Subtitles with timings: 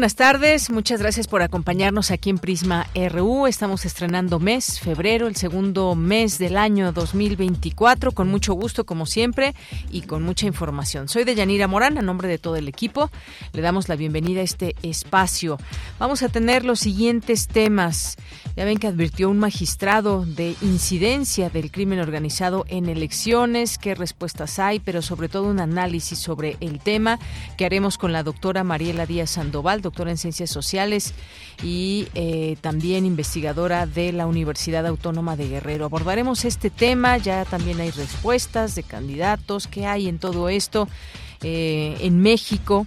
[0.00, 3.46] Buenas tardes, muchas gracias por acompañarnos aquí en Prisma RU.
[3.46, 9.54] Estamos estrenando mes, febrero, el segundo mes del año 2024, con mucho gusto como siempre
[9.90, 11.06] y con mucha información.
[11.10, 13.10] Soy de Yanira Morán, a nombre de todo el equipo,
[13.52, 15.58] le damos la bienvenida a este espacio.
[15.98, 18.16] Vamos a tener los siguientes temas.
[18.56, 24.58] Ya ven que advirtió un magistrado de incidencia del crimen organizado en elecciones, qué respuestas
[24.60, 27.18] hay, pero sobre todo un análisis sobre el tema
[27.58, 31.14] que haremos con la doctora Mariela Díaz Sandoval doctora en Ciencias Sociales
[31.64, 35.84] y eh, también investigadora de la Universidad Autónoma de Guerrero.
[35.84, 40.88] Abordaremos este tema, ya también hay respuestas de candidatos, qué hay en todo esto
[41.42, 42.86] eh, en México,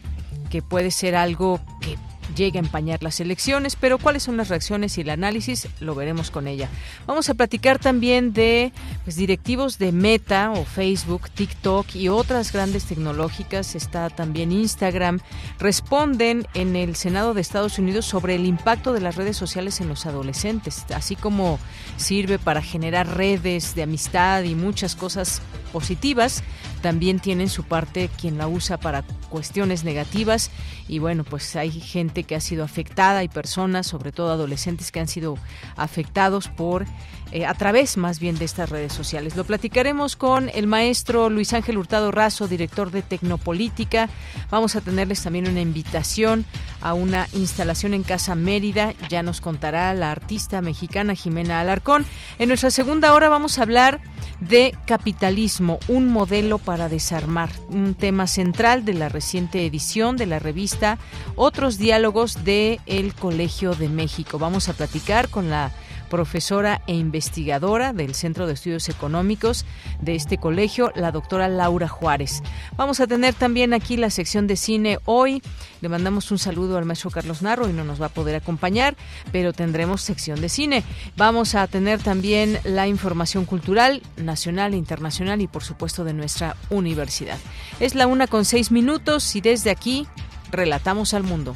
[0.50, 1.98] que puede ser algo que
[2.36, 6.32] llegue a empañar las elecciones, pero cuáles son las reacciones y el análisis lo veremos
[6.32, 6.70] con ella.
[7.06, 8.72] Vamos a platicar también de
[9.04, 15.20] pues, directivos de Meta o Facebook, TikTok y otras grandes tecnológicas, está también Instagram,
[15.60, 19.90] responden en el Senado de Estados Unidos sobre el impacto de las redes sociales en
[19.90, 21.60] los adolescentes, así como
[21.98, 26.44] sirve para generar redes de amistad y muchas cosas positivas,
[26.82, 30.52] también tienen su parte quien la usa para cuestiones negativas.
[30.88, 33.24] Y bueno, pues hay gente que ha sido afectada.
[33.24, 35.38] Y personas, sobre todo adolescentes que han sido
[35.76, 36.86] afectados por
[37.34, 39.36] eh, a través más bien de estas redes sociales.
[39.36, 44.08] Lo platicaremos con el maestro Luis Ángel Hurtado Razo, director de Tecnopolítica.
[44.52, 46.46] Vamos a tenerles también una invitación
[46.80, 48.94] a una instalación en Casa Mérida.
[49.10, 52.06] Ya nos contará la artista mexicana Jimena Alarcón.
[52.38, 54.00] En nuestra segunda hora vamos a hablar
[54.40, 60.38] de capitalismo, un modelo para desarmar, un tema central de la reciente edición de la
[60.38, 61.00] revista
[61.36, 64.38] Otros diálogos de El Colegio de México.
[64.38, 65.72] Vamos a platicar con la
[66.14, 69.66] profesora e investigadora del Centro de Estudios Económicos
[70.00, 72.44] de este colegio, la doctora Laura Juárez.
[72.78, 75.42] Vamos a tener también aquí la sección de cine hoy.
[75.82, 78.96] Le mandamos un saludo al maestro Carlos Narro y no nos va a poder acompañar,
[79.32, 80.84] pero tendremos sección de cine.
[81.18, 86.56] Vamos a tener también la información cultural nacional e internacional y por supuesto de nuestra
[86.70, 87.40] universidad.
[87.80, 90.06] Es la una con seis minutos y desde aquí
[90.52, 91.56] relatamos al mundo.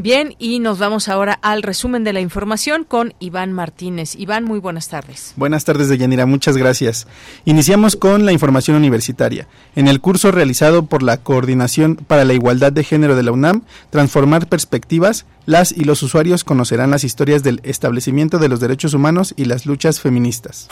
[0.00, 4.14] Bien, y nos vamos ahora al resumen de la información con Iván Martínez.
[4.14, 5.32] Iván, muy buenas tardes.
[5.34, 7.08] Buenas tardes, Deyanira, muchas gracias.
[7.44, 9.48] Iniciamos con la información universitaria.
[9.74, 13.62] En el curso realizado por la Coordinación para la Igualdad de Género de la UNAM,
[13.90, 19.34] Transformar Perspectivas, las y los usuarios conocerán las historias del establecimiento de los derechos humanos
[19.36, 20.68] y las luchas feministas.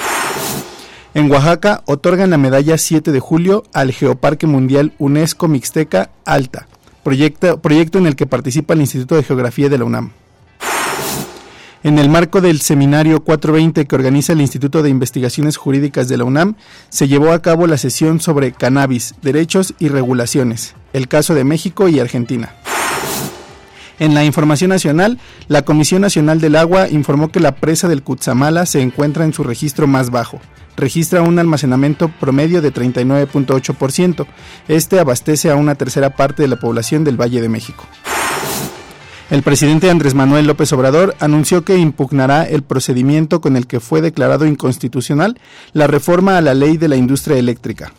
[1.14, 6.68] En Oaxaca otorgan la medalla 7 de julio al Geoparque Mundial UNESCO Mixteca Alta
[7.06, 10.10] proyecto, en el que participa el Instituto de Geografía de la UNAM.
[11.84, 16.24] En el marco del seminario 420 que organiza el Instituto de Investigaciones Jurídicas de la
[16.24, 16.56] UNAM,
[16.88, 21.88] se llevó a cabo la sesión sobre cannabis, derechos y regulaciones, el caso de México
[21.88, 22.54] y Argentina.
[24.00, 28.66] En la información nacional, la Comisión Nacional del Agua informó que la presa del Cutzamala
[28.66, 30.40] se encuentra en su registro más bajo,
[30.76, 34.26] registra un almacenamiento promedio de 39.8%.
[34.68, 37.84] Este abastece a una tercera parte de la población del Valle de México.
[39.28, 44.00] El presidente Andrés Manuel López Obrador anunció que impugnará el procedimiento con el que fue
[44.00, 45.40] declarado inconstitucional
[45.72, 47.92] la reforma a la ley de la industria eléctrica.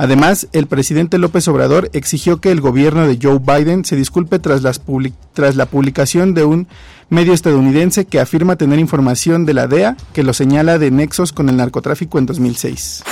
[0.00, 4.62] Además, el presidente López Obrador exigió que el gobierno de Joe Biden se disculpe tras,
[4.62, 6.68] la publicación de un
[7.10, 11.50] medio estadounidense que afirma tener información de la DEA que lo señala de nexos con
[11.50, 13.02] el narcotráfico en 2006.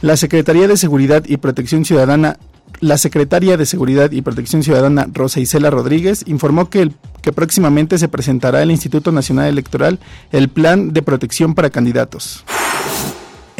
[0.00, 2.38] La Secretaría de Seguridad y Protección Ciudadana
[2.80, 6.90] la secretaria de Seguridad y Protección Ciudadana, Rosa Isela Rodríguez, informó que
[7.34, 9.98] próximamente se presentará al Instituto Nacional Electoral
[10.32, 12.46] el Plan de Protección para Candidatos.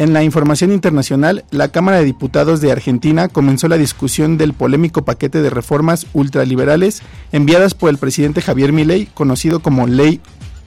[0.01, 5.05] En la información internacional, la Cámara de Diputados de Argentina comenzó la discusión del polémico
[5.05, 10.19] paquete de reformas ultraliberales enviadas por el presidente Javier Milei, conocido como Ley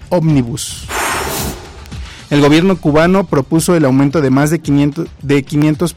[0.08, 0.86] Omnibus.
[2.30, 5.96] El gobierno cubano propuso el aumento de más de 500%, de 500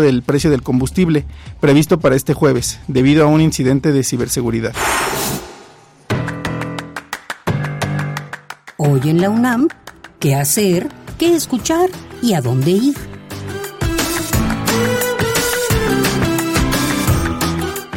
[0.00, 1.26] del precio del combustible,
[1.60, 4.72] previsto para este jueves, debido a un incidente de ciberseguridad.
[8.78, 9.68] Hoy en la UNAM,
[10.20, 10.88] ¿qué hacer?
[11.18, 11.90] ¿Qué escuchar?
[12.22, 12.96] ¿Y a dónde ir?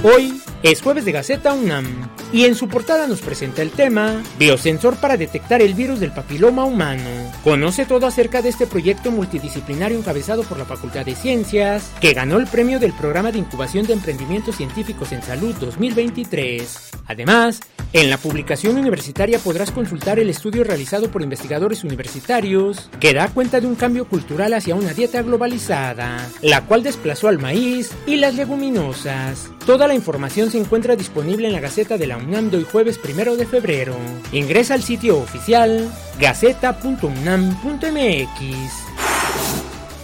[0.03, 1.85] Hoy es jueves de Gaceta UNAM
[2.33, 6.65] y en su portada nos presenta el tema Biosensor para detectar el virus del papiloma
[6.65, 7.09] humano.
[7.43, 12.37] Conoce todo acerca de este proyecto multidisciplinario encabezado por la Facultad de Ciencias, que ganó
[12.37, 16.91] el premio del Programa de Incubación de Emprendimientos Científicos en Salud 2023.
[17.07, 17.59] Además,
[17.93, 23.59] en la publicación universitaria podrás consultar el estudio realizado por investigadores universitarios que da cuenta
[23.59, 28.35] de un cambio cultural hacia una dieta globalizada, la cual desplazó al maíz y las
[28.35, 29.49] leguminosas.
[29.65, 33.35] Toda la información se encuentra disponible en la Gaceta de la De hoy jueves primero
[33.35, 33.95] de febrero.
[34.31, 37.11] Ingresa al sitio oficial gaceta.unam.mx.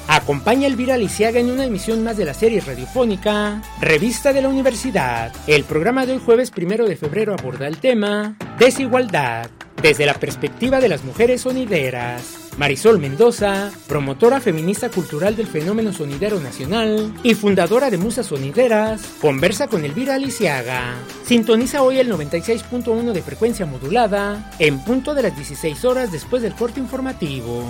[0.07, 4.49] Acompaña a Elvira Lisiaga en una emisión más de la serie radiofónica Revista de la
[4.49, 5.31] Universidad.
[5.45, 10.79] El programa de hoy jueves primero de febrero aborda el tema Desigualdad desde la perspectiva
[10.79, 12.46] de las mujeres sonideras.
[12.57, 19.67] Marisol Mendoza, promotora feminista cultural del fenómeno sonidero nacional y fundadora de Musas Sonideras, conversa
[19.67, 20.95] con Elvira Aliciaga.
[21.23, 26.55] Sintoniza hoy el 96.1 de frecuencia modulada en punto de las 16 horas después del
[26.55, 27.63] corte informativo.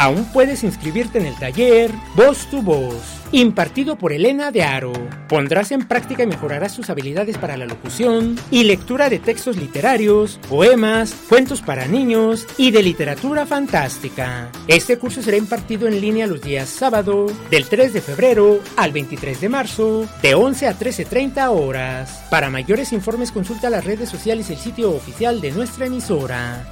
[0.00, 4.94] Aún puedes inscribirte en el taller Voz tu Voz impartido por Elena de Aro.
[5.28, 10.40] Pondrás en práctica y mejorarás tus habilidades para la locución y lectura de textos literarios,
[10.48, 14.50] poemas, cuentos para niños y de literatura fantástica.
[14.66, 19.38] Este curso será impartido en línea los días sábado, del 3 de febrero al 23
[19.38, 22.24] de marzo, de 11 a 13.30 horas.
[22.30, 26.66] Para mayores informes consulta las redes sociales y el sitio oficial de nuestra emisora.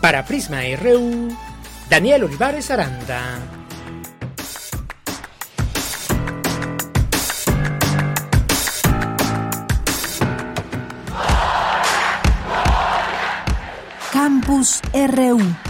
[0.00, 1.28] Para Prisma RU,
[1.90, 3.20] Daniel Olivares Aranda.
[14.12, 15.69] Campus RU.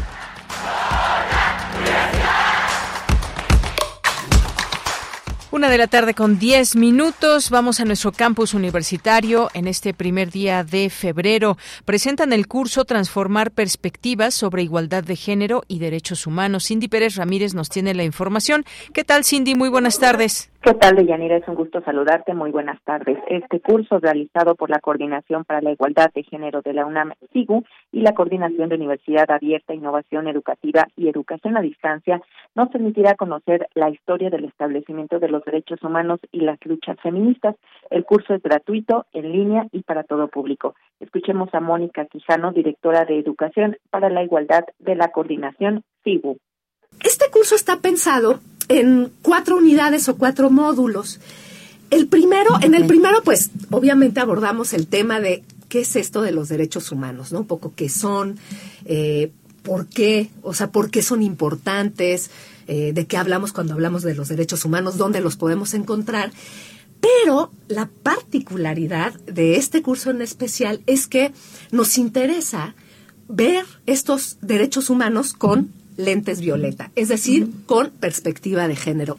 [5.60, 7.50] Una de la tarde con 10 minutos.
[7.50, 11.58] Vamos a nuestro campus universitario en este primer día de febrero.
[11.84, 16.64] Presentan el curso Transformar Perspectivas sobre Igualdad de Género y Derechos Humanos.
[16.64, 18.64] Cindy Pérez Ramírez nos tiene la información.
[18.94, 19.54] ¿Qué tal, Cindy?
[19.54, 20.50] Muy buenas tardes.
[20.62, 21.38] ¿Qué tal, Deyanira?
[21.38, 22.34] Es un gusto saludarte.
[22.34, 23.16] Muy buenas tardes.
[23.28, 27.64] Este curso realizado por la Coordinación para la Igualdad de Género de la UNAM, SIGU,
[27.92, 32.20] y la Coordinación de Universidad Abierta, Innovación Educativa y Educación a Distancia,
[32.54, 37.56] nos permitirá conocer la historia del establecimiento de los derechos humanos y las luchas feministas.
[37.90, 40.74] El curso es gratuito, en línea y para todo público.
[41.00, 46.38] Escuchemos a Mónica Quijano, directora de Educación para la Igualdad de la Coordinación, SIGU.
[47.04, 51.20] Este curso está pensado en cuatro unidades o cuatro módulos.
[51.90, 56.32] El primero, en el primero, pues, obviamente abordamos el tema de qué es esto de
[56.32, 57.40] los derechos humanos, ¿no?
[57.40, 58.38] Un poco qué son,
[58.84, 59.32] eh,
[59.62, 62.30] por qué, o sea, por qué son importantes,
[62.70, 66.30] eh, de qué hablamos cuando hablamos de los derechos humanos, dónde los podemos encontrar.
[67.00, 71.32] Pero la particularidad de este curso en especial es que
[71.72, 72.76] nos interesa
[73.26, 79.18] ver estos derechos humanos con lentes violeta, es decir, con perspectiva de género.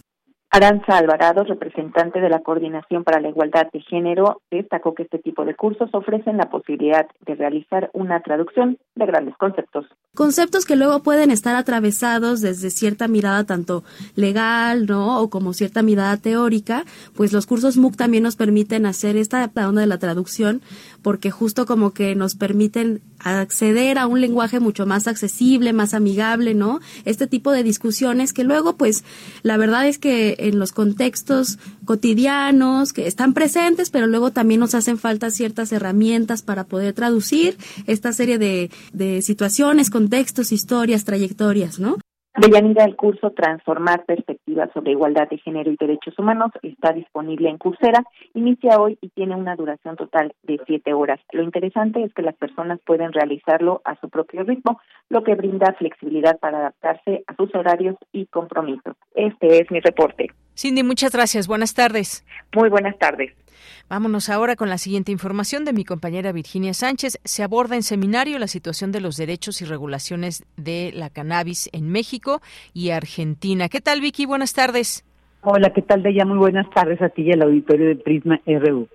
[0.54, 5.46] Aranza Alvarado, representante de la Coordinación para la Igualdad de Género, destacó que este tipo
[5.46, 9.86] de cursos ofrecen la posibilidad de realizar una traducción de grandes conceptos.
[10.14, 13.86] Conceptos que luego pueden estar atravesados desde cierta mirada tanto
[14.18, 15.22] legal, ¿no?
[15.22, 16.84] O como cierta mirada teórica,
[17.16, 20.62] pues los cursos MOOC también nos permiten hacer esta onda de la traducción,
[21.02, 26.54] porque justo como que nos permiten acceder a un lenguaje mucho más accesible, más amigable,
[26.54, 26.80] ¿no?
[27.06, 29.04] Este tipo de discusiones que luego, pues,
[29.44, 34.76] la verdad es que en los contextos cotidianos que están presentes, pero luego también nos
[34.76, 41.80] hacen falta ciertas herramientas para poder traducir esta serie de, de situaciones, contextos, historias, trayectorias,
[41.80, 41.98] ¿no?
[42.42, 47.60] Deyanira, el curso Transformar Perspectivas sobre Igualdad de Género y Derechos Humanos está disponible en
[47.60, 51.20] Coursera, inicia hoy y tiene una duración total de siete horas.
[51.34, 55.76] Lo interesante es que las personas pueden realizarlo a su propio ritmo, lo que brinda
[55.78, 58.96] flexibilidad para adaptarse a sus horarios y compromisos.
[59.14, 60.32] Este es mi reporte.
[60.56, 61.48] Cindy, muchas gracias.
[61.48, 62.26] Buenas tardes.
[62.56, 63.32] Muy buenas tardes.
[63.92, 67.20] Vámonos ahora con la siguiente información de mi compañera Virginia Sánchez.
[67.26, 71.92] Se aborda en seminario la situación de los derechos y regulaciones de la cannabis en
[71.92, 72.40] México
[72.74, 73.68] y Argentina.
[73.68, 74.26] ¿Qué tal, Vicky?
[74.26, 75.04] Buenas tardes.
[75.42, 76.24] Hola, ¿qué tal, Deya?
[76.24, 78.88] Muy buenas tardes a ti y al auditorio de Prisma RU.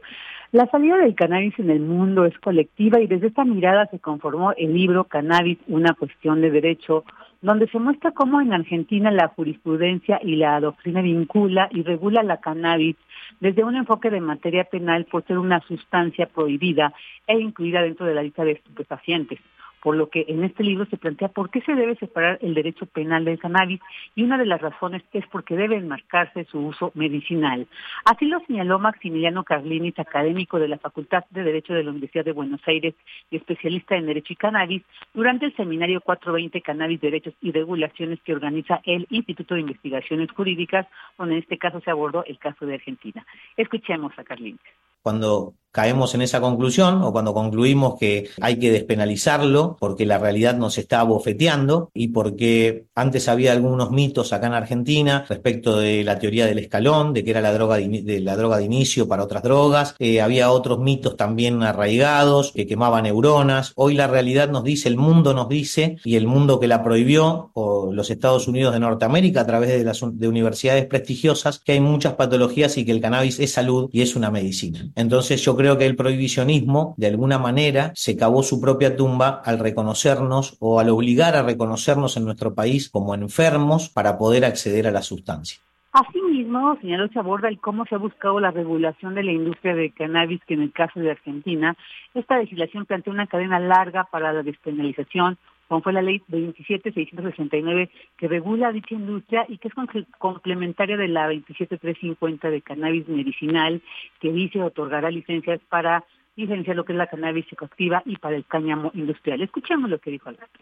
[0.53, 4.53] La salida del cannabis en el mundo es colectiva y desde esta mirada se conformó
[4.53, 7.05] el libro Cannabis, una cuestión de derecho,
[7.47, 12.41] donde se muestra cómo en Argentina la jurisprudencia y la doctrina vincula y regula la
[12.41, 12.97] cannabis
[13.39, 16.93] desde un enfoque de materia penal por ser una sustancia prohibida
[17.25, 19.39] e incluida dentro de la lista de estupefacientes
[19.83, 22.87] por lo que en este libro se plantea por qué se debe separar el derecho
[22.87, 23.81] penal del cannabis
[24.15, 27.67] y una de las razones es porque debe enmarcarse su uso medicinal.
[28.05, 32.33] Así lo señaló Maximiliano Carlinis, académico de la Facultad de Derecho de la Universidad de
[32.33, 32.95] Buenos Aires
[33.31, 34.83] y especialista en Derecho y Cannabis,
[35.15, 40.87] durante el seminario 420 Cannabis, Derechos y Regulaciones que organiza el Instituto de Investigaciones Jurídicas,
[41.19, 43.25] donde en este caso se abordó el caso de Argentina.
[43.57, 44.61] Escuchemos a Carlinis.
[45.03, 50.57] Cuando caemos en esa conclusión o cuando concluimos que hay que despenalizarlo porque la realidad
[50.57, 56.19] nos está bofeteando y porque antes había algunos mitos acá en Argentina respecto de la
[56.19, 59.43] teoría del escalón, de que era la droga de, la droga de inicio para otras
[59.43, 63.75] drogas, eh, había otros mitos también arraigados que quemaban neuronas.
[63.77, 67.51] Hoy la realidad nos dice, el mundo nos dice y el mundo que la prohibió
[67.53, 71.81] o los Estados Unidos de Norteamérica a través de las de universidades prestigiosas que hay
[71.81, 74.91] muchas patologías y que el cannabis es salud y es una medicina.
[74.95, 79.43] Entonces yo creo creo que el prohibicionismo, de alguna manera, se cavó su propia tumba
[79.45, 84.87] al reconocernos o al obligar a reconocernos en nuestro país como enfermos para poder acceder
[84.87, 85.59] a la sustancia.
[85.91, 89.91] Asimismo, señaló, se aborda el cómo se ha buscado la regulación de la industria de
[89.91, 91.75] cannabis, que en el caso de Argentina,
[92.15, 95.37] esta legislación plantea una cadena larga para la despenalización,
[95.69, 99.75] como fue la ley 27669 que regula dicha industria y que es
[100.19, 103.83] complementaria de la 27350 de cannabis medicinal
[104.21, 106.05] que dice otorgará licencias para
[106.37, 109.41] licenciar lo que es la cannabis psicoactiva y para el cáñamo industrial.
[109.41, 110.61] Escuchemos lo que dijo Alberto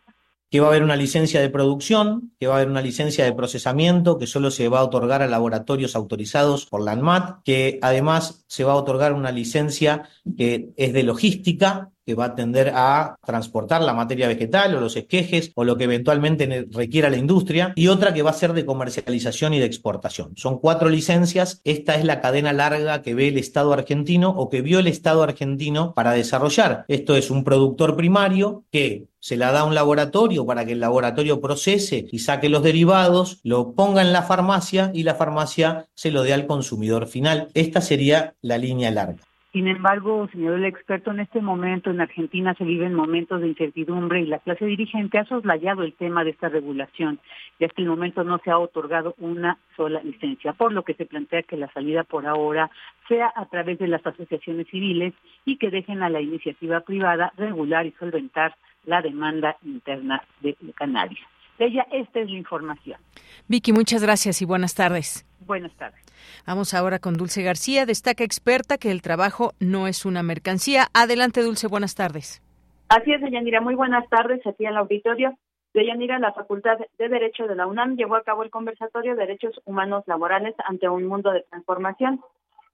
[0.54, 3.32] que va a haber una licencia de producción, que va a haber una licencia de
[3.32, 8.44] procesamiento que solo se va a otorgar a laboratorios autorizados por la ANMAT, que además
[8.46, 10.08] se va a otorgar una licencia
[10.38, 14.96] que es de logística, que va a tender a transportar la materia vegetal o los
[14.96, 18.66] esquejes o lo que eventualmente requiera la industria, y otra que va a ser de
[18.66, 20.32] comercialización y de exportación.
[20.37, 21.61] Son cuatro licencias.
[21.64, 25.23] Esta es la cadena larga que ve el Estado argentino o que vio el Estado
[25.23, 26.84] argentino para desarrollar.
[26.88, 30.80] Esto es un productor primario que se la da a un laboratorio para que el
[30.80, 36.11] laboratorio procese y saque los derivados, lo ponga en la farmacia y la farmacia se
[36.11, 37.49] lo dé al consumidor final.
[37.54, 39.23] Esta sería la línea larga.
[39.54, 44.20] Sin embargo, señor el experto, en este momento en Argentina se viven momentos de incertidumbre
[44.20, 47.20] y la clase dirigente ha soslayado el tema de esta regulación
[47.61, 51.06] y hasta el momento no se ha otorgado una sola licencia, por lo que se
[51.06, 52.68] plantea que la salida por ahora
[53.06, 57.87] sea a través de las asociaciones civiles y que dejen a la iniciativa privada regular
[57.87, 58.56] y solventar
[58.87, 61.20] la demanda interna de cannabis.
[61.61, 62.99] De ella, esta es la información.
[63.46, 65.25] Vicky, muchas gracias y buenas tardes.
[65.46, 66.00] Buenas tardes.
[66.46, 67.86] Vamos ahora con Dulce García.
[67.86, 70.86] Destaca experta que el trabajo no es una mercancía.
[70.94, 72.42] Adelante, Dulce, buenas tardes.
[72.88, 73.60] Así es, Deyanira.
[73.60, 75.36] Muy buenas tardes aquí en el auditorio.
[75.74, 80.04] Deyanira, la Facultad de Derecho de la UNAM llevó a cabo el conversatorio Derechos Humanos
[80.06, 82.20] Laborales ante un mundo de transformación.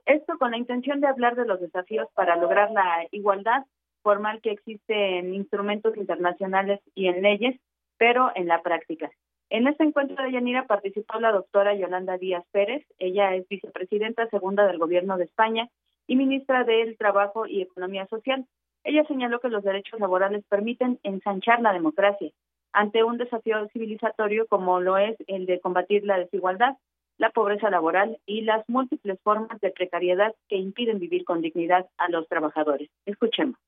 [0.05, 3.65] Esto con la intención de hablar de los desafíos para lograr la igualdad
[4.03, 7.59] formal que existe en instrumentos internacionales y en leyes,
[7.97, 9.11] pero en la práctica.
[9.51, 12.87] En este encuentro de Yanira participó la doctora Yolanda Díaz Pérez.
[13.01, 15.69] Ella es vicepresidenta segunda del Gobierno de España
[16.07, 18.47] y ministra del Trabajo y Economía Social.
[18.85, 22.31] Ella señaló que los derechos laborales permiten ensanchar la democracia
[22.73, 26.77] ante un desafío civilizatorio como lo es el de combatir la desigualdad,
[27.19, 32.09] la pobreza laboral y las múltiples formas de precariedad que impiden vivir con dignidad a
[32.09, 32.89] los trabajadores.
[33.05, 33.59] Escuchemos.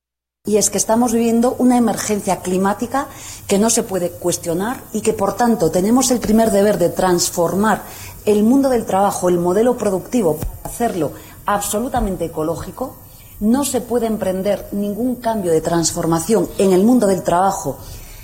[0.45, 3.07] Y es que estamos viviendo una emergencia climática
[3.47, 7.85] que no se puede cuestionar y que, por tanto, tenemos el primer deber de transformar
[8.25, 11.13] el mundo del trabajo, el modelo productivo, para hacerlo
[11.47, 12.97] absolutamente ecológico.
[13.39, 17.79] No se puede emprender ningún cambio de transformación en el mundo del trabajo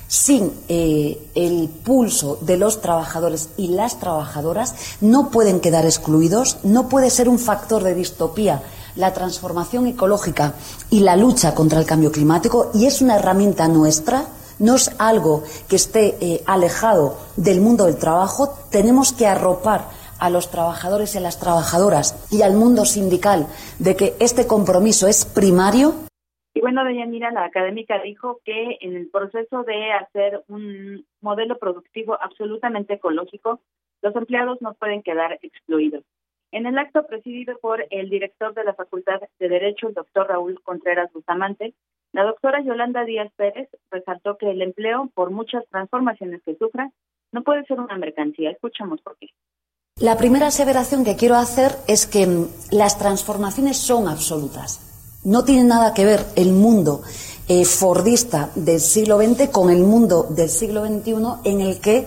[0.08, 4.74] sin eh, el pulso de los trabajadores y las trabajadoras.
[5.00, 8.64] No pueden quedar excluidos, no puede ser un factor de distopía
[8.96, 10.54] la transformación ecológica
[10.90, 14.26] y la lucha contra el cambio climático y es una herramienta nuestra,
[14.58, 18.48] no es algo que esté eh, alejado del mundo del trabajo.
[18.70, 19.86] Tenemos que arropar
[20.18, 23.46] a los trabajadores y a las trabajadoras y al mundo sindical
[23.78, 25.94] de que este compromiso es primario.
[26.54, 31.56] Y bueno, doña Mira, la académica dijo que en el proceso de hacer un modelo
[31.58, 33.60] productivo absolutamente ecológico,
[34.02, 36.02] los empleados no pueden quedar excluidos.
[36.50, 40.60] En el acto presidido por el director de la Facultad de Derecho, el doctor Raúl
[40.62, 41.74] Contreras Bustamante,
[42.12, 46.90] la doctora Yolanda Díaz Pérez resaltó que el empleo, por muchas transformaciones que sufra,
[47.32, 48.50] no puede ser una mercancía.
[48.50, 49.28] Escuchamos por qué.
[50.00, 55.20] La primera aseveración que quiero hacer es que mm, las transformaciones son absolutas.
[55.24, 57.02] No tiene nada que ver el mundo
[57.48, 61.14] eh, fordista del siglo XX con el mundo del siglo XXI
[61.44, 62.06] en el que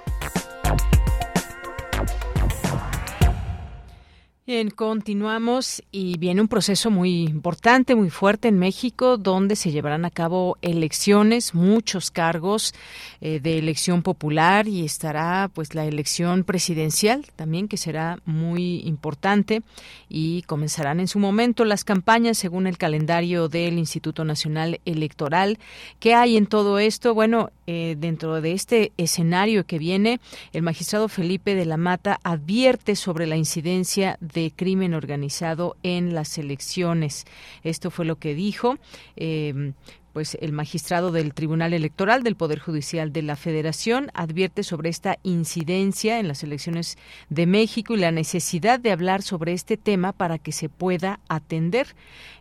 [4.47, 10.05] Bien, continuamos y viene un proceso muy importante, muy fuerte en México, donde se llevarán
[10.05, 12.75] a cabo elecciones, muchos cargos
[13.21, 19.63] eh, de elección popular y estará pues la elección presidencial también, que será muy importante
[20.09, 25.57] y comenzarán en su momento las campañas según el calendario del Instituto Nacional Electoral.
[25.99, 27.15] ¿Qué hay en todo esto?
[27.15, 30.19] Bueno, eh, dentro de este escenario que viene,
[30.53, 36.37] el magistrado Felipe de la Mata advierte sobre la incidencia de crimen organizado en las
[36.37, 37.25] elecciones.
[37.63, 38.77] Esto fue lo que dijo.
[39.15, 39.73] Eh,
[40.15, 45.17] pues el magistrado del Tribunal Electoral del Poder Judicial de la Federación advierte sobre esta
[45.23, 50.37] incidencia en las elecciones de México y la necesidad de hablar sobre este tema para
[50.37, 51.87] que se pueda atender.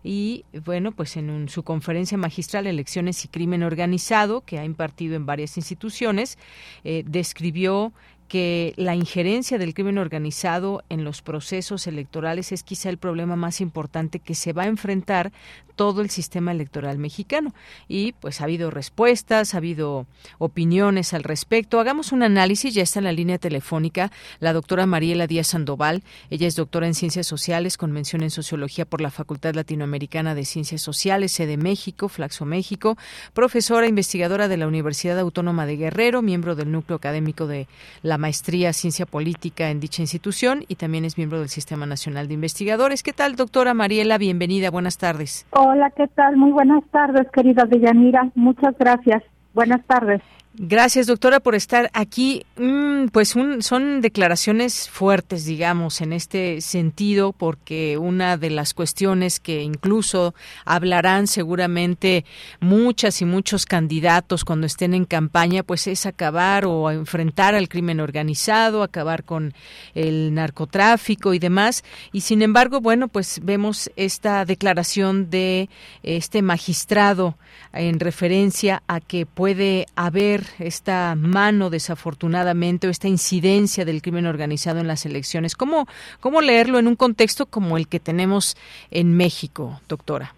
[0.05, 5.27] Y bueno, pues en su conferencia magistral Elecciones y Crimen Organizado, que ha impartido en
[5.27, 6.39] varias instituciones,
[6.85, 7.93] eh, describió
[8.29, 13.61] que la injerencia del crimen organizado en los procesos electorales es quizá el problema más
[13.61, 15.33] importante que se va a enfrentar
[15.77, 17.53] todo el sistema electoral mexicano.
[17.89, 20.07] Y pues ha habido respuestas, ha habido
[20.39, 21.81] opiniones al respecto.
[21.81, 24.11] Hagamos un análisis, ya está en la línea telefónica
[24.41, 26.03] la doctora Mariela Díaz Sandoval.
[26.31, 30.45] Ella es doctora en Ciencias Sociales con mención en Sociología por la Facultad Latinoamericana de
[30.45, 32.97] Ciencias Sociales, sede México, Flaxo México,
[33.33, 37.67] profesora investigadora de la Universidad Autónoma de Guerrero, miembro del núcleo académico de
[38.03, 42.35] la maestría Ciencia Política en dicha institución y también es miembro del Sistema Nacional de
[42.35, 43.03] Investigadores.
[43.03, 44.19] ¿Qué tal, doctora Mariela?
[44.19, 45.47] Bienvenida, buenas tardes.
[45.51, 46.37] Hola, ¿qué tal?
[46.37, 48.31] Muy buenas tardes, querida Deyanira.
[48.35, 49.23] Muchas gracias.
[49.53, 50.21] Buenas tardes.
[50.57, 52.47] Gracias, doctora, por estar aquí.
[52.57, 59.63] Mm, pues son declaraciones fuertes, digamos, en este sentido, porque una de las cuestiones que
[59.63, 60.33] incluso
[60.65, 62.25] hablarán seguramente
[62.61, 67.99] muchas y muchos candidatos cuando estén en campaña, pues es acabar o enfrentar al crimen
[67.99, 69.55] organizado, acabar con
[69.97, 71.83] el narcotráfico y demás.
[72.13, 75.69] Y sin embargo, bueno, pues vemos esta declaración de
[76.05, 77.37] este magistrado
[77.75, 84.81] en referencia a que puede haber esta mano desafortunadamente o esta incidencia del crimen organizado
[84.81, 85.57] en las elecciones.
[85.57, 85.87] ¿Cómo,
[86.21, 88.57] cómo leerlo en un contexto como el que tenemos
[88.91, 90.35] en México, doctora?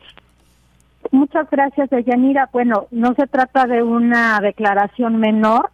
[1.12, 2.48] Muchas gracias, Deyanira.
[2.52, 5.70] Bueno, no se trata de una declaración menor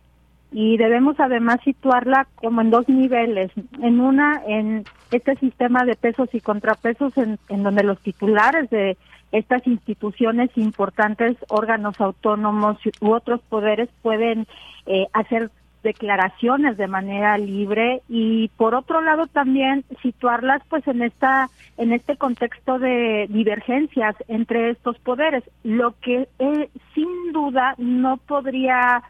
[0.52, 3.50] y debemos además situarla como en dos niveles.
[3.80, 8.96] En una, en este sistema de pesos y contrapesos en, en donde los titulares de
[9.32, 14.46] estas instituciones importantes, órganos autónomos u otros poderes pueden
[14.86, 15.50] eh, hacer
[15.82, 22.16] declaraciones de manera libre y por otro lado también situarlas pues en esta en este
[22.16, 29.02] contexto de divergencias entre estos poderes lo que eh, sin duda no podría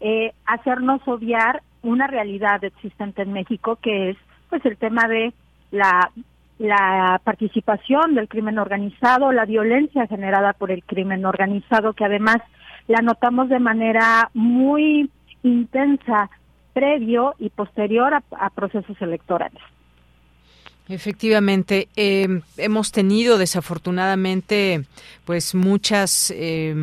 [0.00, 4.16] eh, hacernos obviar una realidad existente en México que es
[4.48, 5.32] pues el tema de
[5.70, 6.10] la
[6.58, 12.38] la participación del crimen organizado, la violencia generada por el crimen organizado, que además
[12.88, 15.10] la notamos de manera muy
[15.42, 16.30] intensa
[16.72, 19.62] previo y posterior a, procesos electorales.
[20.88, 24.86] Efectivamente, eh, hemos tenido desafortunadamente
[25.26, 26.74] pues muchas eh,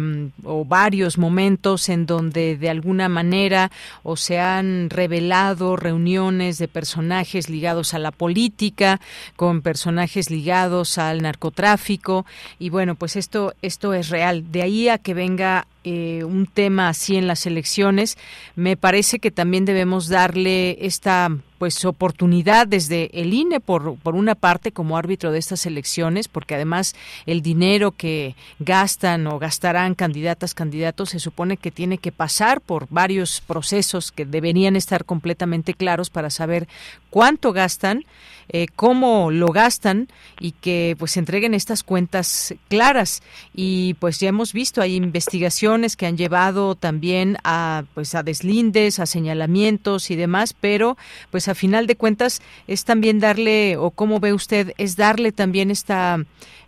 [0.43, 3.71] o varios momentos en donde de alguna manera
[4.03, 9.01] o se han revelado reuniones de personajes ligados a la política
[9.35, 12.27] con personajes ligados al narcotráfico
[12.59, 14.51] y bueno pues esto esto es real.
[14.51, 18.17] De ahí a que venga eh, un tema así en las elecciones,
[18.55, 24.33] me parece que también debemos darle esta pues oportunidad desde el INE por, por una
[24.35, 26.95] parte como árbitro de estas elecciones, porque además
[27.27, 32.87] el dinero que gastan o gastarán candidatas, candidatos, se supone que tiene que pasar por
[32.89, 36.67] varios procesos que deberían estar completamente claros para saber
[37.11, 38.05] cuánto gastan,
[38.49, 40.07] eh, cómo lo gastan
[40.39, 43.23] y que pues entreguen estas cuentas claras.
[43.53, 48.99] Y pues ya hemos visto, hay investigaciones que han llevado también a pues a deslindes,
[48.99, 50.97] a señalamientos y demás, pero
[51.31, 55.71] pues a final de cuentas es también darle, o cómo ve usted, es darle también
[55.71, 56.17] esta...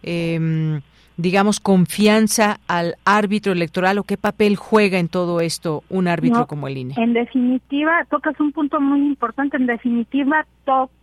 [0.03, 0.79] Eh,
[1.17, 6.67] digamos, confianza al árbitro electoral o qué papel juega en todo esto un árbitro como
[6.67, 6.93] el INE?
[6.95, 9.57] En definitiva, tocas un punto muy importante.
[9.57, 10.45] En definitiva,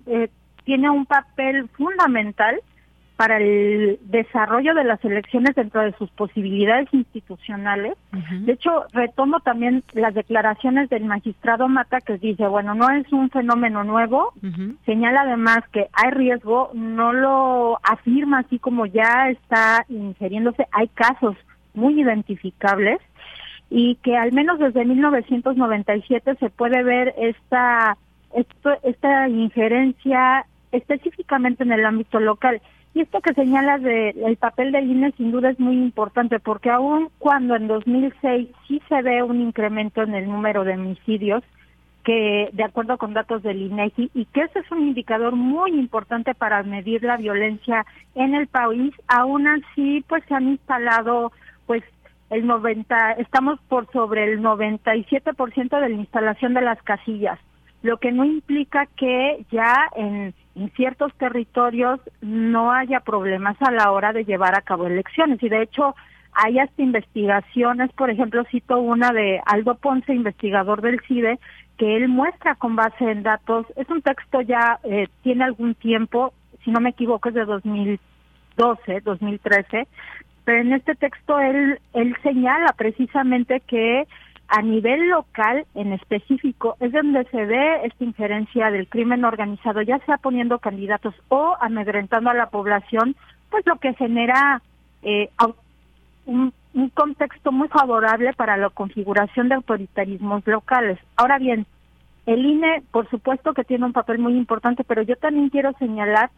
[0.07, 0.31] eh,
[0.65, 2.61] tiene un papel fundamental
[3.17, 7.95] para el desarrollo de las elecciones dentro de sus posibilidades institucionales.
[8.41, 13.31] De hecho, retomo también las declaraciones del magistrado Mata que dice, bueno, no es un
[13.31, 14.33] fenómeno nuevo,
[14.85, 21.37] señala además que hay riesgo, no lo afirma así como ya está ingiriéndose, hay casos
[21.73, 22.99] muy identificables
[23.71, 27.97] y que al menos desde 1997 se puede ver esta
[28.83, 30.45] esta injerencia
[30.75, 32.61] específicamente en el ámbito local.
[32.95, 37.09] Y esto que señalas del papel del INE sin duda es muy importante porque aun
[37.19, 41.43] cuando en 2006 sí se ve un incremento en el número de homicidios,
[42.05, 46.35] que de acuerdo con datos del INEGI y que ese es un indicador muy importante
[46.35, 47.85] para medir la violencia
[48.15, 51.33] en el país, aún así pues se han instalado
[51.67, 51.83] pues
[52.31, 57.39] el 90 estamos por sobre el 97% de la instalación de las casillas,
[57.83, 63.91] lo que no implica que ya en en ciertos territorios no haya problemas a la
[63.91, 65.43] hora de llevar a cabo elecciones.
[65.43, 65.95] Y de hecho,
[66.33, 71.39] hay hasta investigaciones, por ejemplo, cito una de Aldo Ponce, investigador del CIDE,
[71.79, 76.33] que él muestra con base en datos, es un texto ya, eh, tiene algún tiempo,
[76.65, 79.89] si no me equivoco es de 2012, 2013,
[80.45, 84.07] pero en este texto él, él señala precisamente que
[84.57, 89.99] a nivel local en específico es donde se ve esta injerencia del crimen organizado, ya
[90.07, 93.17] sea poniendo candidatos o amedrentando a la población,
[93.51, 94.63] pues lo que genera
[95.03, 95.29] eh,
[96.27, 101.01] un, un contexto muy favorable para la configuración de autoritarismos locales.
[101.17, 101.67] Ahora bien,
[102.27, 106.31] el INE, por supuesto que tiene un papel muy importante, pero yo también quiero señalar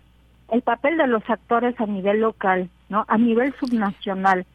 [0.51, 3.05] el papel de los actores a nivel local, ¿no?
[3.09, 4.47] A nivel subnacional.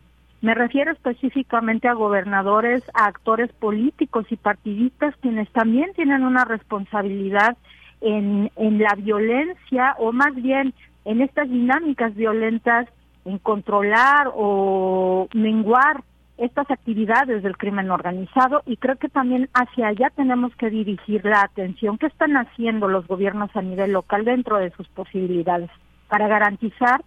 [0.42, 7.58] Me refiero específicamente a gobernadores, a actores políticos y partidistas quienes también tienen una responsabilidad
[8.02, 10.74] en, en la violencia o más bien
[11.06, 12.88] en estas dinámicas violentas
[13.26, 16.04] en controlar o menguar
[16.38, 21.44] estas actividades del crimen organizado y creo que también hacia allá tenemos que dirigir la
[21.44, 22.00] atención.
[22.00, 25.70] ¿Qué están haciendo los gobiernos a nivel local dentro de sus posibilidades
[26.08, 27.04] para garantizar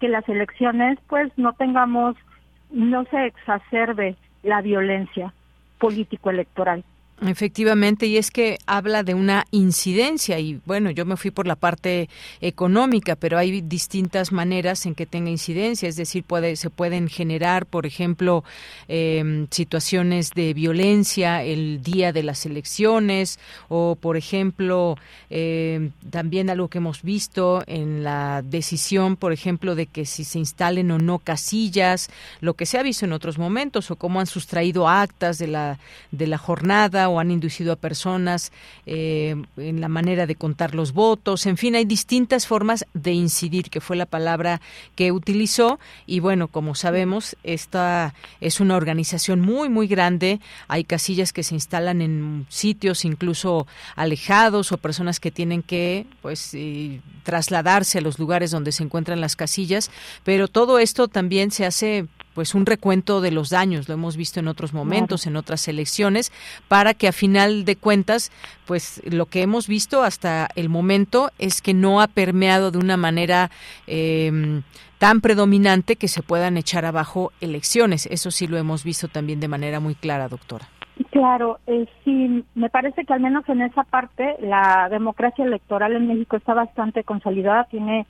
[0.00, 2.16] que las elecciones pues no tengamos
[2.72, 5.32] no se exacerbe la violencia
[5.78, 6.84] político-electoral.
[7.24, 11.54] Efectivamente, y es que habla de una incidencia y bueno, yo me fui por la
[11.54, 12.08] parte
[12.40, 17.66] económica, pero hay distintas maneras en que tenga incidencia, es decir, puede, se pueden generar,
[17.66, 18.42] por ejemplo,
[18.88, 24.96] em, situaciones de violencia el día de las elecciones o, por ejemplo,
[25.30, 30.40] em, también algo que hemos visto en la decisión, por ejemplo, de que si se
[30.40, 34.26] instalen o no casillas, lo que se ha visto en otros momentos o cómo han
[34.26, 35.78] sustraído actas de la
[36.10, 38.52] de la jornada han inducido a personas
[38.86, 41.46] eh, en la manera de contar los votos.
[41.46, 44.60] En fin, hay distintas formas de incidir, que fue la palabra
[44.94, 45.78] que utilizó.
[46.06, 50.40] Y bueno, como sabemos, esta es una organización muy, muy grande.
[50.68, 56.54] Hay casillas que se instalan en sitios incluso alejados o personas que tienen que, pues,
[56.54, 59.90] eh, trasladarse a los lugares donde se encuentran las casillas.
[60.24, 64.40] Pero todo esto también se hace pues un recuento de los daños, lo hemos visto
[64.40, 66.32] en otros momentos, en otras elecciones,
[66.68, 68.30] para que a final de cuentas,
[68.66, 72.96] pues lo que hemos visto hasta el momento es que no ha permeado de una
[72.96, 73.50] manera
[73.86, 74.62] em,
[74.98, 78.06] tan predominante que se puedan echar abajo elecciones.
[78.06, 80.68] Eso sí lo hemos visto también de manera muy clara, doctora.
[81.10, 86.06] Claro, eh, sí, me parece que al menos en esa parte la democracia electoral en
[86.06, 88.06] México está bastante consolidada, tiene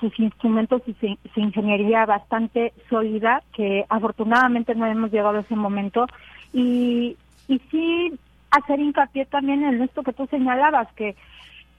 [0.00, 6.06] sus instrumentos y su, ingeniería bastante sólida, que afortunadamente no hemos llegado a ese momento.
[6.52, 7.16] Y,
[7.48, 8.12] y sí
[8.50, 11.16] hacer hincapié también en esto que tú señalabas, que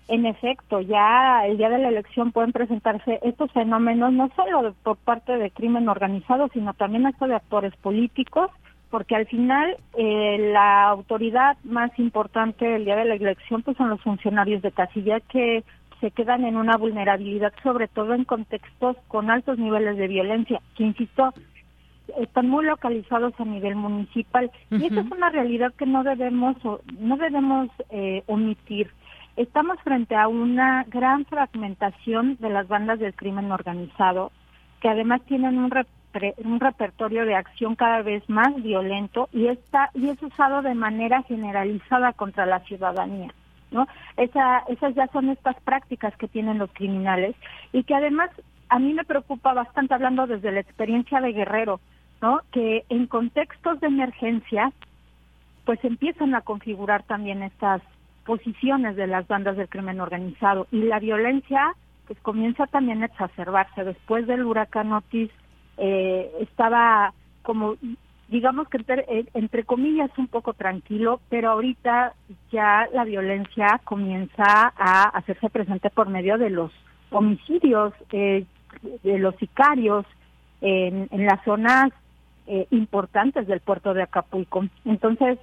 [0.08, 4.98] en efecto, ya el día de la elección pueden presentarse estos fenómenos no solo por
[4.98, 8.52] parte de crimen organizado, sino también esto de actores políticos,
[8.90, 13.90] porque al final eh, la autoridad más importante el día de la elección pues son
[13.90, 15.64] los funcionarios de casilla que
[16.04, 20.84] se quedan en una vulnerabilidad, sobre todo en contextos con altos niveles de violencia, que
[20.84, 21.34] insisto,
[22.20, 24.52] están muy localizados a nivel municipal.
[24.70, 26.58] Y esa es una realidad que no debemos
[27.00, 28.92] no debemos eh, omitir.
[29.38, 34.34] Estamos frente a una gran fragmentación de las bandas del crimen organizado
[34.82, 35.72] que además tienen un,
[36.44, 41.24] un repertorio de acción cada vez más violento y está y es usado de manera
[41.24, 43.34] generalizada contra la ciudadanía
[43.74, 43.88] ¿no?
[44.18, 47.36] Esa, esas ya son estas prácticas que tienen los criminales
[47.74, 48.30] y que además
[48.70, 51.80] a mí me preocupa bastante hablando desde la experiencia de Guerrero,
[52.22, 52.42] ¿no?
[52.52, 54.72] Que en contextos de emergencia
[55.66, 57.82] pues empiezan a configurar también estas
[58.26, 61.74] posiciones de las bandas del crimen organizado y la violencia
[62.08, 63.84] pues comienza también a exacerbarse.
[63.84, 65.32] Después del huracán Otis
[65.78, 67.76] eh, estaba como
[68.34, 72.14] digamos que eh, entre, comillas un poco tranquilo, pero ahorita
[72.52, 76.72] ya la violencia comienza a hacerse presente por medio de los
[77.12, 78.44] homicidios, eh,
[79.04, 80.08] de los sicarios
[80.62, 81.92] en, en las zonas
[82.48, 84.66] eh, importantes del puerto de Acapulco.
[84.84, 85.38] Entonces,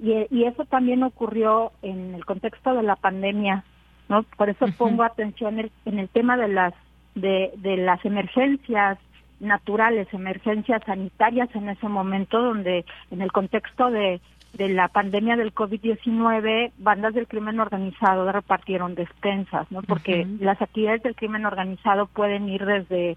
[0.00, 3.62] y, y, eso también ocurrió en el contexto de la pandemia,
[4.08, 4.24] ¿no?
[4.36, 6.74] Por eso pongo atención en el, en el tema de las
[7.14, 8.98] de, de las emergencias
[9.42, 14.20] naturales, emergencias sanitarias en ese momento, donde en el contexto de,
[14.54, 19.82] de la pandemia del COVID-19, bandas del crimen organizado repartieron despensas, ¿no?
[19.82, 23.16] Porque las actividades del crimen organizado pueden ir desde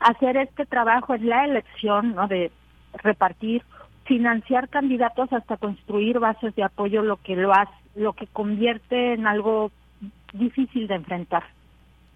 [0.00, 2.26] hacer este trabajo en la elección, ¿no?
[2.26, 2.50] De
[2.94, 3.62] repartir,
[4.04, 9.26] financiar candidatos hasta construir bases de apoyo, lo que lo hace, lo que convierte en
[9.26, 9.70] algo
[10.32, 11.44] difícil de enfrentar.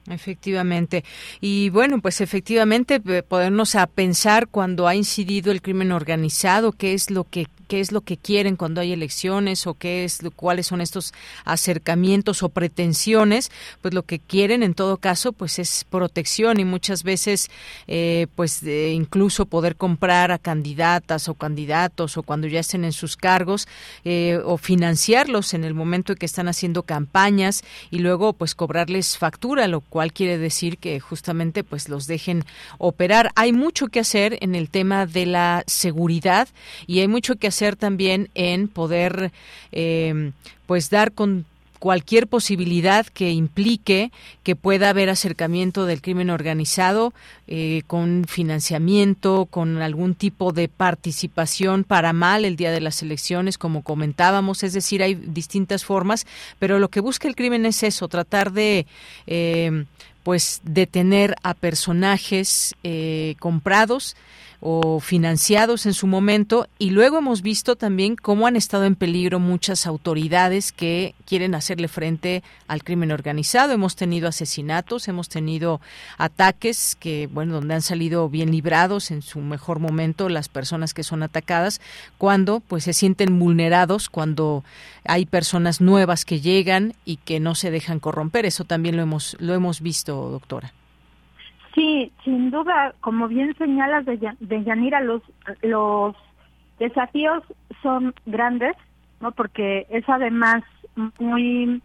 [0.09, 1.05] Efectivamente.
[1.41, 7.11] Y bueno, pues efectivamente podernos a pensar cuando ha incidido el crimen organizado, qué es
[7.11, 10.81] lo que qué es lo que quieren cuando hay elecciones o qué es cuáles son
[10.81, 11.13] estos
[11.45, 13.51] acercamientos o pretensiones
[13.83, 17.51] pues lo que quieren en todo caso pues es protección y muchas veces
[17.87, 23.17] eh, pues incluso poder comprar a candidatas o candidatos o cuando ya estén en sus
[23.17, 23.69] cargos
[24.05, 29.19] eh, o financiarlos en el momento en que están haciendo campañas y luego pues cobrarles
[29.19, 32.45] factura lo cual quiere decir que justamente pues los dejen
[32.79, 33.31] operar.
[33.35, 36.49] Hay mucho que hacer en el tema de la seguridad
[36.87, 39.33] y hay mucho que hacer también en poder
[39.73, 40.33] eh,
[40.67, 41.47] pues dar con
[41.79, 44.11] cualquier posibilidad que implique
[44.43, 47.13] que pueda haber acercamiento del crimen organizado
[47.47, 53.59] eh, con financiamiento, con algún tipo de participación para mal el día de las elecciones,
[53.59, 54.63] como comentábamos.
[54.63, 56.27] Es decir, hay distintas formas,
[56.59, 58.87] pero lo que busca el crimen es eso, tratar de
[59.27, 59.85] eh,
[60.23, 62.75] pues detener a personajes
[63.39, 64.17] comprados
[64.61, 69.39] o financiados en su momento y luego hemos visto también cómo han estado en peligro
[69.39, 73.73] muchas autoridades que quieren hacerle frente al crimen organizado.
[73.73, 75.81] Hemos tenido asesinatos, hemos tenido
[76.19, 81.05] ataques que, bueno, donde han salido bien librados en su mejor momento las personas que
[81.05, 81.81] son atacadas
[82.19, 84.65] cuando pues se sienten vulnerados, cuando
[85.05, 88.47] hay personas nuevas que llegan y que no se dejan corromper.
[88.47, 90.73] Eso también lo hemos lo hemos visto, doctora.
[91.77, 95.21] Sí, sin duda, como bien señalas de, Yanira, los,
[95.61, 96.17] los
[96.79, 97.43] desafíos
[97.83, 98.75] son grandes,
[99.21, 99.33] ¿no?
[99.33, 100.65] Porque es además
[101.19, 101.83] muy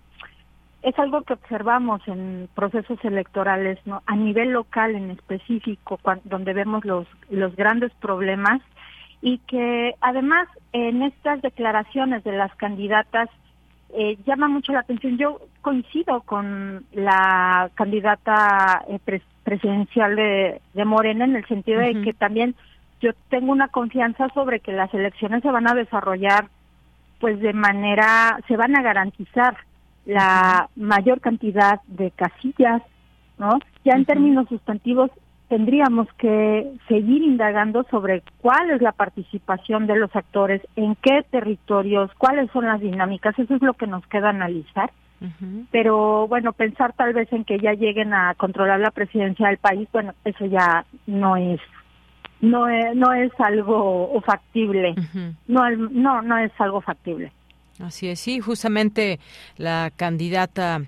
[0.81, 4.01] es algo que observamos en procesos electorales, ¿no?
[4.05, 8.61] A nivel local en específico, donde vemos los los grandes problemas
[9.21, 13.29] y que además en estas declaraciones de las candidatas
[13.93, 15.17] eh, llama mucho la atención.
[15.17, 18.99] Yo coincido con la candidata eh,
[19.43, 22.55] presidencial de, de, Morena en el sentido de que también
[23.01, 26.47] yo tengo una confianza sobre que las elecciones se van a desarrollar
[27.19, 29.55] pues de manera, se van a garantizar
[30.05, 32.81] la mayor cantidad de casillas,
[33.37, 33.59] ¿no?
[33.85, 35.11] Ya en términos sustantivos
[35.51, 42.09] tendríamos que seguir indagando sobre cuál es la participación de los actores, en qué territorios,
[42.17, 44.91] cuáles son las dinámicas, eso es lo que nos queda analizar.
[45.69, 49.89] Pero bueno, pensar tal vez en que ya lleguen a controlar la presidencia del país,
[49.91, 51.59] bueno, eso ya no es
[52.39, 54.95] no es, no es algo factible.
[55.47, 57.33] no, no, no es algo factible.
[57.79, 59.19] Así es, sí, justamente
[59.57, 60.79] la candidata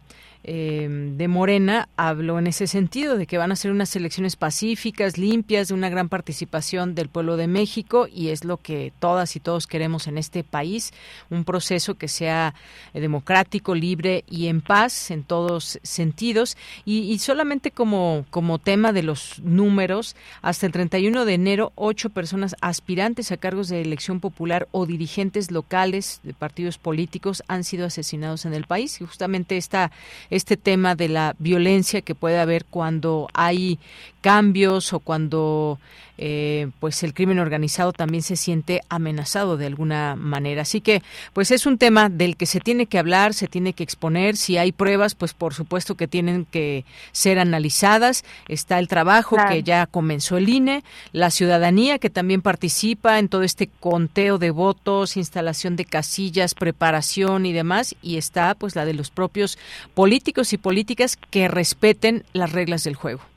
[0.44, 5.18] eh, de Morena habló en ese sentido, de que van a ser unas elecciones pacíficas,
[5.18, 9.40] limpias, de una gran participación del pueblo de México y es lo que todas y
[9.40, 10.92] todos queremos en este país,
[11.30, 12.56] un proceso que sea
[12.94, 16.58] eh, democrático, libre y en paz en todos sentidos.
[16.86, 22.56] Y, solamente como, como tema de los números, hasta el 31 de enero, ocho personas
[22.62, 28.46] aspirantes a cargos de elección popular o dirigentes locales de partidos políticos han sido asesinados
[28.46, 29.00] en el país.
[29.00, 29.92] Y justamente esta
[30.36, 33.80] este tema de la violencia que puede haber cuando hay
[34.24, 35.78] cambios o cuando
[36.18, 40.62] eh, pues el crimen organizado también se siente amenazado de alguna manera.
[40.62, 41.02] Así que
[41.34, 44.38] pues es un tema del que se tiene que hablar, se tiene que exponer.
[44.38, 48.24] Si hay pruebas, pues por supuesto que tienen que ser analizadas.
[48.48, 53.44] Está el trabajo que ya comenzó el INE, la ciudadanía que también participa en todo
[53.44, 57.96] este conteo de votos, instalación de casillas, preparación y demás.
[58.02, 59.58] Y está pues la de los propios
[59.94, 63.33] políticos y políticas que respeten las reglas del juego.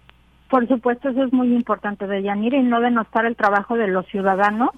[0.49, 4.07] Por supuesto, eso es muy importante de Yanir y no denostar el trabajo de los
[4.07, 4.71] ciudadanos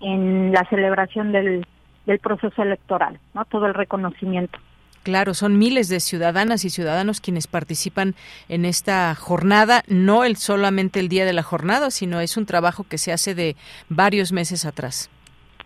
[0.00, 1.64] en la celebración del,
[2.04, 3.44] del proceso electoral, ¿no?
[3.44, 4.58] Todo el reconocimiento.
[5.02, 8.14] Claro, son miles de ciudadanas y ciudadanos quienes participan
[8.48, 12.84] en esta jornada, no el solamente el día de la jornada, sino es un trabajo
[12.84, 13.56] que se hace de
[13.88, 15.10] varios meses atrás.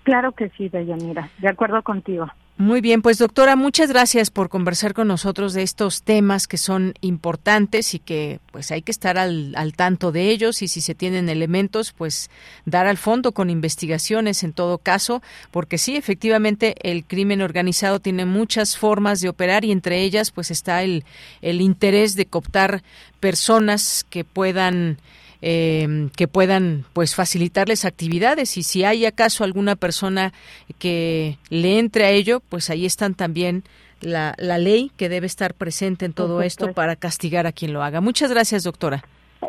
[0.05, 2.29] Claro que sí, Deyanira, de acuerdo contigo.
[2.59, 6.95] Muy bien, pues doctora, muchas gracias por conversar con nosotros de estos temas que son
[7.03, 10.95] importantes y que pues hay que estar al, al, tanto de ellos y si se
[10.95, 12.31] tienen elementos, pues
[12.65, 18.25] dar al fondo con investigaciones en todo caso, porque sí, efectivamente el crimen organizado tiene
[18.25, 21.05] muchas formas de operar y entre ellas pues está el,
[21.43, 22.83] el interés de cooptar
[23.21, 24.97] personas que puedan
[25.43, 30.33] eh, que puedan pues facilitarles actividades y si hay acaso alguna persona
[30.79, 33.65] que le entre a ello, pues ahí están también
[34.01, 37.83] la, la ley que debe estar presente en todo esto para castigar a quien lo
[37.83, 38.01] haga.
[38.01, 39.05] Muchas gracias, doctora.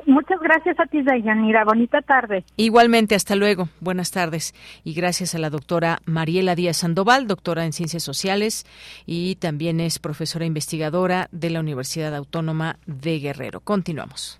[0.06, 1.64] Muchas gracias a ti, Dayanira.
[1.64, 2.44] Bonita tarde.
[2.56, 3.70] Igualmente, hasta luego.
[3.80, 4.54] Buenas tardes.
[4.84, 8.66] Y gracias a la doctora Mariela Díaz Sandoval, doctora en Ciencias Sociales
[9.06, 13.60] y también es profesora investigadora de la Universidad Autónoma de Guerrero.
[13.62, 14.40] Continuamos.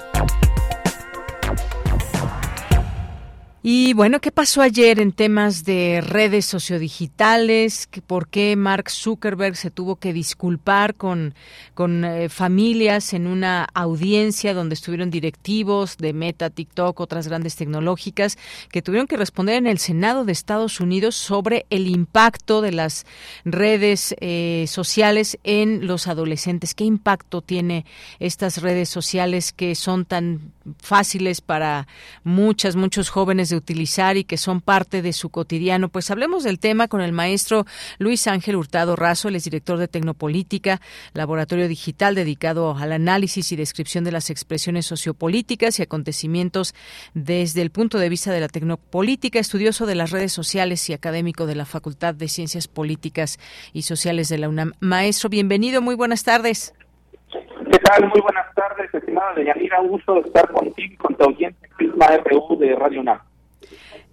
[3.63, 7.87] Y bueno, ¿qué pasó ayer en temas de redes sociodigitales?
[8.07, 11.35] ¿Por qué Mark Zuckerberg se tuvo que disculpar con,
[11.75, 18.39] con eh, familias en una audiencia donde estuvieron directivos de Meta, TikTok, otras grandes tecnológicas,
[18.71, 23.05] que tuvieron que responder en el Senado de Estados Unidos sobre el impacto de las
[23.45, 26.73] redes eh, sociales en los adolescentes?
[26.73, 27.85] ¿Qué impacto tiene
[28.19, 31.87] estas redes sociales que son tan fáciles para
[32.23, 35.89] muchas, muchos jóvenes de utilizar y que son parte de su cotidiano.
[35.89, 37.65] Pues hablemos del tema con el maestro
[37.99, 40.81] Luis Ángel Hurtado Razo, el es director de Tecnopolítica,
[41.13, 46.73] laboratorio digital dedicado al análisis y descripción de las expresiones sociopolíticas y acontecimientos
[47.13, 51.45] desde el punto de vista de la tecnopolítica, estudioso de las redes sociales y académico
[51.45, 53.39] de la Facultad de Ciencias Políticas
[53.73, 54.73] y Sociales de la UNAM.
[54.79, 56.73] Maestro, bienvenido, muy buenas tardes.
[57.31, 58.07] ¿Qué tal?
[58.09, 59.79] Muy buenas tardes, estimada Deyanira.
[59.81, 63.30] Un gusto estar contigo y con tu audiencia Prisma de Radio UNAM.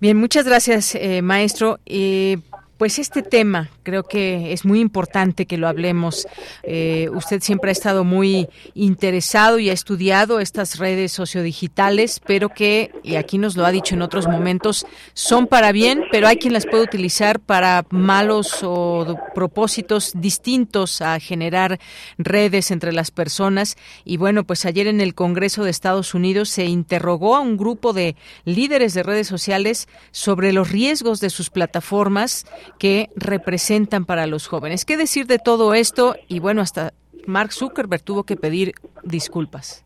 [0.00, 1.80] Bien, muchas gracias, eh, maestro.
[1.84, 2.38] Eh,
[2.78, 6.26] pues este tema creo que es muy importante que lo hablemos.
[6.62, 12.92] Eh, usted siempre ha estado muy interesado y ha estudiado estas redes sociodigitales, pero que,
[13.02, 16.52] y aquí nos lo ha dicho en otros momentos, son para bien, pero hay quien
[16.52, 21.80] las puede utilizar para malos o propósitos distintos a generar
[22.16, 23.76] redes entre las personas.
[24.04, 27.92] Y bueno, pues ayer en el Congreso de Estados Unidos se interrogó a un grupo
[27.92, 28.14] de
[28.44, 32.46] líderes de redes sociales sobre los riesgos de sus plataformas
[32.78, 34.85] que representan para los jóvenes.
[34.85, 36.14] ¿Qué decir de todo esto?
[36.28, 36.92] Y bueno, hasta
[37.26, 39.85] Mark Zuckerberg tuvo que pedir disculpas.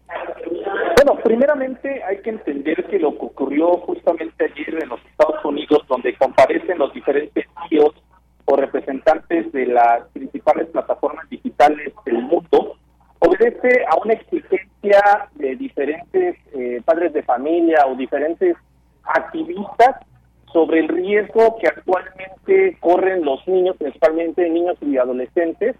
[0.96, 5.82] Bueno, primeramente hay que entender que lo que ocurrió justamente ayer en los Estados Unidos,
[5.88, 7.94] donde comparecen los diferentes CEOs
[8.44, 12.76] o representantes de las principales plataformas digitales del mundo,
[13.18, 18.56] obedece a una exigencia de diferentes eh, padres de familia o diferentes
[19.04, 19.96] activistas
[20.52, 25.76] sobre el riesgo que actualmente corren los niños, principalmente niños y adolescentes,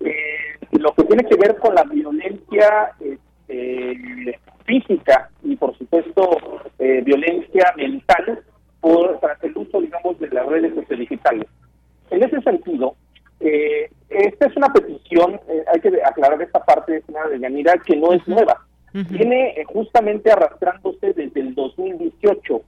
[0.00, 6.40] eh, lo que tiene que ver con la violencia este, física y por supuesto
[6.78, 8.42] eh, violencia mental
[8.80, 11.46] por, tras el uso, digamos, de las redes sociodigitales.
[12.10, 12.96] En ese sentido,
[13.40, 17.96] eh, esta es una petición, eh, hay que aclarar esta parte, señora de Yanira, que
[17.96, 18.66] no es nueva.
[18.92, 22.60] Viene eh, justamente arrastrándose desde el 2018,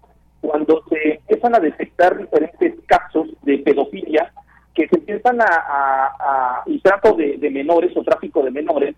[0.45, 4.31] cuando se empiezan a detectar diferentes casos de pedofilia
[4.75, 8.97] que se empiezan a, a, y trato de, menores o tráfico de menores,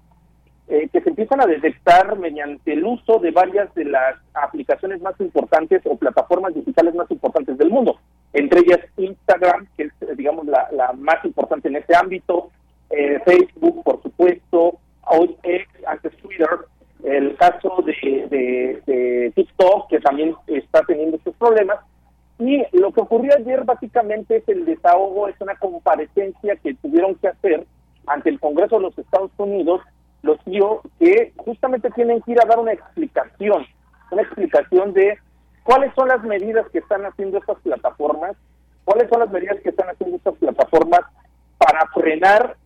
[0.69, 5.15] eh, que se empiezan a detectar mediante el uso de varias de las aplicaciones más
[5.21, 7.99] importantes o plataformas digitales más importantes del mundo,
[8.33, 12.51] entre ellas Instagram, que es, digamos, la, la más importante en este ámbito,
[12.91, 15.37] eh, Facebook, por supuesto, hoy
[15.87, 16.49] antes Twitter,
[17.07, 17.95] el caso de,
[18.29, 21.79] de, de TikTok, que también está teniendo estos problemas,
[22.39, 27.29] y lo que ocurrió ayer básicamente es el desahogo, es una comparecencia que tuvieron que
[27.29, 27.67] hacer
[28.07, 29.81] ante el Congreso de los Estados Unidos.
[30.23, 33.65] Los tíos que justamente tienen que ir a dar una explicación,
[34.11, 35.19] una explicación de
[35.63, 38.37] cuáles son las medidas que están haciendo estas plataformas,
[38.85, 41.01] cuáles son las medidas que están haciendo estas plataformas
[41.59, 42.57] para frenar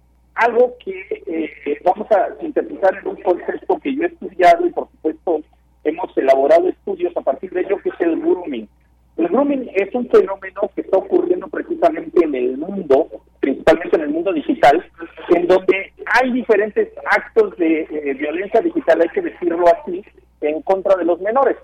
[0.41, 4.91] algo que eh, vamos a sintetizar en un concepto que yo he estudiado y por
[4.91, 5.41] supuesto
[5.85, 8.69] hemos elaborado estudios a partir de ello, que es el grooming.
[9.17, 13.09] El grooming es un fenómeno que está ocurriendo precisamente en el mundo,
[13.41, 14.85] principalmente en el mundo digital,
[15.29, 20.03] en donde hay diferentes actos de eh, violencia digital, hay que decirlo así,
[20.41, 21.57] en contra de los menores.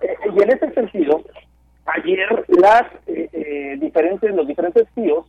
[0.00, 1.22] Eh, y en ese sentido,
[1.86, 5.26] ayer las eh, diferentes, los diferentes tíos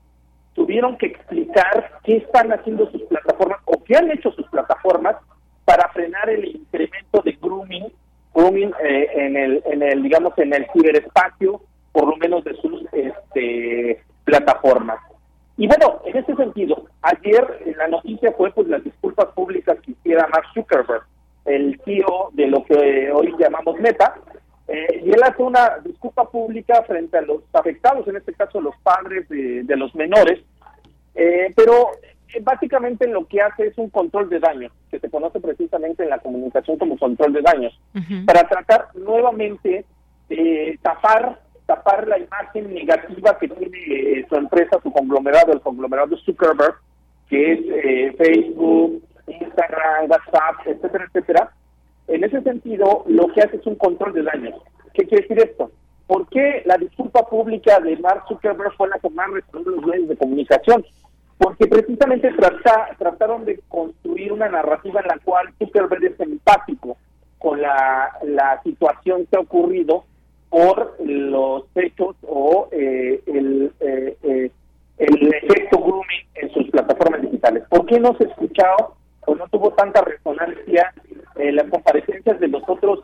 [0.58, 5.16] tuvieron que explicar qué están haciendo sus plataformas o qué han hecho sus plataformas
[5.66, 7.86] para frenar el incremento de grooming
[8.34, 12.84] grooming eh, en el en el digamos en el ciberespacio por lo menos de sus
[12.92, 15.00] este, plataformas.
[15.58, 20.28] Y bueno en ese sentido ayer la noticia fue pues las disculpas públicas que hiciera
[20.28, 21.04] Mark Zuckerberg
[21.46, 24.16] el CEO de lo que hoy llamamos Meta
[24.68, 28.76] eh, y él hace una disculpa pública frente a los afectados en este caso los
[28.78, 30.40] padres de, de los menores
[31.16, 31.92] eh, pero
[32.34, 36.10] eh, básicamente lo que hace es un control de daños, que se conoce precisamente en
[36.10, 37.80] la comunicación como control de daños,
[38.26, 39.86] para tratar nuevamente
[40.30, 46.18] de tapar tapar la imagen negativa que tiene eh, su empresa, su conglomerado, el conglomerado
[46.20, 46.76] Zuckerberg,
[47.30, 51.52] que es eh, Facebook, Instagram, WhatsApp, etcétera, etcétera.
[52.08, 54.56] En ese sentido, lo que hace es un control de daños.
[54.94, 55.72] ¿Qué quiere decir esto?
[56.08, 60.10] ¿Por qué la disculpa pública de Mark Zuckerberg fue la que más respondió los medios
[60.10, 60.86] de comunicación?
[61.38, 66.98] porque precisamente trata, trataron de construir una narrativa en la cual Zuckerberg es empático
[67.38, 70.04] con la, la situación que ha ocurrido
[70.50, 74.52] por los hechos o eh, el, eh, eh,
[74.98, 77.64] el efecto grooming en sus plataformas digitales.
[77.70, 78.96] ¿Por qué no se ha escuchado
[79.28, 80.94] o no tuvo tanta resonancia
[81.36, 83.02] en las comparecencias de los otros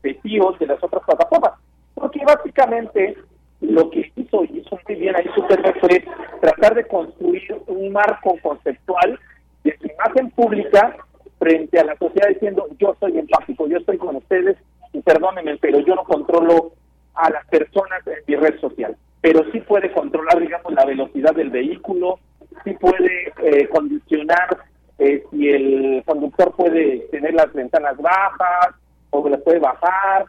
[0.00, 1.52] testigos de las otras plataformas?
[1.94, 3.16] Porque básicamente
[3.60, 6.04] lo que hizo y hizo muy bien ahí Superman fue
[6.40, 9.18] tratar de construir un marco conceptual
[9.62, 10.96] de su imagen pública
[11.38, 14.56] frente a la sociedad diciendo yo soy empático, yo estoy con ustedes
[14.92, 16.72] y perdónenme, pero yo no controlo
[17.14, 21.50] a las personas en mi red social, pero sí puede controlar, digamos, la velocidad del
[21.50, 22.18] vehículo,
[22.64, 24.58] sí puede eh, condicionar
[24.98, 28.74] eh, si el conductor puede tener las ventanas bajas
[29.10, 30.26] o las puede bajar,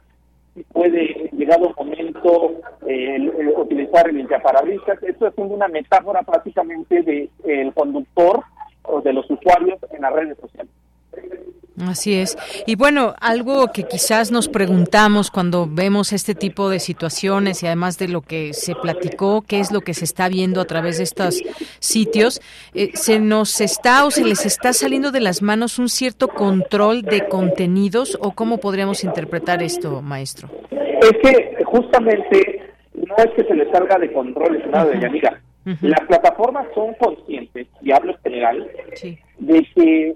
[0.72, 2.54] puede, llegado un momento,
[2.88, 5.02] eh, utilizar el limpiaparabrisas.
[5.04, 8.44] Esto es una metáfora prácticamente del el conductor
[8.84, 10.72] o de los usuarios en las redes sociales.
[11.84, 12.38] Así es.
[12.66, 17.98] Y bueno, algo que quizás nos preguntamos cuando vemos este tipo de situaciones y además
[17.98, 21.04] de lo que se platicó, qué es lo que se está viendo a través de
[21.04, 21.44] estos
[21.80, 22.42] sitios,
[22.74, 27.02] eh, se nos está o se les está saliendo de las manos un cierto control
[27.02, 30.50] de contenidos o cómo podríamos interpretar esto, maestro.
[30.72, 32.62] Es que justamente
[32.94, 35.42] no es que se les salga de control, es nada de amiga.
[35.82, 38.72] Las plataformas son conscientes, y hablo en general,
[39.40, 40.14] de que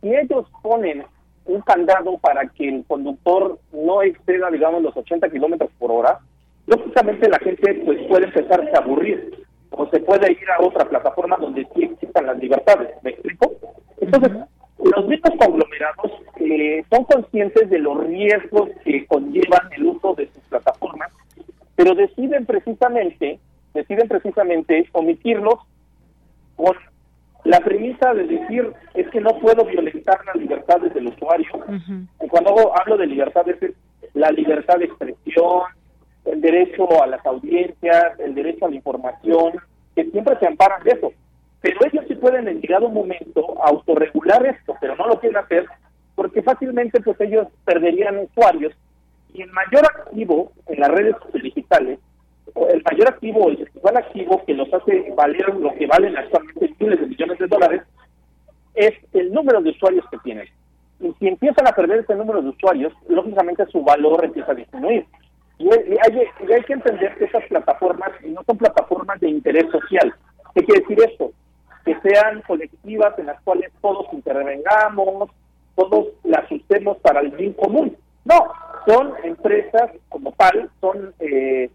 [0.00, 1.04] si ellos ponen
[1.46, 6.20] un candado para que el conductor no exceda, digamos, los 80 kilómetros por hora,
[6.66, 11.36] lógicamente la gente pues puede empezar a aburrir o se puede ir a otra plataforma
[11.36, 12.90] donde sí existan las libertades.
[13.02, 13.52] ¿Me explico?
[14.00, 14.32] Entonces,
[14.82, 20.42] los mismos conglomerados eh, son conscientes de los riesgos que conllevan el uso de sus
[20.44, 21.10] plataformas,
[21.76, 23.38] pero deciden precisamente,
[23.74, 25.58] deciden precisamente omitirlos
[26.56, 26.74] con
[27.44, 31.48] la premisa de decir es que no puedo violentar las libertades del usuario.
[32.22, 33.74] y cuando hablo de libertades es
[34.14, 35.62] la libertad de expresión,
[36.24, 39.52] el derecho a las audiencias, el derecho a la información,
[39.94, 41.12] que siempre se amparan de eso.
[41.60, 45.66] Pero ellos sí pueden en llegado un momento autorregular esto, pero no lo quieren hacer
[46.20, 48.74] porque fácilmente pues ellos perderían usuarios
[49.32, 51.98] y el mayor activo en las redes digitales
[52.70, 57.00] el mayor activo, el principal activo que los hace valer lo que valen actualmente miles
[57.00, 57.82] de millones de dólares,
[58.74, 60.48] es el número de usuarios que tienen.
[61.00, 65.06] Y si empiezan a perder ese número de usuarios, lógicamente su valor empieza a disminuir.
[65.58, 70.14] Y hay, que entender que estas plataformas no son plataformas de interés social.
[70.54, 71.32] ¿Qué quiere decir esto?
[71.84, 75.30] Que sean colectivas en las cuales todos intervengamos,
[75.74, 77.94] todos las usemos para el bien común.
[78.24, 78.48] No,
[78.86, 81.70] son empresas como tal, son eh,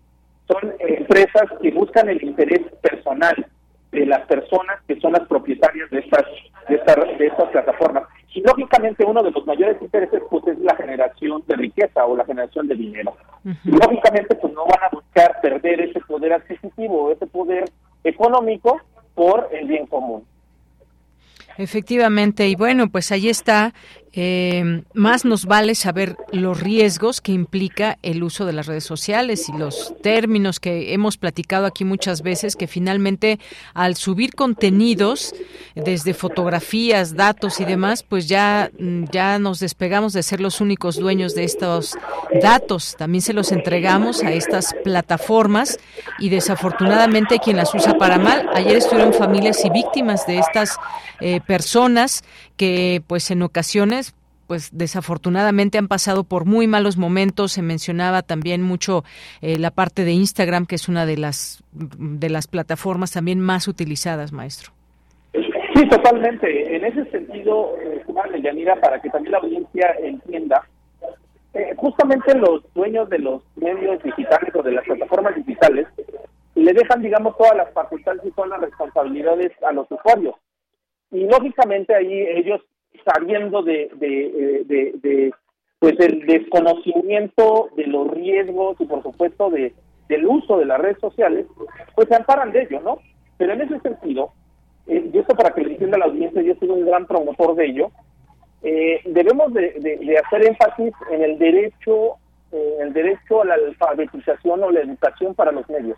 [0.48, 3.46] son empresas que buscan el interés personal
[3.92, 6.24] de las personas que son las propietarias de estas
[6.70, 6.78] de,
[7.18, 8.04] de estas plataformas.
[8.34, 12.26] Y lógicamente uno de los mayores intereses pues es la generación de riqueza o la
[12.26, 13.16] generación de dinero.
[13.64, 17.66] Y lógicamente pues no van a buscar perder ese poder adquisitivo o ese poder
[18.04, 18.82] económico
[19.14, 20.26] por el bien común.
[21.58, 23.74] Efectivamente, y bueno, pues ahí está
[24.18, 29.50] eh, más nos vale saber los riesgos que implica el uso de las redes sociales
[29.50, 33.40] y los términos que hemos platicado aquí muchas veces, que finalmente
[33.74, 35.36] al subir contenidos,
[35.76, 40.96] desde fotografías, datos y demás, pues ya, mm, ya nos despegamos de ser los únicos
[40.96, 41.98] dueños de estos
[42.42, 42.96] datos.
[42.98, 45.78] También se los entregamos a estas plataformas
[46.20, 48.48] y desafortunadamente quien las usa para mal.
[48.54, 50.78] Ayer estuvieron familias y víctimas de estas
[51.20, 52.24] eh, personas
[52.56, 54.05] que pues en ocasiones
[54.48, 57.54] pues desafortunadamente han pasado por muy malos momentos.
[57.54, 59.04] Se mencionaba también mucho
[59.42, 63.68] eh, la parte de Instagram, que es una de las de las plataformas también más
[63.68, 64.72] utilizadas, maestro.
[65.34, 66.76] Sí, totalmente.
[66.76, 68.02] En ese sentido, eh,
[68.42, 70.66] Yanira, para que también la audiencia entienda,
[71.54, 75.88] eh, justamente los dueños de los medios digitales o de las plataformas digitales
[76.56, 80.36] le dejan, digamos, todas las facultades y todas las responsabilidades a los usuarios.
[81.12, 82.62] Y lógicamente ahí ellos
[83.06, 85.34] sabiendo de, de, de, de,
[85.80, 89.74] pues el desconocimiento de los riesgos y por supuesto de
[90.08, 91.46] del uso de las redes sociales,
[91.96, 93.00] pues se amparan de ello, ¿no?
[93.38, 94.32] Pero en ese sentido,
[94.88, 97.66] eh, y esto para que le entienda la audiencia, yo soy un gran promotor de
[97.66, 97.92] ello,
[98.62, 102.16] eh, debemos de, de, hacer énfasis en el derecho,
[102.52, 105.98] eh, el derecho a la alfabetización o la educación para los medios.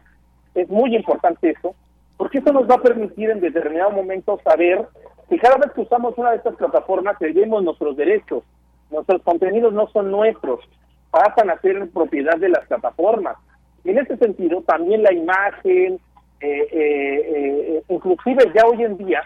[0.54, 1.76] Es muy importante eso,
[2.18, 4.86] porque eso nos va a permitir en determinado momento saber
[5.30, 8.44] y cada vez que usamos una de estas plataformas cedemos nuestros derechos,
[8.90, 10.62] nuestros contenidos no son nuestros,
[11.12, 13.38] pasan a ser propiedad de las plataformas.
[13.84, 16.00] Y en ese sentido, también la imagen,
[16.40, 19.22] eh, eh, eh, inclusive ya hoy en día,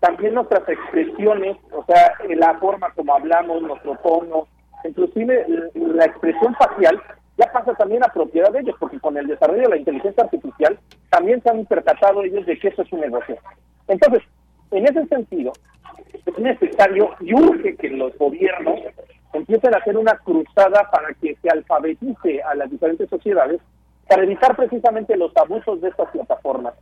[0.00, 4.46] también nuestras expresiones, o sea, la forma como hablamos, nuestro tono,
[4.84, 7.00] inclusive la expresión facial,
[7.36, 10.78] ya pasa también a propiedad de ellos, porque con el desarrollo de la inteligencia artificial
[11.10, 13.36] también se han percatado ellos de que eso es un negocio.
[13.88, 14.22] Entonces,
[14.70, 15.52] en ese sentido,
[16.26, 18.80] es necesario y urge que los gobiernos
[19.32, 23.60] empiecen a hacer una cruzada para que se alfabetice a las diferentes sociedades
[24.08, 26.74] para evitar precisamente los abusos de estas plataformas.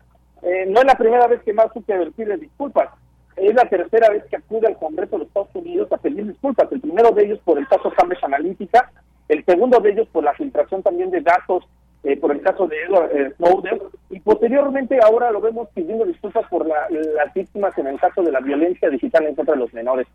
[0.42, 2.88] Eh, no es la primera vez que Mark Zuckerberg pide disculpas,
[3.36, 6.70] es la tercera vez que acude al Congreso de los Estados Unidos a pedir disculpas.
[6.70, 8.90] El primero de ellos por el caso Cambridge Analytica,
[9.28, 11.64] el segundo de ellos por la filtración también de datos
[12.04, 13.80] eh, por el caso de Edward eh, Snowden,
[14.10, 18.40] y posteriormente ahora lo vemos pidiendo disculpas por las víctimas en el caso de la
[18.40, 20.06] violencia digital en contra de los menores.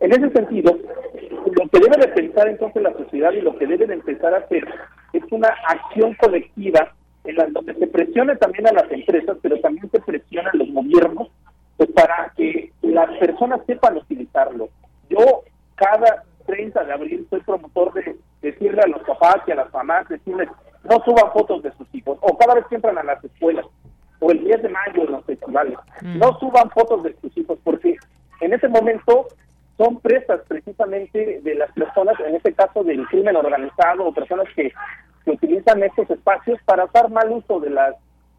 [0.00, 0.76] En ese sentido,
[1.52, 4.38] lo que debe de pensar entonces la sociedad y lo que debe de empezar a
[4.38, 4.64] hacer
[5.12, 6.92] es una acción colectiva
[7.24, 10.72] en la donde se presione también a las empresas, pero también se presiona a los
[10.72, 11.28] gobiernos
[11.76, 14.68] pues para que las personas sepan utilizarlo.
[15.08, 15.44] Yo
[15.76, 20.08] cada 30 de abril soy promotor de decirle a los papás y a las mamás,
[20.08, 20.48] decirles,
[20.84, 23.66] no suban fotos de sus hijos, o cada vez que entran a las escuelas,
[24.20, 26.18] o el 10 de mayo en los festivales, mm.
[26.18, 27.96] no suban fotos de sus hijos, porque
[28.40, 29.28] en ese momento
[29.76, 34.72] son presas precisamente de las personas, en este caso del crimen organizado, o personas que,
[35.24, 37.94] que utilizan estos espacios para hacer mal uso de las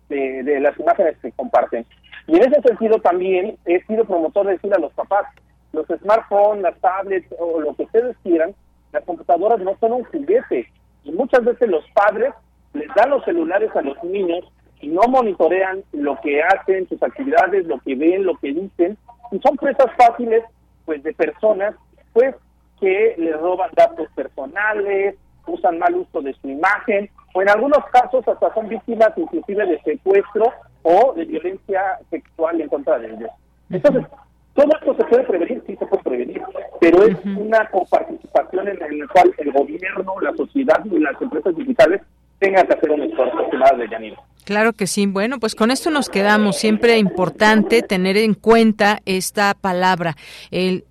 [0.09, 1.85] de, de las imágenes que comparten.
[2.27, 5.25] Y en ese sentido también he sido promotor de decir a los papás,
[5.71, 8.53] los smartphones, las tablets o lo que ustedes quieran,
[8.91, 10.71] las computadoras no son un juguete,
[11.03, 12.33] y muchas veces los padres
[12.73, 14.45] les dan los celulares a los niños
[14.81, 18.97] y no monitorean lo que hacen, sus actividades, lo que ven, lo que dicen,
[19.31, 20.43] y son presas fáciles
[20.85, 21.75] pues de personas
[22.11, 22.35] pues
[22.79, 25.15] que les roban datos personales,
[25.47, 29.81] usan mal uso de su imagen, o en algunos casos hasta son víctimas inclusive de
[29.81, 30.51] secuestro
[30.83, 33.29] o de violencia sexual en contra de ellos.
[33.69, 34.05] Entonces,
[34.53, 36.41] todo esto se puede prevenir, sí se puede prevenir,
[36.79, 42.01] pero es una coparticipación en la cual el gobierno, la sociedad y las empresas digitales
[42.39, 43.37] tengan que hacer un esfuerzo,
[43.77, 44.17] de Yanira.
[44.45, 45.05] Claro que sí.
[45.07, 46.57] Bueno, pues con esto nos quedamos.
[46.57, 50.15] Siempre importante tener en cuenta esta palabra,
[50.51, 50.83] el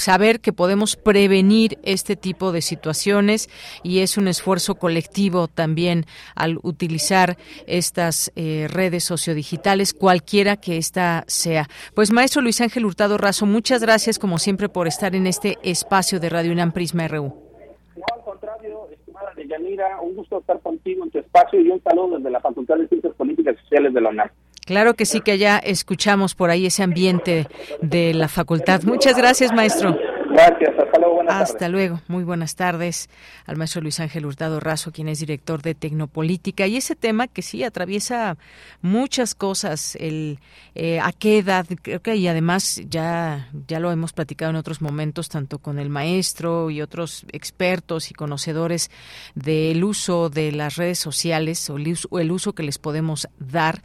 [0.00, 3.48] saber que podemos prevenir este tipo de situaciones
[3.82, 7.36] y es un esfuerzo colectivo también al utilizar
[7.66, 11.68] estas eh, redes sociodigitales, cualquiera que ésta sea.
[11.94, 16.18] Pues maestro Luis Ángel Hurtado Razo, muchas gracias como siempre por estar en este espacio
[16.18, 17.24] de Radio UNAM Prisma RU.
[17.96, 22.16] No, al contrario, estimada Deyanira, un gusto estar contigo en tu espacio y un saludo
[22.16, 24.30] desde la Facultad de Ciencias Políticas y Sociales de la UNAM.
[24.70, 27.48] Claro que sí, que ya escuchamos por ahí ese ambiente
[27.82, 28.84] de la facultad.
[28.84, 29.98] Muchas gracias, maestro.
[30.30, 31.14] Gracias, hasta luego.
[31.16, 33.10] Buenas Hasta luego, muy buenas tardes
[33.46, 36.68] al maestro Luis Ángel Hurtado Razo, quien es director de Tecnopolítica.
[36.68, 38.38] Y ese tema que sí atraviesa
[38.80, 40.38] muchas cosas, el
[40.76, 44.80] eh, a qué edad, creo que y además ya, ya lo hemos platicado en otros
[44.80, 48.88] momentos, tanto con el maestro y otros expertos y conocedores
[49.34, 53.28] del uso de las redes sociales o el uso, o el uso que les podemos
[53.40, 53.82] dar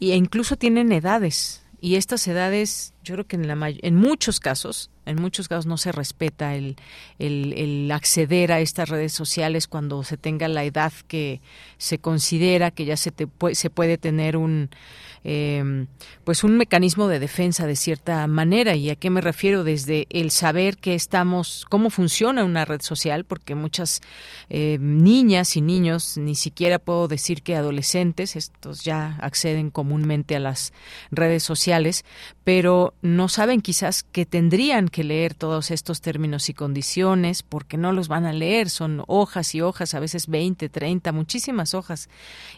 [0.00, 1.62] e incluso tienen edades.
[1.80, 5.78] Y estas edades, yo creo que en, la, en muchos casos, en muchos casos no
[5.78, 6.76] se respeta el,
[7.18, 11.40] el, acceder a estas redes sociales cuando se tenga la edad que
[11.78, 14.70] se considera que ya se, te, se puede tener un
[15.22, 15.86] eh,
[16.24, 18.74] pues un mecanismo de defensa de cierta manera.
[18.74, 23.24] Y a qué me refiero desde el saber que estamos cómo funciona una red social
[23.24, 24.00] porque muchas
[24.48, 30.40] eh, niñas y niños ni siquiera puedo decir que adolescentes estos ya acceden comúnmente a
[30.40, 30.72] las
[31.10, 32.04] redes sociales
[32.44, 37.92] pero no saben quizás que tendrían que leer todos estos términos y condiciones porque no
[37.92, 42.08] los van a leer son hojas y hojas a veces 20 30 muchísimas hojas.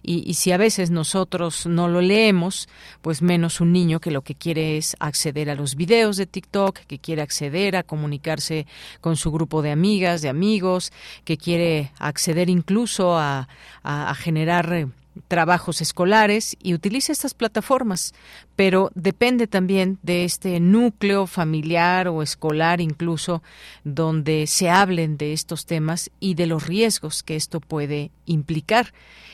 [0.02, 2.68] Y, y si a veces nosotros no lo leemos
[3.00, 6.78] pues menos un niño que lo que quiere es acceder a los videos de TikTok,
[6.80, 8.66] que quiere acceder a comunicarse
[9.00, 10.92] con su grupo de amigas, de amigos,
[11.24, 13.48] que quiere acceder incluso a,
[13.82, 14.86] a, generar eh,
[15.28, 18.14] trabajos escolares y utiliza estas plataformas,
[18.56, 23.42] pero depende también de este núcleo familiar o escolar incluso
[23.84, 28.92] donde se hablen de estos temas y de los riesgos que esto puede implicar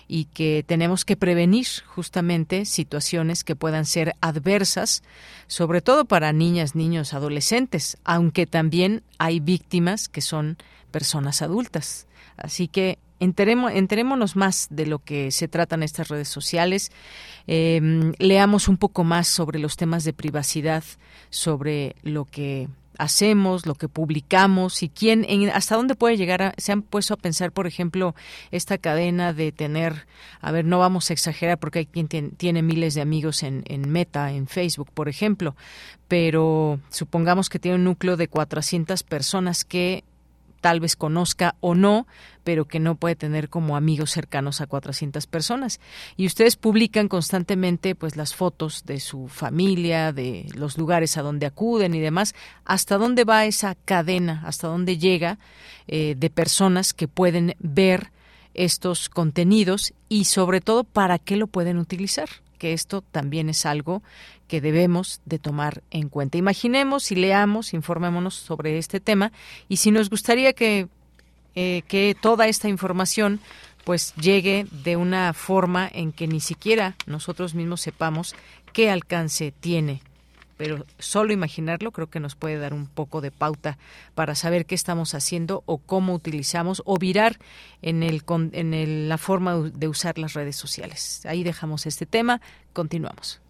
[0.09, 5.03] y que tenemos que prevenir justamente situaciones que puedan ser adversas,
[5.47, 10.57] sobre todo para niñas, niños, adolescentes, aunque también hay víctimas que son
[10.91, 12.07] personas adultas.
[12.37, 16.93] Así que enteremos, enterémonos más de lo que se tratan estas redes sociales,
[17.47, 20.85] eh, leamos un poco más sobre los temas de privacidad,
[21.31, 26.43] sobre lo que hacemos, lo que publicamos y quién, en, hasta dónde puede llegar.
[26.43, 28.15] A, se han puesto a pensar, por ejemplo,
[28.51, 30.07] esta cadena de tener,
[30.41, 33.63] a ver, no vamos a exagerar porque hay quien tiene, tiene miles de amigos en,
[33.67, 35.57] en, Meta, en Facebook, por ejemplo,
[36.09, 40.05] pero supongamos que tiene un núcleo de 400 personas que
[40.61, 42.07] tal vez conozca o no,
[42.45, 45.81] pero que no puede tener como amigos cercanos a 400 personas.
[46.17, 51.47] Y ustedes publican constantemente pues las fotos de su familia, de los lugares a donde
[51.47, 52.35] acuden y demás.
[52.65, 54.43] ¿Hasta dónde va esa cadena?
[54.47, 55.39] ¿Hasta dónde llega
[55.87, 58.13] eh, de personas que pueden ver
[58.55, 62.29] estos contenidos y sobre todo para qué lo pueden utilizar?
[62.59, 64.03] Que esto también es algo
[64.49, 66.39] que debemos de tomar en cuenta.
[66.39, 69.33] Imaginemos y leamos, informémonos sobre este tema
[69.69, 70.89] y si nos gustaría que,
[71.55, 73.41] eh, que toda esta información
[73.85, 78.35] pues llegue de una forma en que ni siquiera nosotros mismos sepamos
[78.73, 80.03] qué alcance tiene
[80.59, 83.79] pero solo imaginarlo creo que nos puede dar un poco de pauta
[84.15, 87.39] para saber qué estamos haciendo o cómo utilizamos o virar
[87.81, 91.25] en, el, en el, la forma de usar las redes sociales.
[91.25, 92.43] Ahí dejamos este tema,
[92.75, 93.41] continuamos.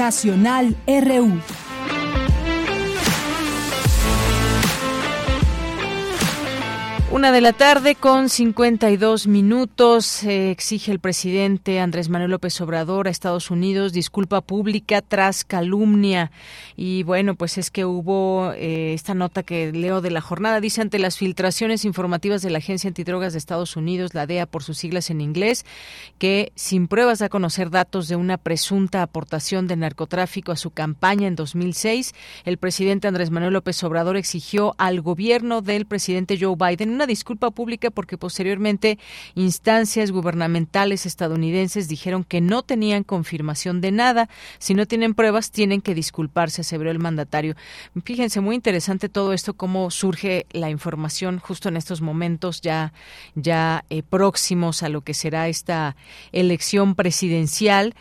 [0.00, 1.69] Nacional RU.
[7.12, 13.08] Una de la tarde con 52 minutos eh, exige el presidente Andrés Manuel López Obrador
[13.08, 16.30] a Estados Unidos disculpa pública tras calumnia.
[16.76, 20.60] Y bueno, pues es que hubo eh, esta nota que leo de la jornada.
[20.60, 24.62] Dice ante las filtraciones informativas de la Agencia Antidrogas de Estados Unidos, la DEA por
[24.62, 25.66] sus siglas en inglés,
[26.18, 30.70] que sin pruebas da a conocer datos de una presunta aportación de narcotráfico a su
[30.70, 36.54] campaña en 2006, el presidente Andrés Manuel López Obrador exigió al gobierno del presidente Joe
[36.54, 38.98] Biden una disculpa pública porque posteriormente
[39.34, 44.28] instancias gubernamentales estadounidenses dijeron que no tenían confirmación de nada.
[44.58, 47.54] Si no tienen pruebas, tienen que disculparse, aseveró el mandatario.
[48.04, 52.92] Fíjense, muy interesante todo esto, cómo surge la información justo en estos momentos ya,
[53.34, 55.96] ya eh, próximos a lo que será esta
[56.32, 57.94] elección presidencial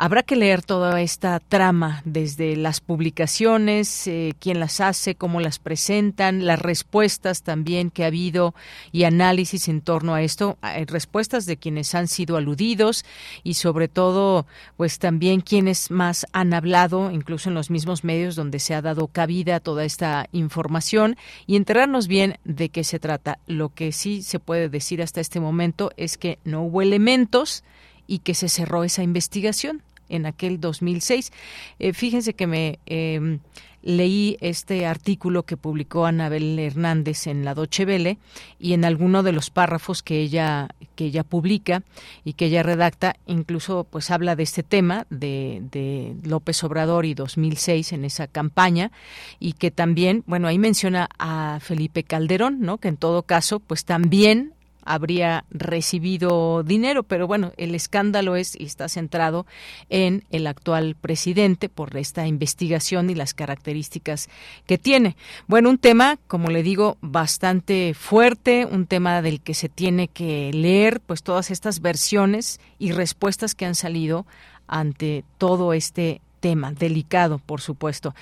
[0.00, 5.58] Habrá que leer toda esta trama desde las publicaciones, eh, quién las hace, cómo las
[5.58, 8.54] presentan, las respuestas también que ha habido
[8.92, 13.04] y análisis en torno a esto, respuestas de quienes han sido aludidos
[13.42, 14.46] y sobre todo,
[14.76, 19.08] pues también quienes más han hablado, incluso en los mismos medios donde se ha dado
[19.08, 21.16] cabida a toda esta información
[21.48, 23.40] y enterarnos bien de qué se trata.
[23.48, 27.64] Lo que sí se puede decir hasta este momento es que no hubo elementos
[28.08, 31.32] y que se cerró esa investigación en aquel 2006.
[31.78, 33.38] Eh, fíjense que me em,
[33.82, 38.18] leí este artículo que publicó Anabel Hernández en la Doche Vele
[38.58, 41.84] y en alguno de los párrafos que ella que ella publica
[42.24, 47.14] y que ella redacta incluso pues habla de este tema de, de López Obrador y
[47.14, 48.90] 2006 en esa campaña
[49.38, 53.84] y que también bueno ahí menciona a Felipe Calderón no que en todo caso pues
[53.84, 54.54] también
[54.88, 59.46] habría recibido dinero, pero bueno, el escándalo es y está centrado
[59.90, 64.28] en el actual presidente por esta investigación y las características
[64.66, 65.16] que tiene.
[65.46, 70.50] Bueno, un tema, como le digo, bastante fuerte, un tema del que se tiene que
[70.52, 74.26] leer pues todas estas versiones y respuestas que han salido
[74.66, 78.14] ante todo este tema delicado, por supuesto.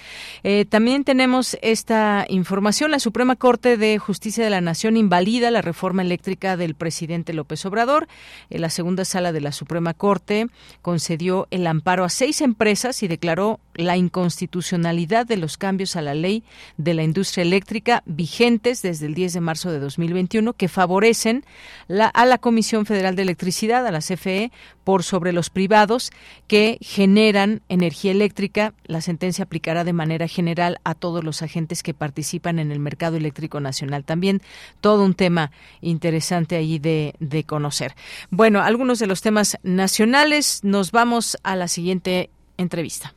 [0.42, 2.90] Eh, también tenemos esta información.
[2.90, 7.64] La Suprema Corte de Justicia de la Nación invalida la reforma eléctrica del presidente López
[7.66, 8.08] Obrador.
[8.50, 10.48] Eh, la segunda sala de la Suprema Corte
[10.82, 16.14] concedió el amparo a seis empresas y declaró la inconstitucionalidad de los cambios a la
[16.14, 16.44] ley
[16.76, 21.44] de la industria eléctrica vigentes desde el 10 de marzo de 2021 que favorecen
[21.88, 24.50] la, a la Comisión Federal de Electricidad, a la CFE,
[24.84, 26.12] por sobre los privados
[26.46, 28.72] que generan energía eléctrica.
[28.84, 33.16] La sentencia aplicará de manera general a todos los agentes que participan en el mercado
[33.16, 34.04] eléctrico nacional.
[34.04, 34.42] También
[34.80, 35.50] todo un tema
[35.80, 37.94] interesante ahí de, de conocer.
[38.30, 40.60] Bueno, algunos de los temas nacionales.
[40.62, 43.14] Nos vamos a la siguiente entrevista.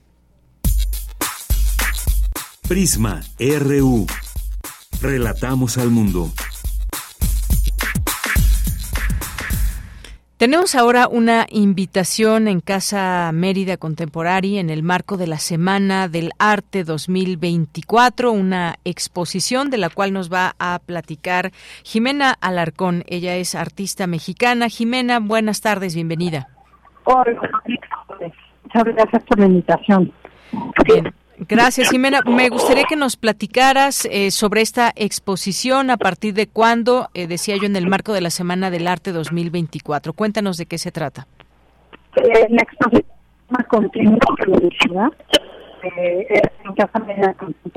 [2.69, 4.05] Prisma RU.
[5.01, 6.27] Relatamos al mundo.
[10.37, 16.29] Tenemos ahora una invitación en Casa Mérida Contemporánea en el marco de la Semana del
[16.37, 21.49] Arte 2024, una exposición de la cual nos va a platicar
[21.83, 23.03] Jimena Alarcón.
[23.07, 24.69] Ella es artista mexicana.
[24.69, 26.49] Jimena, buenas tardes, bienvenida.
[27.05, 27.33] Hola,
[28.63, 30.13] muchas gracias por la invitación.
[30.85, 31.18] Bien.
[31.47, 32.21] Gracias, Jimena.
[32.25, 37.55] Me gustaría que nos platicaras eh, sobre esta exposición, a partir de cuándo, eh, decía
[37.55, 40.13] yo, en el marco de la Semana del Arte 2024.
[40.13, 41.27] Cuéntanos de qué se trata.
[42.15, 43.05] La exposición
[43.69, 45.11] continua
[45.83, 46.41] eh,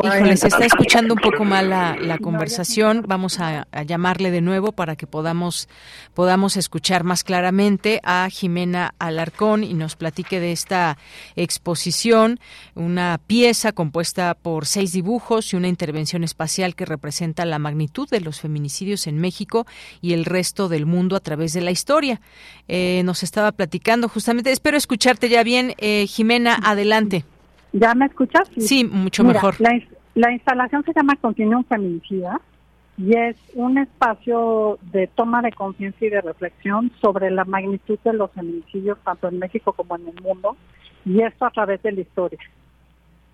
[0.03, 3.05] Híjole, se está escuchando un poco mal la, conversación.
[3.07, 5.69] Vamos a, llamarle de nuevo para que podamos,
[6.15, 10.99] podamos escuchar más claramente a Jimena Alarcón y nos platique de esta
[11.37, 12.39] exposición,
[12.75, 18.21] una pieza compuesta por seis dibujos y una intervención espacial que representa la magnitud de
[18.21, 19.67] los feminicidios en México
[20.01, 22.21] y el resto del mundo a través de la historia.
[22.69, 25.75] Eh, nos estaba platicando justamente, espero escucharte ya bien.
[25.79, 27.25] Eh, Jimena, adelante.
[27.73, 28.51] ¿Ya me escuchas?
[28.57, 29.55] Sí, mucho mejor.
[30.15, 32.41] La, instalación se llama Continuum Feminicida
[32.99, 38.13] y es un espacio de toma de conciencia y de reflexión sobre la magnitud de
[38.13, 40.57] los feminicidios tanto en México como en el mundo
[41.07, 42.39] y esto a través de la historia.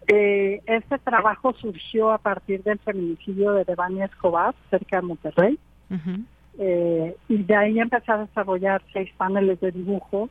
[0.07, 5.59] Eh, este trabajo surgió a partir del feminicidio de Devani Escobar cerca de Monterrey
[6.59, 10.31] eh, y de ahí empecé a desarrollar seis paneles de dibujo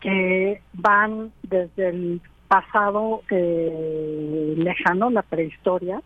[0.00, 6.00] que van desde el pasado eh, lejano, la prehistoria,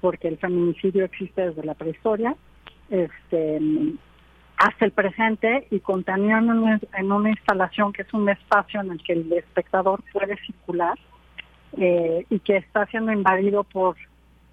[0.00, 2.36] porque el feminicidio existe desde la prehistoria,
[2.90, 3.60] este,
[4.56, 9.14] hasta el presente y contenido en una, instalación que es un espacio en el que
[9.14, 10.98] el espectador puede circular
[11.76, 13.96] eh, y que está siendo invadido por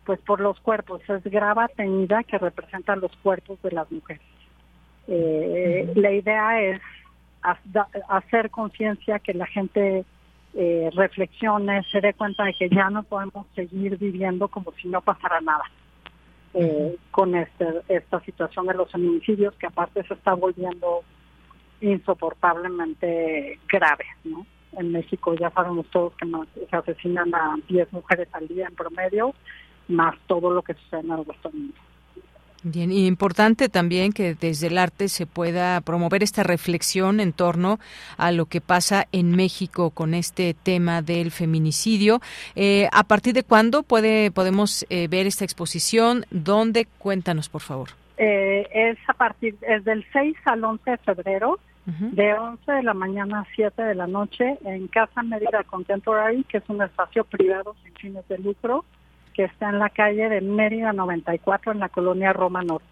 [0.05, 1.01] pues por los cuerpos.
[1.07, 4.23] Es grava teñida que representa los cuerpos de las mujeres.
[5.07, 6.81] Eh, la idea es
[8.07, 10.05] hacer conciencia que la gente
[10.53, 15.01] eh, reflexiones, se dé cuenta de que ya no podemos seguir viviendo como si no
[15.01, 15.63] pasara nada
[16.53, 21.03] eh, con este, esta situación de los feminicidios, que aparte se está volviendo
[21.79, 24.05] insoportablemente grave.
[24.25, 24.45] ¿no?
[24.73, 26.27] En México ya sabemos todos que
[26.69, 29.33] se asesinan a 10 mujeres al día en promedio,
[29.87, 31.77] más todo lo que sucede en el resto del mundo.
[32.63, 37.79] Bien, y importante también que desde el arte se pueda promover esta reflexión en torno
[38.17, 42.21] a lo que pasa en México con este tema del feminicidio.
[42.55, 46.25] Eh, ¿A partir de cuándo puede podemos eh, ver esta exposición?
[46.29, 46.87] ¿Dónde?
[46.99, 47.89] Cuéntanos, por favor.
[48.17, 52.93] Eh, es a partir es del 6 al 11 de febrero de 11 de la
[52.93, 57.75] mañana a 7 de la noche en Casa Mérida Contemporary, que es un espacio privado
[57.83, 58.85] sin fines de lucro,
[59.33, 62.85] que está en la calle de Mérida 94 en la colonia Roma Norte.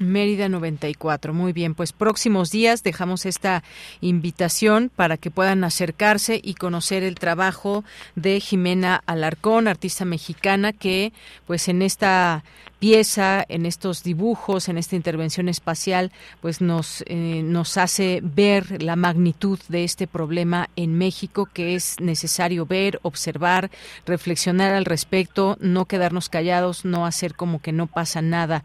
[0.00, 1.34] Mérida 94.
[1.34, 3.62] Muy bien, pues próximos días dejamos esta
[4.00, 7.84] invitación para que puedan acercarse y conocer el trabajo
[8.16, 11.12] de Jimena Alarcón, artista mexicana que
[11.46, 12.44] pues en esta
[12.80, 16.10] pieza, en estos dibujos, en esta intervención espacial,
[16.40, 22.00] pues nos, eh, nos hace ver la magnitud de este problema en México que es
[22.00, 23.70] necesario ver, observar,
[24.06, 28.64] reflexionar al respecto, no quedarnos callados, no hacer como que no pasa nada,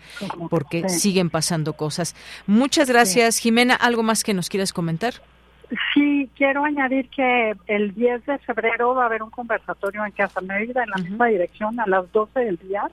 [0.49, 2.15] porque siguen pasando cosas.
[2.47, 3.75] Muchas gracias, Jimena.
[3.75, 5.15] ¿Algo más que nos quieras comentar?
[5.93, 10.39] Sí, quiero añadir que el 10 de febrero va a haber un conversatorio en Casa
[10.39, 12.89] Mérida en la misma dirección a las 12 del día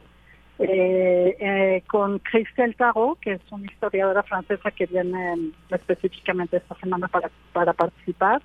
[0.58, 7.08] eh, eh, con Christelle Tarot, que es una historiadora francesa que viene específicamente esta semana
[7.08, 8.42] para, para participar,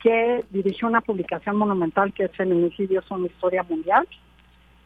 [0.00, 4.06] que dirigió una publicación monumental que es Feminicidios, una historia mundial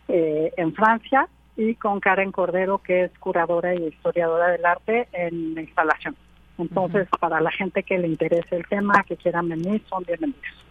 [0.09, 5.55] eh, en Francia, y con Karen Cordero, que es curadora y historiadora del arte en
[5.55, 6.17] la instalación.
[6.59, 10.64] Entonces, para la gente que le interese el tema, que quieran venir, son bienvenidos.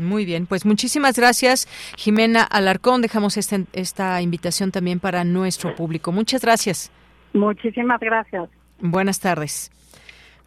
[0.00, 3.02] Muy bien, pues muchísimas gracias, Jimena Alarcón.
[3.02, 6.12] Dejamos esta, esta invitación también para nuestro público.
[6.12, 6.90] Muchas gracias.
[7.32, 8.48] Muchísimas gracias.
[8.80, 9.70] Buenas tardes.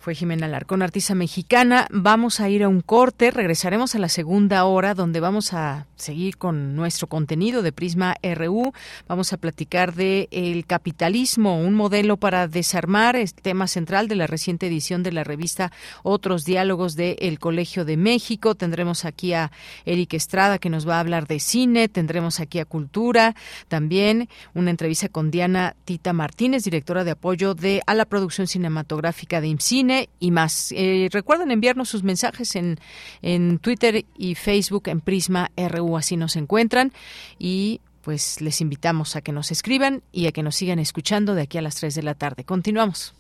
[0.03, 1.87] Fue Jimena Larcón, artista mexicana.
[1.89, 6.35] Vamos a ir a un corte, regresaremos a la segunda hora donde vamos a seguir
[6.35, 8.73] con nuestro contenido de Prisma RU.
[9.07, 14.27] Vamos a platicar de el capitalismo, un modelo para desarmar, es tema central de la
[14.27, 15.71] reciente edición de la revista
[16.03, 18.55] Otros Diálogos de El Colegio de México.
[18.55, 19.53] Tendremos aquí a
[19.85, 23.35] Eric Estrada que nos va a hablar de cine, tendremos aquí a Cultura,
[23.69, 29.39] también una entrevista con Diana Tita Martínez, directora de apoyo de a la producción cinematográfica
[29.39, 30.71] de IMCINE y más.
[30.71, 32.79] Eh, recuerden enviarnos sus mensajes en,
[33.21, 36.91] en Twitter y Facebook en Prisma RU, así nos encuentran.
[37.39, 41.43] Y pues les invitamos a que nos escriban y a que nos sigan escuchando de
[41.43, 42.43] aquí a las 3 de la tarde.
[42.43, 43.13] Continuamos.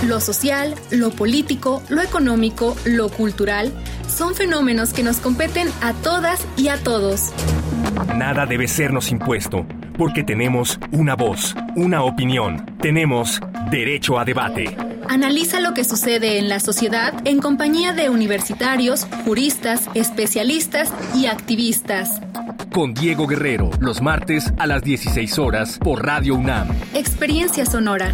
[0.08, 3.72] Lo social, lo político, lo económico, lo cultural
[4.08, 7.32] son fenómenos que nos competen a todas y a todos.
[8.16, 9.68] Nada debe sernos impuesto
[10.00, 14.78] porque tenemos una voz, una opinión, tenemos derecho a debate.
[15.10, 22.22] Analiza lo que sucede en la sociedad en compañía de universitarios, juristas, especialistas y activistas.
[22.72, 26.70] Con Diego Guerrero, los martes a las 16 horas por Radio UNAM.
[26.94, 28.14] Experiencia Sonora.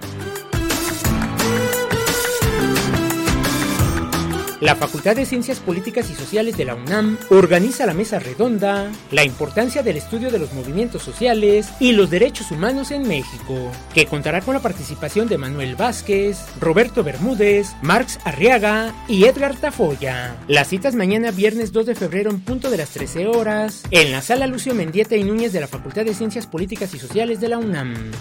[4.61, 9.23] La Facultad de Ciencias Políticas y Sociales de la UNAM organiza la mesa redonda La
[9.23, 14.41] importancia del estudio de los movimientos sociales y los derechos humanos en México, que contará
[14.41, 20.35] con la participación de Manuel Vázquez, Roberto Bermúdez, Marx Arriaga y Edgar Tafoya.
[20.47, 24.21] Las citas mañana viernes 2 de febrero en punto de las 13 horas en la
[24.21, 27.57] sala Lucio Mendieta y Núñez de la Facultad de Ciencias Políticas y Sociales de la
[27.57, 28.11] UNAM.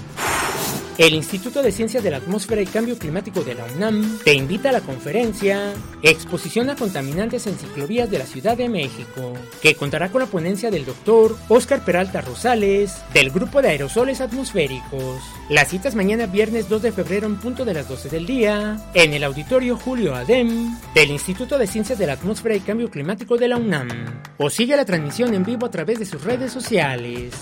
[1.00, 4.68] El Instituto de Ciencias de la Atmósfera y Cambio Climático de la UNAM te invita
[4.68, 5.72] a la conferencia
[6.02, 9.32] Exposición a contaminantes en ciclovías de la Ciudad de México,
[9.62, 15.22] que contará con la ponencia del doctor Óscar Peralta Rosales del Grupo de Aerosoles Atmosféricos.
[15.48, 19.14] Las citas mañana viernes 2 de febrero en punto de las 12 del día en
[19.14, 23.48] el auditorio Julio Adem del Instituto de Ciencias de la Atmósfera y Cambio Climático de
[23.48, 23.88] la UNAM.
[24.36, 27.32] O sigue la transmisión en vivo a través de sus redes sociales.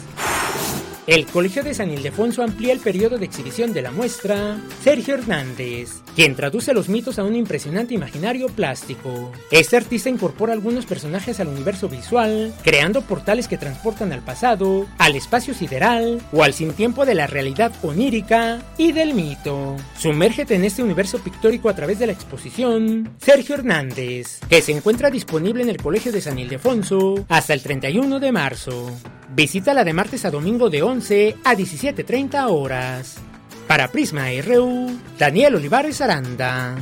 [1.08, 6.02] El Colegio de San Ildefonso amplía el periodo de exhibición de la muestra Sergio Hernández,
[6.14, 9.32] quien traduce los mitos a un impresionante imaginario plástico.
[9.50, 15.16] Este artista incorpora algunos personajes al universo visual, creando portales que transportan al pasado, al
[15.16, 19.76] espacio sideral o al sin tiempo de la realidad onírica y del mito.
[19.98, 25.08] Sumérgete en este universo pictórico a través de la exposición Sergio Hernández, que se encuentra
[25.08, 28.94] disponible en el Colegio de San Ildefonso hasta el 31 de marzo.
[29.34, 33.16] Visítala de martes a domingo de 11 a 17.30 horas.
[33.66, 36.74] Para Prisma RU, Daniel Olivares Aranda.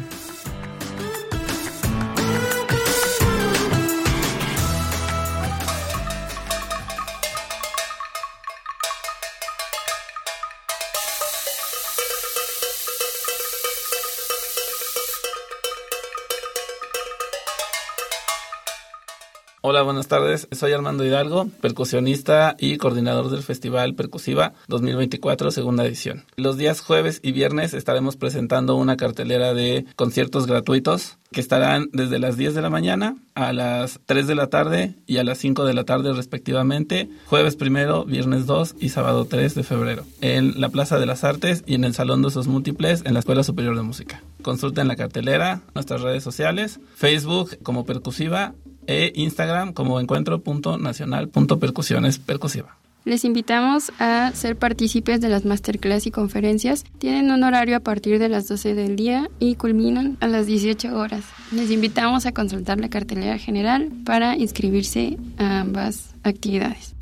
[19.86, 20.48] Buenas tardes.
[20.50, 26.24] Soy Armando Hidalgo, percusionista y coordinador del Festival Percusiva 2024, segunda edición.
[26.36, 32.18] Los días jueves y viernes estaremos presentando una cartelera de conciertos gratuitos que estarán desde
[32.18, 35.64] las 10 de la mañana a las 3 de la tarde y a las 5
[35.64, 40.68] de la tarde respectivamente, jueves primero, viernes 2 y sábado 3 de febrero, en la
[40.68, 43.76] Plaza de las Artes y en el Salón de Usos Múltiples en la Escuela Superior
[43.76, 44.22] de Música.
[44.42, 48.54] Consulten la cartelera, nuestras redes sociales, Facebook como Percusiva
[48.86, 52.76] e Instagram como encuentro.nacional.percusiones percusiva.
[53.06, 56.82] Les invitamos a ser partícipes de las masterclass y conferencias.
[56.98, 60.92] Tienen un horario a partir de las 12 del día y culminan a las 18
[60.96, 61.24] horas.
[61.52, 66.96] Les invitamos a consultar la cartelera general para inscribirse a ambas actividades.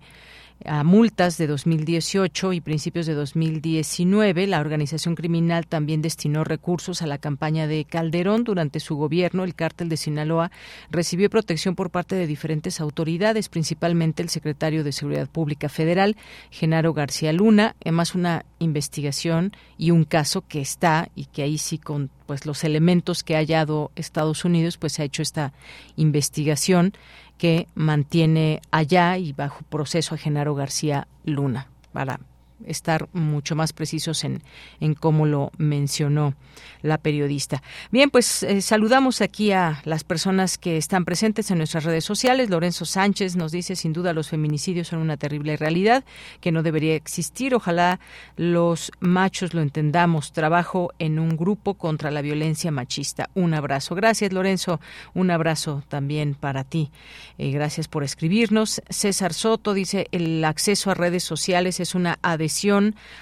[0.66, 4.48] a multas de 2018 y principios de 2019.
[4.48, 9.44] La organización criminal también destinó recursos a la campaña de Calderón durante su gobierno.
[9.44, 10.52] El cártel de Sinaloa
[10.90, 16.18] recibió protección por parte de diferentes autoridades, principalmente el secretario de Seguridad Pública Federal,
[16.50, 17.76] Genaro García Luna.
[17.82, 22.64] Además, una investigación y un caso que está y que ahí sí con pues los
[22.64, 25.52] elementos que ha hallado Estados Unidos, pues se ha hecho esta
[25.98, 26.94] investigación
[27.42, 32.20] que mantiene allá y bajo proceso a Genaro García Luna para
[32.66, 34.42] estar mucho más precisos en,
[34.80, 36.36] en cómo lo mencionó
[36.82, 37.62] la periodista.
[37.92, 42.50] Bien, pues eh, saludamos aquí a las personas que están presentes en nuestras redes sociales.
[42.50, 46.04] Lorenzo Sánchez nos dice, sin duda, los feminicidios son una terrible realidad
[46.40, 47.54] que no debería existir.
[47.56, 48.00] Ojalá
[48.36, 50.34] los machos lo entendamos.
[50.34, 53.30] Trabajo en un grupo contra la violencia machista.
[53.36, 53.96] Un abrazo.
[53.96, 54.80] Gracias, Lorenzo.
[55.14, 56.92] Un abrazo también para ti.
[57.38, 58.82] Eh, gracias por escribirnos.
[58.90, 62.51] César Soto dice, el acceso a redes sociales es una adhesión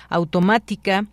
[0.09, 1.05] automática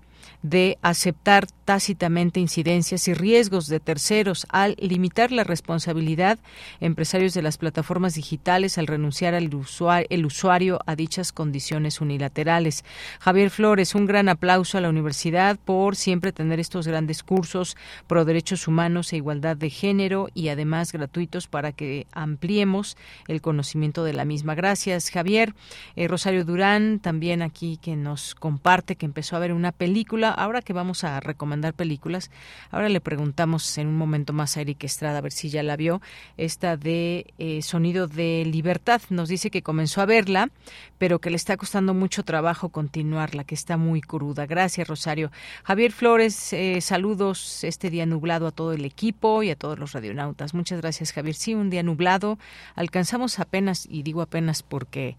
[0.48, 6.38] de aceptar tácitamente incidencias y riesgos de terceros al limitar la responsabilidad
[6.80, 12.84] empresarios de las plataformas digitales al renunciar al usuario, el usuario a dichas condiciones unilaterales.
[13.18, 17.76] Javier Flores, un gran aplauso a la universidad por siempre tener estos grandes cursos
[18.06, 24.04] pro derechos humanos e igualdad de género y además gratuitos para que ampliemos el conocimiento
[24.04, 24.54] de la misma.
[24.54, 25.54] Gracias, Javier.
[25.96, 30.35] Eh, Rosario Durán, también aquí que nos comparte que empezó a ver una película.
[30.36, 32.30] Ahora que vamos a recomendar películas.
[32.70, 35.76] Ahora le preguntamos en un momento más a Eric Estrada a ver si ya la
[35.76, 36.02] vio.
[36.36, 39.00] Esta de eh, Sonido de Libertad.
[39.08, 40.50] Nos dice que comenzó a verla,
[40.98, 44.44] pero que le está costando mucho trabajo continuarla, que está muy cruda.
[44.44, 45.32] Gracias, Rosario.
[45.64, 49.94] Javier Flores, eh, saludos este día nublado a todo el equipo y a todos los
[49.94, 50.52] radionautas.
[50.52, 51.34] Muchas gracias, Javier.
[51.34, 52.38] Sí, un día nublado.
[52.74, 55.16] Alcanzamos apenas, y digo apenas porque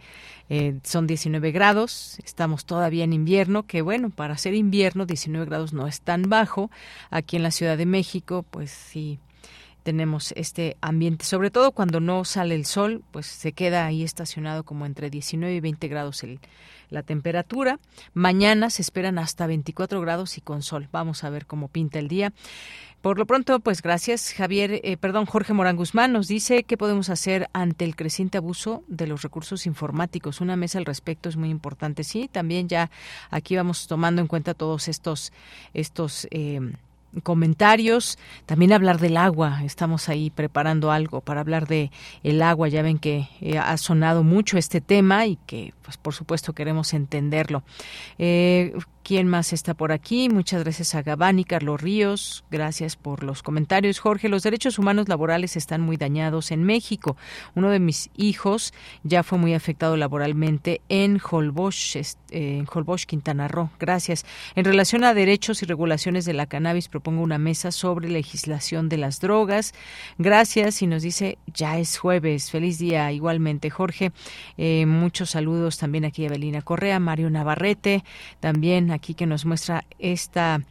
[0.49, 5.73] eh, son 19 grados, estamos todavía en invierno, que bueno, para ser invierno 19 grados
[5.73, 6.69] no es tan bajo.
[7.09, 9.19] Aquí en la Ciudad de México, pues sí
[9.87, 14.65] tenemos este ambiente, sobre todo cuando no sale el sol, pues se queda ahí estacionado
[14.65, 16.41] como entre 19 y 20 grados el,
[16.89, 17.79] la temperatura.
[18.13, 20.89] Mañana se esperan hasta 24 grados y con sol.
[20.91, 22.33] Vamos a ver cómo pinta el día.
[22.99, 27.09] Por lo pronto, pues gracias, Javier, eh, perdón, Jorge Morán Guzmán nos dice qué podemos
[27.09, 30.41] hacer ante el creciente abuso de los recursos informáticos.
[30.41, 32.03] Una mesa al respecto es muy importante.
[32.03, 32.91] Sí, también ya
[33.29, 35.31] aquí vamos tomando en cuenta todos estos,
[35.73, 36.59] estos eh,
[37.23, 39.63] comentarios, también hablar del agua.
[39.63, 41.91] Estamos ahí preparando algo para hablar de
[42.23, 42.67] el agua.
[42.67, 46.93] Ya ven que eh, ha sonado mucho este tema y que, pues, por supuesto, queremos
[46.93, 47.63] entenderlo.
[48.17, 48.73] Eh,
[49.07, 50.27] ¿Quién más está por aquí?
[50.27, 52.43] Muchas gracias a Gabani, Carlos Ríos.
[52.51, 53.99] Gracias por los comentarios.
[53.99, 57.15] Jorge, los derechos humanos laborales están muy dañados en México.
[57.55, 63.69] Uno de mis hijos ya fue muy afectado laboralmente en Holbox, en Holbox, Quintana Roo.
[63.79, 64.25] Gracias.
[64.55, 68.97] En relación a derechos y regulaciones de la cannabis, propongo una mesa sobre legislación de
[68.97, 69.73] las drogas.
[70.17, 70.81] Gracias.
[70.81, 72.51] Y nos dice, ya es jueves.
[72.51, 74.11] Feliz día igualmente, Jorge.
[74.57, 78.03] Eh, muchos saludos también aquí a Belina Correa, Mario Navarrete,
[78.41, 80.61] también aquí que nos muestra esta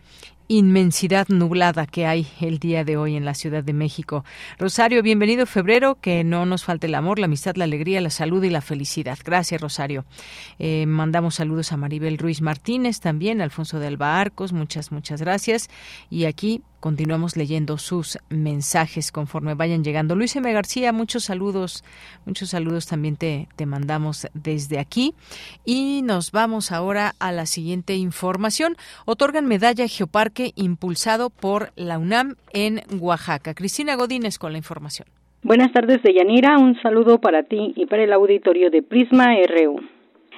[0.48, 4.24] inmensidad nublada que hay el día de hoy en la Ciudad de México.
[4.58, 8.42] Rosario, bienvenido febrero, que no nos falte el amor, la amistad, la alegría, la salud
[8.44, 9.18] y la felicidad.
[9.24, 10.04] Gracias, Rosario.
[10.58, 15.68] Eh, mandamos saludos a Maribel Ruiz Martínez también, Alfonso de Alba Arcos, muchas, muchas gracias.
[16.10, 20.14] Y aquí continuamos leyendo sus mensajes conforme vayan llegando.
[20.14, 20.52] Luis M.
[20.52, 21.82] García, muchos saludos,
[22.26, 25.12] muchos saludos también te, te mandamos desde aquí.
[25.64, 28.76] Y nos vamos ahora a la siguiente información.
[29.04, 33.52] Otorgan medalla Geoparque impulsado por la UNAM en Oaxaca.
[33.54, 35.08] Cristina Godínez con la información.
[35.42, 36.56] Buenas tardes, Deyanira.
[36.56, 39.95] Un saludo para ti y para el auditorio de Prisma RU.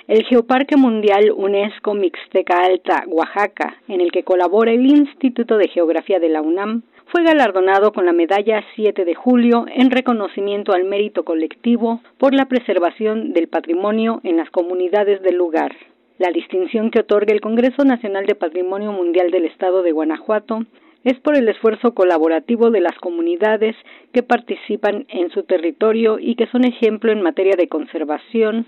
[0.08, 6.18] El Geoparque Mundial UNESCO Mixteca Alta, Oaxaca, en el que colabora el Instituto de Geografía
[6.18, 11.26] de la UNAM, fue galardonado con la medalla 7 de julio en reconocimiento al mérito
[11.26, 15.76] colectivo por la preservación del patrimonio en las comunidades del lugar.
[16.16, 20.60] La distinción que otorga el Congreso Nacional de Patrimonio Mundial del Estado de Guanajuato
[21.04, 23.76] es por el esfuerzo colaborativo de las comunidades
[24.12, 28.66] que participan en su territorio y que son ejemplo en materia de conservación,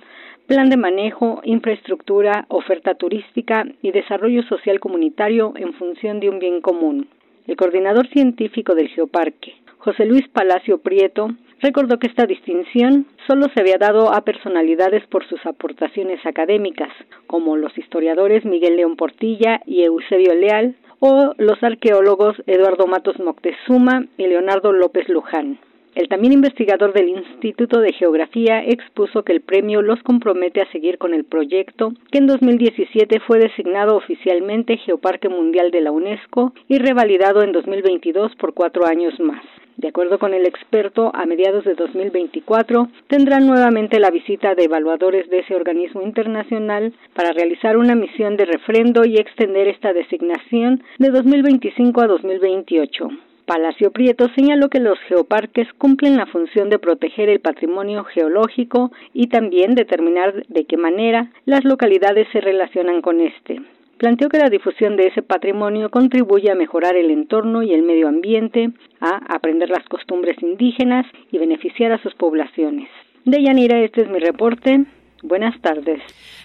[0.51, 6.60] plan de manejo, infraestructura, oferta turística y desarrollo social comunitario en función de un bien
[6.60, 7.06] común.
[7.47, 11.28] El coordinador científico del Geoparque, José Luis Palacio Prieto,
[11.60, 16.90] recordó que esta distinción solo se había dado a personalidades por sus aportaciones académicas,
[17.28, 24.06] como los historiadores Miguel León Portilla y Eusebio Leal, o los arqueólogos Eduardo Matos Moctezuma
[24.18, 25.60] y Leonardo López Luján.
[25.95, 30.99] El también investigador del Instituto de Geografía expuso que el premio los compromete a seguir
[30.99, 36.79] con el proyecto, que en 2017 fue designado oficialmente Geoparque Mundial de la UNESCO y
[36.79, 39.45] revalidado en 2022 por cuatro años más.
[39.79, 45.29] De acuerdo con el experto, a mediados de 2024 tendrán nuevamente la visita de evaluadores
[45.31, 51.09] de ese organismo internacional para realizar una misión de refrendo y extender esta designación de
[51.09, 53.09] 2025 a 2028.
[53.51, 59.27] Palacio Prieto señaló que los geoparques cumplen la función de proteger el patrimonio geológico y
[59.27, 63.60] también determinar de qué manera las localidades se relacionan con este
[63.98, 68.06] planteó que la difusión de ese patrimonio contribuye a mejorar el entorno y el medio
[68.06, 68.70] ambiente,
[69.01, 72.89] a aprender las costumbres indígenas y beneficiar a sus poblaciones.
[73.24, 74.86] De Yanira, este es mi reporte.
[75.24, 76.01] Buenas tardes.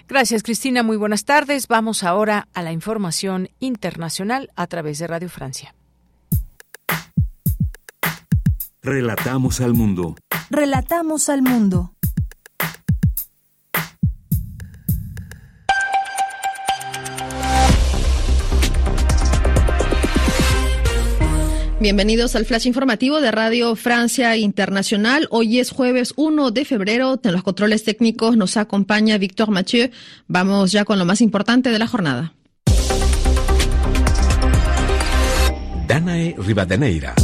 [0.08, 0.82] Gracias, Cristina.
[0.82, 1.68] Muy buenas tardes.
[1.68, 5.75] Vamos ahora a la información internacional a través de Radio Francia.
[8.86, 10.14] Relatamos al mundo.
[10.48, 11.92] Relatamos al mundo.
[21.80, 25.26] Bienvenidos al flash informativo de Radio Francia Internacional.
[25.32, 27.18] Hoy es jueves 1 de febrero.
[27.24, 29.90] En los controles técnicos nos acompaña Víctor Mathieu.
[30.28, 32.34] Vamos ya con lo más importante de la jornada.
[35.88, 37.16] Danae Rivadeneira.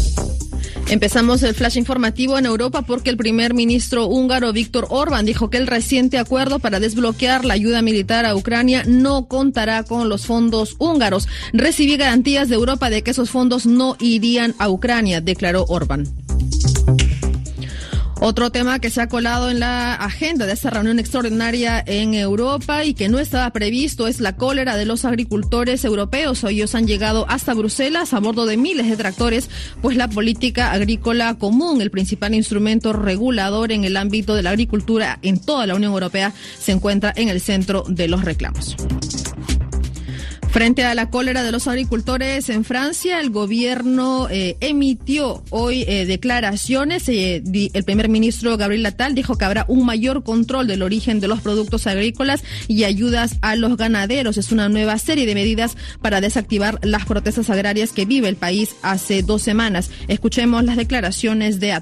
[0.92, 5.56] Empezamos el flash informativo en Europa porque el primer ministro húngaro Víctor Orbán dijo que
[5.56, 10.76] el reciente acuerdo para desbloquear la ayuda militar a Ucrania no contará con los fondos
[10.78, 11.28] húngaros.
[11.54, 16.06] Recibí garantías de Europa de que esos fondos no irían a Ucrania, declaró Orbán.
[18.24, 22.84] Otro tema que se ha colado en la agenda de esta reunión extraordinaria en Europa
[22.84, 26.44] y que no estaba previsto es la cólera de los agricultores europeos.
[26.44, 29.50] Ellos han llegado hasta Bruselas a bordo de miles de tractores,
[29.80, 35.18] pues la política agrícola común, el principal instrumento regulador en el ámbito de la agricultura
[35.22, 38.76] en toda la Unión Europea, se encuentra en el centro de los reclamos.
[40.52, 46.04] Frente a la cólera de los agricultores en Francia, el gobierno eh, emitió hoy eh,
[46.04, 47.08] declaraciones.
[47.08, 47.42] Eh,
[47.72, 51.40] el primer ministro Gabriel Attal dijo que habrá un mayor control del origen de los
[51.40, 54.36] productos agrícolas y ayudas a los ganaderos.
[54.36, 58.76] Es una nueva serie de medidas para desactivar las protestas agrarias que vive el país
[58.82, 59.90] hace dos semanas.
[60.06, 61.72] Escuchemos las declaraciones de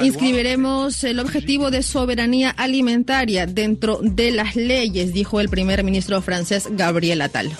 [0.00, 0.06] Attal.
[0.06, 6.68] Inscribiremos el objetivo de soberanía alimentaria dentro de las leyes, dijo el primer ministro francés
[6.70, 7.50] Gabriel Attal.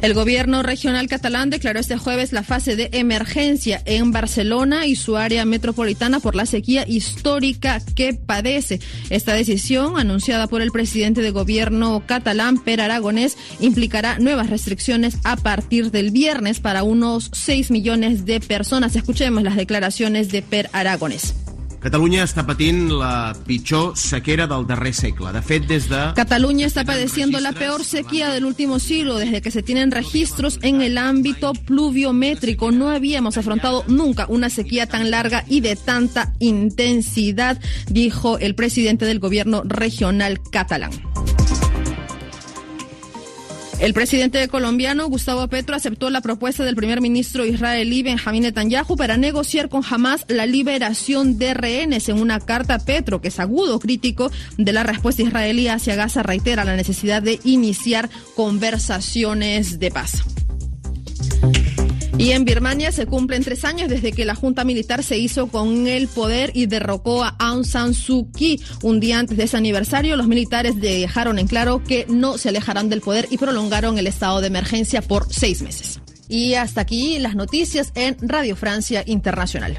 [0.00, 5.16] El gobierno regional catalán declaró este jueves la fase de emergencia en Barcelona y su
[5.16, 8.78] área metropolitana por la sequía histórica que padece.
[9.10, 15.36] Esta decisión, anunciada por el presidente de gobierno catalán, Per Aragonés, implicará nuevas restricciones a
[15.36, 18.94] partir del viernes para unos 6 millones de personas.
[18.94, 21.34] Escuchemos las declaraciones de Per Aragonés.
[21.78, 25.30] Catalunya està patint la pitjor sequera del darrer segle.
[25.32, 26.00] De fet, des de...
[26.16, 30.82] Cataluña está padeciendo la peor sequía del último siglo desde que se tienen registros en
[30.82, 32.72] el ámbito pluviométrico.
[32.72, 39.04] No habíamos afrontado nunca una sequía tan larga y de tanta intensidad, dijo el presidente
[39.04, 40.90] del gobierno regional catalán.
[43.78, 49.16] El presidente colombiano Gustavo Petro aceptó la propuesta del primer ministro israelí Benjamín Netanyahu para
[49.16, 52.08] negociar con Hamas la liberación de rehenes.
[52.08, 56.64] En una carta, Petro, que es agudo crítico de la respuesta israelí hacia Gaza, reitera
[56.64, 60.24] la necesidad de iniciar conversaciones de paz.
[62.18, 65.86] Y en Birmania se cumplen tres años desde que la Junta Militar se hizo con
[65.86, 68.60] el poder y derrocó a Aung San Suu Kyi.
[68.82, 72.88] Un día antes de ese aniversario, los militares dejaron en claro que no se alejarán
[72.88, 76.00] del poder y prolongaron el estado de emergencia por seis meses.
[76.28, 79.78] Y hasta aquí las noticias en Radio Francia Internacional.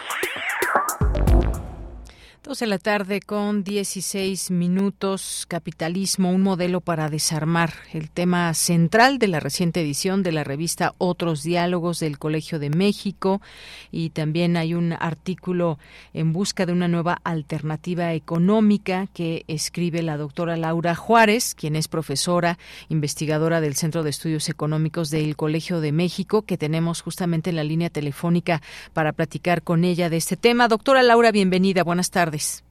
[2.59, 5.45] De la tarde con 16 minutos.
[5.47, 7.71] Capitalismo, un modelo para desarmar.
[7.93, 12.69] El tema central de la reciente edición de la revista Otros Diálogos del Colegio de
[12.69, 13.41] México.
[13.89, 15.79] Y también hay un artículo
[16.13, 21.87] en busca de una nueva alternativa económica que escribe la doctora Laura Juárez, quien es
[21.87, 22.59] profesora,
[22.89, 27.63] investigadora del Centro de Estudios Económicos del Colegio de México, que tenemos justamente en la
[27.63, 28.61] línea telefónica
[28.91, 30.67] para platicar con ella de este tema.
[30.67, 31.85] Doctora Laura, bienvenida.
[31.85, 32.40] Buenas tardes.
[32.41, 32.70] choice.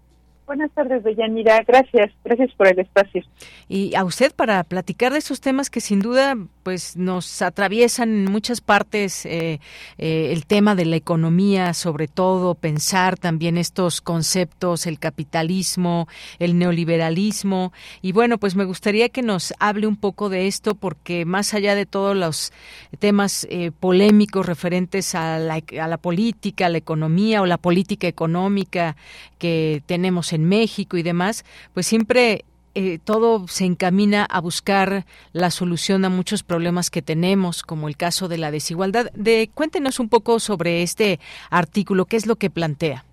[0.51, 1.63] Buenas tardes, Deyanira.
[1.65, 3.23] Gracias, gracias por el espacio.
[3.69, 8.25] Y a usted para platicar de esos temas que sin duda pues nos atraviesan en
[8.33, 9.61] muchas partes eh,
[9.97, 16.09] eh, el tema de la economía, sobre todo pensar también estos conceptos, el capitalismo,
[16.41, 17.73] el neoliberalismo.
[18.03, 21.77] Y bueno, pues me gustaría que nos hable un poco de esto porque más allá
[21.77, 22.53] de todos los
[22.99, 28.09] temas eh, polémicos referentes a la, a la política, a la economía o la política
[28.09, 28.97] económica
[29.39, 31.45] que tenemos en México y demás,
[31.75, 32.45] pues siempre
[32.75, 37.97] eh, todo se encamina a buscar la solución a muchos problemas que tenemos, como el
[37.97, 39.11] caso de la desigualdad.
[39.13, 41.19] De, cuéntenos un poco sobre este
[41.51, 43.05] artículo, qué es lo que plantea.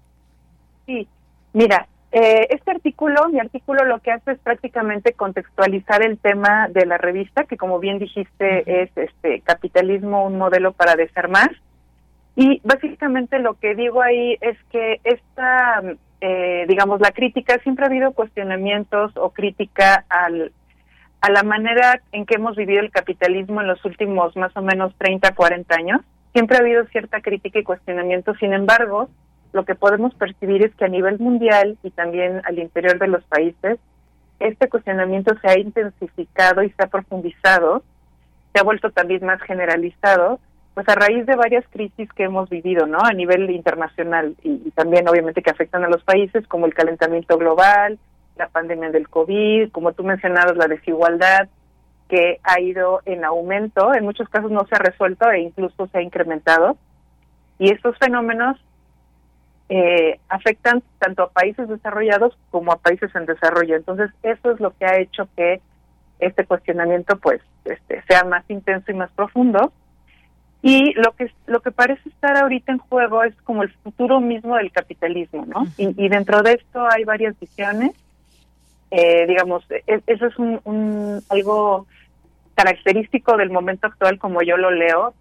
[0.86, 1.08] Sí,
[1.54, 6.86] mira, eh, este artículo, mi artículo lo que hace es prácticamente contextualizar el tema de
[6.86, 11.50] la revista, que como bien dijiste es este capitalismo, un modelo para desarmar.
[12.36, 15.82] Y básicamente lo que digo ahí es que esta
[16.22, 20.52] eh, digamos, la crítica, siempre ha habido cuestionamientos o crítica al,
[21.22, 24.94] a la manera en que hemos vivido el capitalismo en los últimos más o menos
[24.98, 26.02] 30, 40 años.
[26.34, 29.10] Siempre ha habido cierta crítica y cuestionamiento, sin embargo,
[29.54, 33.24] lo que podemos percibir es que a nivel mundial y también al interior de los
[33.26, 33.80] países,
[34.40, 37.84] este cuestionamiento se ha intensificado y se ha profundizado,
[38.54, 40.40] se ha vuelto también más generalizado
[40.78, 43.00] pues a raíz de varias crisis que hemos vivido, ¿no?
[43.00, 47.98] A nivel internacional y, también obviamente que afectan a los países, como el calentamiento global,
[48.36, 51.50] la pandemia del COVID, como tú mencionabas, la desigualdad
[52.08, 55.98] que ha ido en aumento, en muchos casos no se ha resuelto e incluso se
[55.98, 56.78] ha incrementado.
[57.58, 58.64] Y estos fenómenos
[59.70, 63.78] eh, afectan tanto a países desarrollados como a países en desarrollo.
[63.78, 65.60] Entonces, eso es lo que ha hecho que
[66.20, 69.74] este cuestionamiento pues este, sea más intenso y más profundo
[70.62, 74.56] y lo que lo que parece estar ahorita en juego es como el futuro mismo
[74.56, 75.66] del capitalismo, ¿no?
[75.78, 77.92] y, dentro de esto hay varias visiones.
[78.90, 81.86] Eh, digamos, e, eso es un, algo
[82.56, 85.14] característico del momento actual, como yo lo leo,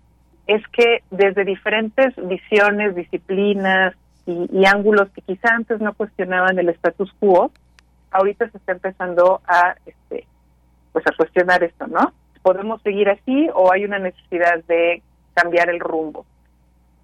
[0.46, 3.94] es que desde diferentes visiones, disciplinas
[4.24, 7.50] y, y ángulos que quizá antes no cuestionaban el status quo,
[8.10, 10.26] ahorita se está empezando a, este,
[10.92, 12.12] pues a cuestionar esto, ¿no?
[12.42, 15.02] ¿Podemos seguir así o hay una necesidad de
[15.36, 16.24] cambiar el rumbo.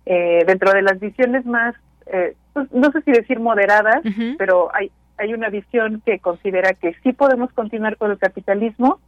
[0.07, 1.77] Eh, dentro de las visiones más,
[2.07, 4.03] eh, pues, no sé si decir moderadas,
[4.37, 8.99] pero hay, hay una visión que considera que sí podemos continuar con el capitalismo,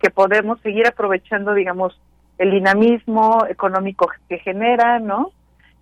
[0.00, 2.00] que podemos seguir aprovechando, digamos,
[2.38, 5.32] el dinamismo económico que genera, ¿no?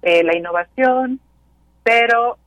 [0.03, 1.21] Eh, la innovación,
[1.83, 2.39] pero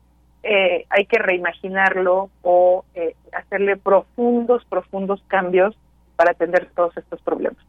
[0.90, 2.86] hay que reimaginarlo o
[3.34, 5.78] hacerle profundos, profundos cambios
[6.16, 7.62] para atender todos estos problemas.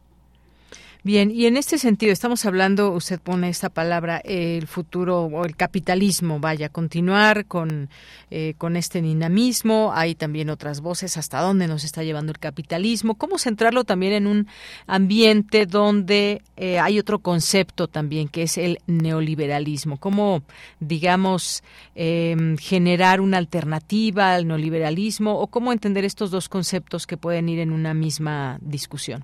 [1.01, 5.55] Bien, y en este sentido estamos hablando, usted pone esta palabra, el futuro o el
[5.55, 7.87] capitalismo, vaya, continuar con,
[8.29, 9.93] eh, con este dinamismo.
[9.95, 14.27] Hay también otras voces, hasta dónde nos está llevando el capitalismo, cómo centrarlo también en
[14.27, 14.47] un
[14.87, 19.95] ambiente donde eh, hay otro concepto también, que es el neoliberalismo.
[19.95, 20.43] Cómo,
[20.81, 21.63] digamos,
[21.95, 27.59] em, generar una alternativa al neoliberalismo o cómo entender estos dos conceptos que pueden ir
[27.59, 29.23] en una misma discusión.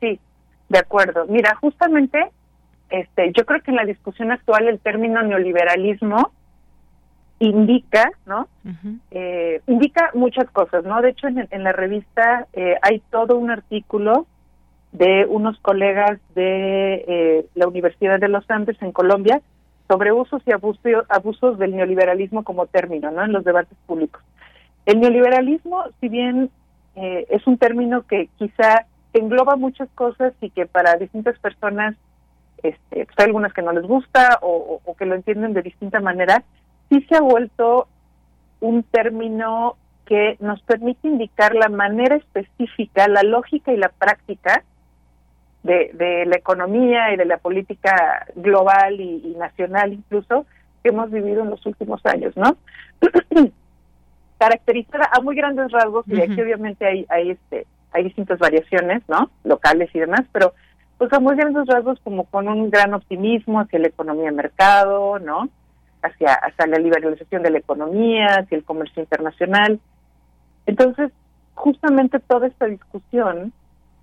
[0.00, 0.18] Sí,
[0.68, 1.26] de acuerdo.
[1.28, 2.30] Mira, justamente,
[2.90, 6.32] este, yo creo que en la discusión actual el término neoliberalismo
[7.38, 8.48] indica, ¿no?
[9.10, 11.02] eh, indica muchas cosas, ¿no?
[11.02, 14.26] De hecho, en, en la revista eh, hay todo un artículo
[14.92, 19.42] de unos colegas de eh, la Universidad de los Andes en Colombia
[19.88, 23.24] sobre usos y abusos, abusos del neoliberalismo como término, ¿no?
[23.24, 24.22] En los debates públicos.
[24.86, 26.50] El neoliberalismo, si bien
[26.94, 31.96] eh, es un término que quizá engloba muchas cosas y que para distintas personas,
[32.62, 36.42] este, pues hay algunas que no les gusta o, que lo entienden de distinta manera,
[36.90, 37.88] sí se ha vuelto
[38.60, 44.64] un término que nos permite indicar la manera específica, la lógica y la práctica
[45.62, 50.44] de, de la economía y de la política global y, nacional incluso
[50.82, 52.56] que hemos vivido en los últimos años, ¿no?
[54.38, 59.30] Caracterizada a muy grandes rasgos, y aquí obviamente hay, hay este hay distintas variaciones, ¿no?
[59.44, 60.52] Locales y demás, pero
[60.98, 65.18] pues a muy grandes rasgos como con un gran optimismo hacia la economía de mercado,
[65.18, 65.48] ¿no?
[66.02, 69.80] Hacia, hacia la liberalización de la economía, hacia el comercio internacional.
[70.66, 71.12] Entonces,
[71.54, 73.52] justamente toda esta discusión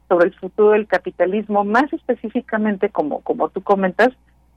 [0.08, 4.10] sobre el futuro del capitalismo, más específicamente como, como tú comentas,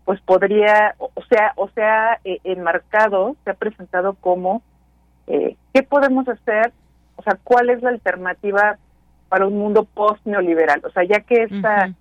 [0.04, 4.62] pues podría, o sea, o sea, eh, enmarcado, se ha presentado como
[5.26, 6.72] eh, qué podemos hacer,
[7.16, 8.78] o sea, cuál es la alternativa
[9.34, 10.80] para un mundo post-neoliberal.
[10.84, 11.92] O sea, ya que esta,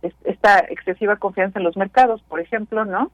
[0.00, 3.10] esta excesiva confianza en los mercados, por ejemplo, ¿no?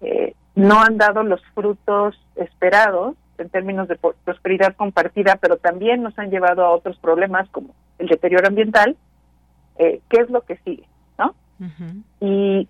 [0.00, 6.18] Eh, no han dado los frutos esperados en términos de prosperidad compartida, pero también nos
[6.18, 8.96] han llevado a otros problemas como el deterioro ambiental,
[9.76, 10.88] eh, ¿qué es lo que sigue?
[11.18, 11.34] ¿no?
[12.20, 12.68] Y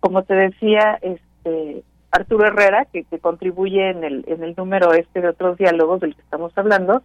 [0.00, 5.22] como te decía, este Arturo Herrera, que, que, contribuye en el, en el número este
[5.22, 7.02] de otros diálogos del que estamos hablando,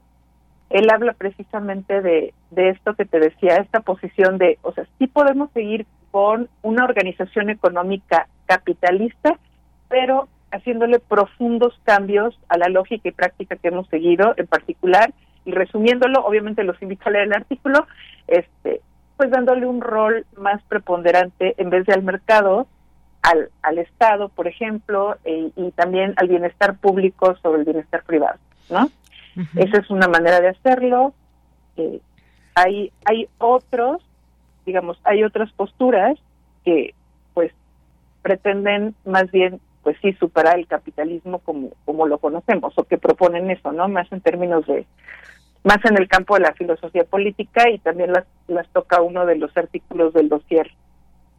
[0.72, 5.52] él habla precisamente de, esto que te decía, esta posición de, o sea, sí podemos
[5.52, 9.38] seguir con una organización económica capitalista,
[9.89, 15.14] pero haciéndole profundos cambios a la lógica y práctica que hemos seguido, en particular,
[15.45, 17.88] y resumiéndolo, obviamente los invito a leer el artículo,
[18.27, 18.81] este,
[19.18, 22.68] pues dándole un rol más preponderante en vez de al mercado,
[23.22, 28.39] al, al Estado, por ejemplo, e, y también al bienestar público sobre el bienestar privado,
[28.69, 28.89] ¿no?
[29.55, 31.13] Esa es una manera de hacerlo.
[31.77, 32.01] Eh,
[32.55, 34.03] hay, hay otros,
[34.65, 36.17] digamos, hay otras posturas
[36.65, 36.93] que,
[37.33, 37.51] pues,
[38.21, 43.49] pretenden más bien, pues sí, superar el capitalismo como, como lo conocemos, o que proponen
[43.49, 43.87] eso, ¿no?
[43.87, 44.85] Más en términos de,
[45.63, 49.37] más en el campo de la filosofía política y también las, las toca uno de
[49.37, 50.71] los artículos del dossier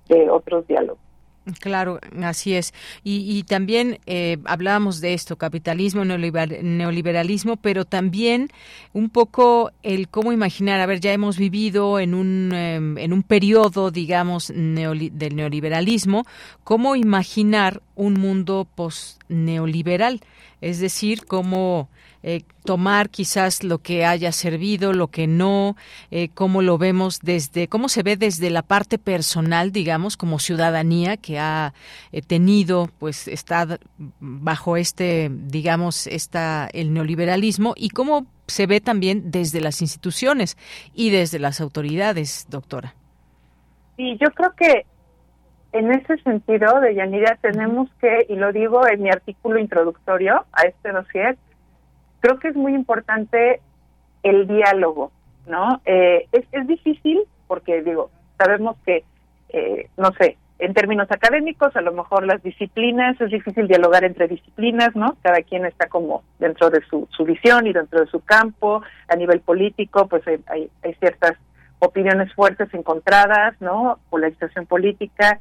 [0.09, 1.12] de otros diálogos.
[1.61, 2.73] Claro, así es.
[3.03, 8.49] Y, también eh, hablábamos de esto, capitalismo, neoliberalismo, pero también
[8.93, 13.25] un poco el cómo imaginar, a ver, ya hemos vivido en un, em, en un
[13.25, 16.25] periodo, digamos, del neoliberalismo,
[16.63, 20.21] cómo imaginar un mundo post-neoliberal,
[20.63, 21.91] es decir, cómo
[22.23, 25.77] eh, tomar quizás lo que haya servido, lo que no,
[26.13, 31.17] eh, cómo lo vemos desde, cómo se ve desde la parte personal, digamos, como ciudadanía
[31.17, 31.75] que ha
[32.13, 33.81] eh, tenido, pues está
[34.21, 40.57] bajo este, digamos, esta, el neoliberalismo y cómo se ve también desde las instituciones
[40.95, 42.95] y desde las autoridades, doctora.
[43.97, 44.87] Sí, yo creo que
[45.73, 50.63] en ese sentido, de Yanira, tenemos que, y lo digo en mi artículo introductorio a
[50.63, 51.37] este dossier,
[52.21, 53.61] creo que es muy importante
[54.23, 55.11] el diálogo,
[55.47, 55.81] ¿no?
[55.85, 59.05] Eh, es, es difícil porque, digo, sabemos que,
[59.49, 64.29] eh, no sé, en términos académicos, a lo mejor las disciplinas, es difícil dialogar entre
[64.29, 65.17] disciplinas, ¿no?
[65.23, 68.83] Cada quien está como dentro de su, su visión y dentro de su campo.
[69.09, 71.33] A nivel político, pues hay, hay ciertas
[71.81, 73.99] opiniones fuertes encontradas, ¿no?
[74.09, 75.41] Polarización política.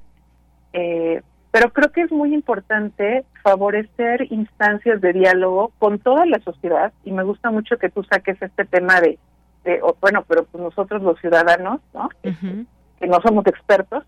[0.73, 1.22] Eh,
[1.52, 7.11] pero creo que es muy importante favorecer instancias de diálogo con toda la sociedad y
[7.11, 9.19] me gusta mucho que tú saques este tema de,
[9.65, 12.10] de bueno, pero pues nosotros los ciudadanos, ¿no?
[12.22, 14.06] Que no somos expertos,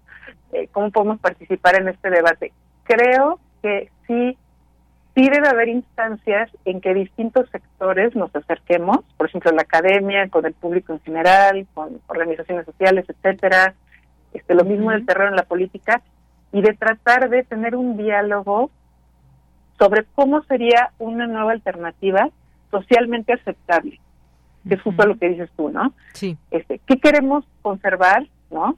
[0.54, 2.54] eh, ¿cómo podemos participar en este debate?
[2.84, 4.38] Creo que sí,
[5.14, 10.46] sí debe haber instancias en que distintos sectores nos acerquemos, por ejemplo, la academia, con
[10.46, 13.74] el público en general, con organizaciones sociales, etcétera,
[14.34, 16.02] este, lo mismo en el terreno en la política,
[16.54, 18.70] y de tratar de tener un diálogo
[19.80, 22.30] sobre cómo sería una nueva alternativa
[22.70, 24.00] socialmente aceptable,
[24.68, 25.94] que es justo lo que dices tú, ¿no?
[26.14, 26.38] Sí.
[26.52, 28.78] Este, ¿Qué queremos conservar, ¿no?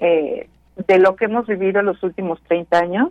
[0.00, 0.48] Eh,
[0.86, 3.08] de lo que hemos vivido en los últimos 30 años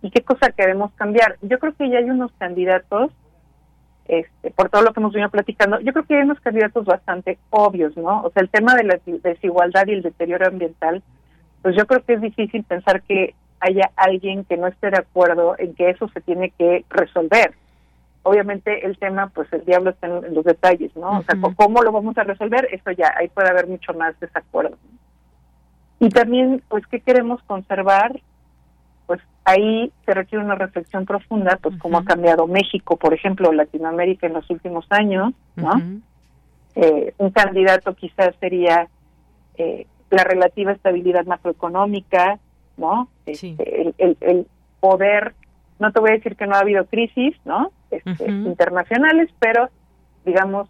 [0.00, 1.36] y qué cosa queremos cambiar.
[1.42, 3.10] Yo creo que ya hay unos candidatos,
[4.06, 7.38] este, por todo lo que hemos venido platicando, yo creo que hay unos candidatos bastante
[7.50, 8.22] obvios, ¿no?
[8.22, 11.02] O sea, el tema de la desigualdad y el deterioro ambiental
[11.62, 15.56] pues yo creo que es difícil pensar que haya alguien que no esté de acuerdo
[15.58, 17.54] en que eso se tiene que resolver.
[18.22, 21.18] Obviamente el tema, pues el diablo está en, los detalles, ¿no?
[21.18, 22.68] O sea, ¿cómo lo vamos a resolver?
[22.72, 24.76] Eso ya, ahí puede haber mucho más desacuerdo.
[26.00, 28.20] Y también, pues, ¿qué queremos conservar?
[29.06, 34.26] Pues ahí se requiere una reflexión profunda, pues cómo ha cambiado México, por ejemplo, Latinoamérica
[34.26, 35.72] en los últimos años, ¿no?
[36.74, 38.88] eh, un candidato quizás sería
[39.56, 42.38] eh, la relativa estabilidad macroeconómica,
[42.76, 43.08] ¿no?
[43.26, 44.46] Este, el,
[44.80, 45.34] poder,
[45.78, 47.72] no te voy a decir que no ha habido crisis, ¿no?
[47.90, 49.68] Este, internacionales, pero
[50.24, 50.68] digamos,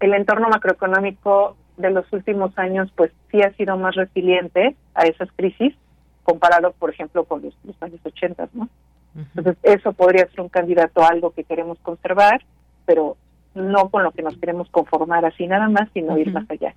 [0.00, 5.30] el entorno macroeconómico de los últimos años, pues sí ha sido más resiliente a esas
[5.36, 5.74] crisis,
[6.22, 8.68] comparado, por ejemplo, con los, años 80, ¿no?
[9.14, 12.42] Entonces, eso podría ser un candidato a algo que queremos conservar,
[12.84, 13.16] pero
[13.54, 16.74] no con lo que nos queremos conformar así nada más, sino ir más allá.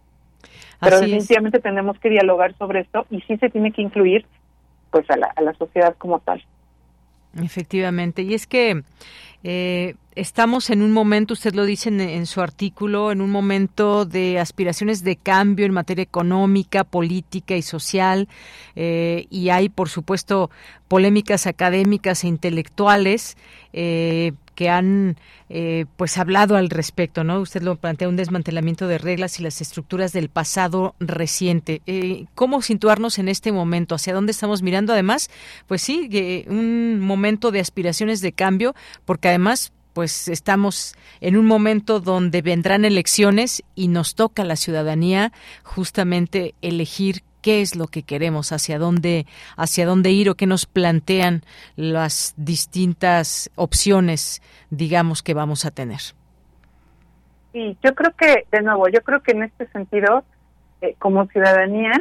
[0.80, 4.26] Pero definitivamente tenemos que dialogar sobre esto y sí se tiene que incluir
[4.92, 6.44] pues a la, a la sociedad como tal.
[7.38, 8.82] Efectivamente, y es que
[9.44, 14.38] eh, estamos en un momento, usted lo dice en, su artículo, en un momento de
[14.38, 18.28] aspiraciones de cambio en materia económica, política y social,
[18.76, 20.50] eh, y hay, por supuesto,
[20.90, 23.38] polémicas académicas e intelectuales
[23.72, 25.16] eh, que han
[25.96, 27.40] pues hablado al respecto, ¿no?
[27.40, 31.82] Usted lo plantea un desmantelamiento de reglas y las estructuras del pasado reciente.
[32.36, 33.96] ¿Cómo situarnos en este momento?
[33.96, 34.94] ¿Hacia dónde estamos mirando?
[34.94, 35.32] Además,
[35.66, 38.76] pues sí, un momento de aspiraciones de cambio,
[39.06, 44.56] porque además pues estamos en un momento donde vendrán elecciones y nos toca a la
[44.56, 45.32] ciudadanía
[45.64, 49.26] justamente elegir qué es lo que queremos, hacia dónde,
[49.58, 51.42] hacia dónde ir o qué nos plantean
[51.76, 56.00] las distintas opciones, digamos, que vamos a tener.
[57.52, 60.24] Sí, yo creo que, de nuevo, yo creo que en este sentido,
[60.82, 61.94] eh, como ciudadanía,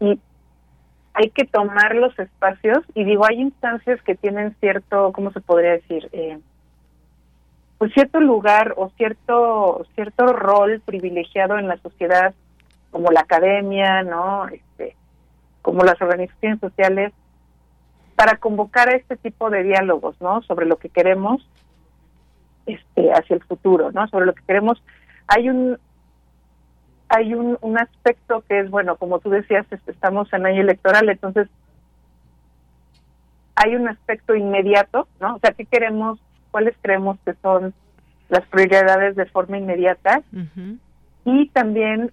[0.00, 0.20] y,
[1.14, 5.72] hay que tomar los espacios, y digo, hay instancias que tienen cierto, ¿cómo se podría
[5.72, 6.08] decir?
[6.12, 6.38] Eh,
[7.82, 12.32] pues cierto lugar o cierto cierto rol privilegiado en la sociedad
[12.92, 14.46] como la academia, ¿no?
[14.46, 14.94] Este,
[15.62, 17.12] como las organizaciones sociales,
[18.14, 20.42] para convocar a este tipo de diálogos, ¿no?
[20.42, 21.44] Sobre lo que queremos
[22.66, 24.06] este, hacia el futuro, ¿no?
[24.06, 24.80] Sobre lo que queremos.
[25.26, 25.76] Hay un
[27.08, 31.48] hay un, un aspecto que es, bueno, como tú decías, estamos en año electoral, entonces
[33.56, 35.34] hay un aspecto inmediato, ¿no?
[35.34, 36.20] O sea, ¿qué queremos?
[36.52, 37.74] ¿Cuáles creemos que son
[38.28, 40.22] las prioridades de forma inmediata?
[41.24, 42.12] Y también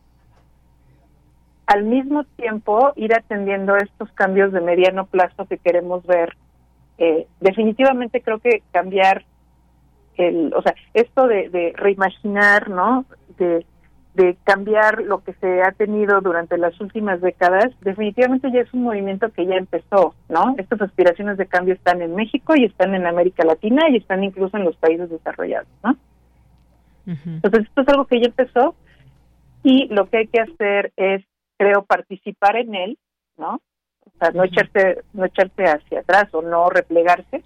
[1.68, 6.36] al mismo tiempo ir atendiendo estos cambios de mediano plazo que queremos ver.
[6.98, 9.24] Eh, definitivamente creo que cambiar
[10.18, 13.06] el, o sea, esto de, reimaginar, ¿no?
[13.38, 13.66] De,
[14.16, 18.84] de cambiar lo que se ha tenido durante las últimas décadas, definitivamente ya es un
[18.84, 20.56] movimiento que ya empezó, ¿no?
[20.58, 24.58] Estas aspiraciones de cambio están en México y están en América Latina y están incluso
[24.58, 25.96] en los países desarrollados, ¿no?
[27.06, 28.76] Entonces, esto es algo que ya empezó
[29.64, 31.24] y lo que hay que hacer es
[31.60, 32.98] creo, participar en él,
[33.38, 33.62] ¿no?
[34.06, 37.44] O sea, no echarse, no echarse hacia atrás o no replegarse.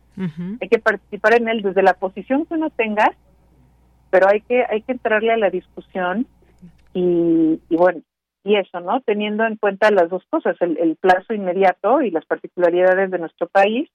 [0.61, 3.11] Hay que participar en él desde la posición que uno tenga,
[4.11, 6.27] pero hay que, hay que entrarle a la discusión
[6.94, 8.02] y, bueno,
[8.44, 9.02] y eso, ¿no?
[9.02, 13.90] Teniendo en cuenta las dos cosas, el, plazo inmediato y las particularidades de nuestro país,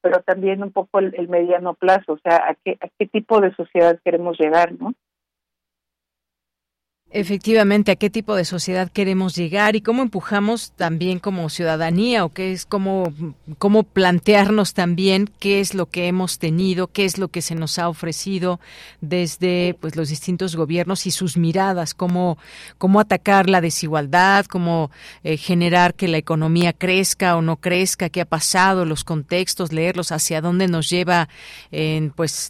[0.00, 3.40] pero también un poco el, el mediano plazo, o sea, a qué, a qué tipo
[3.40, 4.94] de sociedad queremos llegar, ¿no?
[7.16, 12.30] Efectivamente, a qué tipo de sociedad queremos llegar y cómo empujamos también como ciudadanía o
[12.30, 13.14] qué es cómo,
[13.58, 17.78] cómo plantearnos también qué es lo que hemos tenido, qué es lo que se nos
[17.78, 18.58] ha ofrecido
[19.00, 22.36] desde pues los distintos gobiernos y sus miradas, cómo,
[22.78, 24.90] cómo atacar la desigualdad, cómo
[25.22, 30.10] eh, generar que la economía crezca o no crezca, qué ha pasado, los contextos, leerlos,
[30.10, 31.28] hacia dónde nos lleva
[31.70, 32.48] en pues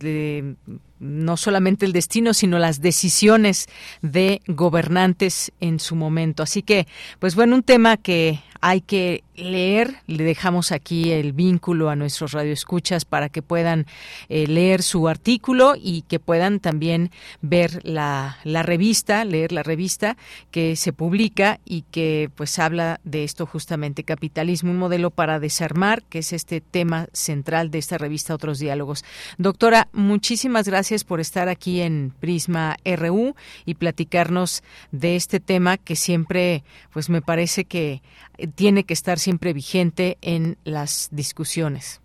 [1.05, 3.67] no solamente el destino, sino las decisiones
[4.01, 6.43] de gobernantes en su momento.
[6.43, 6.87] Así que,
[7.19, 9.97] pues bueno, un tema que hay que leer.
[10.07, 13.87] Le dejamos aquí el vínculo a nuestros radioescuchas para que puedan
[14.29, 17.11] eh, leer su artículo y que puedan también
[17.43, 20.17] ver la, la, revista, leer la revista
[20.51, 26.03] que se publica y que pues habla de esto justamente, capitalismo, un modelo para desarmar,
[26.05, 29.05] que es este tema central de esta revista Otros Diálogos.
[29.39, 33.35] Doctora, muchísimas gracias por estar aquí en Prisma RU
[33.65, 34.63] y platicarnos
[34.93, 38.03] de este tema que siempre pues me parece que
[38.55, 42.01] tiene que estar siempre vigente en las discusiones.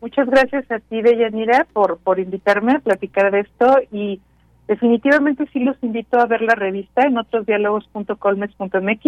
[0.00, 4.20] Muchas gracias a ti, Deyanira, por, por invitarme a platicar de esto y
[4.68, 9.04] definitivamente sí los invito a ver la revista en otros.diálogos.colmes.mx.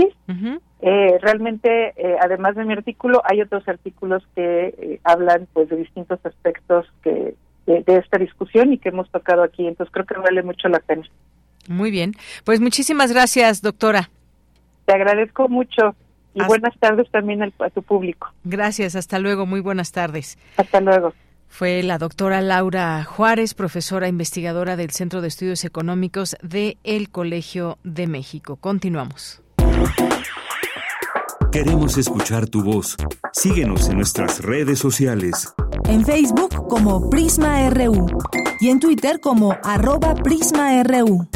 [0.83, 5.77] eh, realmente, eh, además de mi artículo, hay otros artículos que eh, hablan pues de
[5.77, 7.35] distintos aspectos que
[7.67, 9.67] de, de, esta discusión y que hemos tocado aquí.
[9.67, 11.05] Entonces creo que vale mucho la pena.
[11.69, 12.15] Muy bien.
[12.45, 14.11] Pues muchísimas gracias, doctora.
[14.87, 15.95] Te agradezco mucho.
[16.35, 18.29] Y buenas tardes también a tu público.
[18.45, 20.39] Gracias, hasta luego, muy buenas tardes.
[20.57, 21.13] Hasta luego.
[21.49, 27.79] Fue la doctora Laura Juárez, profesora investigadora del Centro de Estudios Económicos de El Colegio
[27.83, 28.57] de México.
[28.57, 29.43] Continuamos.
[31.51, 32.97] Queremos escuchar tu voz.
[33.33, 35.53] Síguenos en nuestras redes sociales.
[35.89, 38.07] En Facebook como Prisma RU
[38.61, 41.29] y en Twitter como arroba PrismaRU.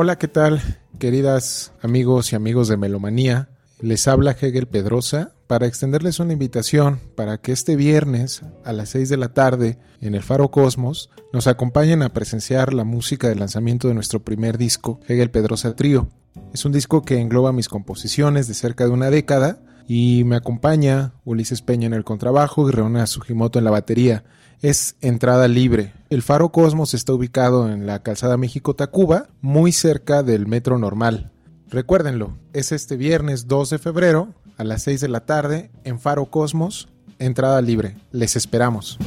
[0.00, 0.62] Hola, ¿qué tal?
[1.00, 3.48] Queridas amigos y amigos de Melomanía,
[3.80, 9.08] les habla Hegel Pedrosa para extenderles una invitación para que este viernes a las 6
[9.08, 13.88] de la tarde en el Faro Cosmos nos acompañen a presenciar la música del lanzamiento
[13.88, 16.08] de nuestro primer disco, Hegel Pedrosa Trío.
[16.54, 19.58] Es un disco que engloba mis composiciones de cerca de una década
[19.88, 24.22] Y me acompaña Ulises Peña en el contrabajo y Reona Sugimoto en la batería.
[24.60, 25.92] Es entrada libre.
[26.10, 31.30] El Faro Cosmos está ubicado en la calzada México-Tacuba, muy cerca del metro normal.
[31.68, 36.26] Recuérdenlo, es este viernes 2 de febrero a las 6 de la tarde en Faro
[36.26, 36.88] Cosmos,
[37.20, 37.98] entrada libre.
[38.10, 38.98] Les esperamos.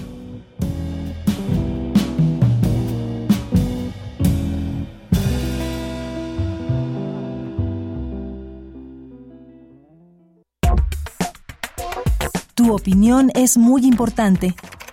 [12.56, 14.56] Tu opinión es muy importante.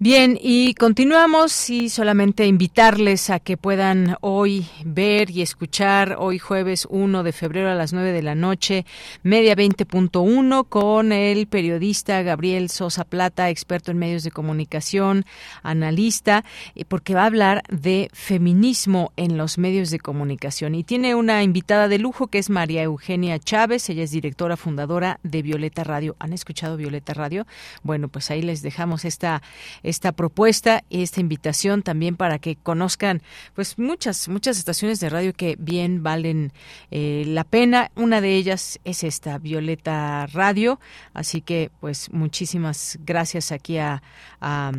[0.00, 6.88] Bien, y continuamos y solamente invitarles a que puedan hoy ver y escuchar hoy jueves
[6.90, 8.86] 1 de febrero a las 9 de la noche,
[9.22, 15.26] media 20.1 con el periodista Gabriel Sosa Plata, experto en medios de comunicación,
[15.62, 16.44] analista,
[16.74, 20.74] eh, porque va a hablar de feminismo en los medios de comunicación.
[20.74, 25.20] Y tiene una invitada de lujo que es María Eugenia Chávez, ella es directora fundadora
[25.22, 26.16] de Violeta Radio.
[26.18, 27.46] ¿Han escuchado Violeta Radio?
[27.84, 29.40] Bueno, pues ahí les dejamos esta
[29.84, 33.22] esta propuesta y esta invitación también para que conozcan
[33.54, 36.52] pues muchas muchas estaciones de radio que bien valen
[36.90, 40.80] eh, la pena una de ellas es esta Violeta Radio
[41.12, 44.02] así que pues muchísimas gracias aquí a,
[44.40, 44.72] a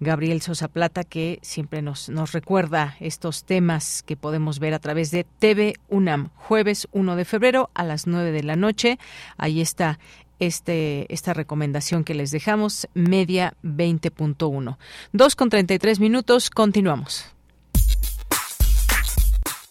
[0.00, 5.10] Gabriel Sosa Plata, que siempre nos, nos recuerda estos temas que podemos ver a través
[5.10, 8.98] de TV UNAM, jueves 1 de febrero a las 9 de la noche.
[9.36, 9.98] Ahí está
[10.40, 14.76] este, esta recomendación que les dejamos, media 20.1.
[15.12, 17.26] 2 con 33 minutos, continuamos.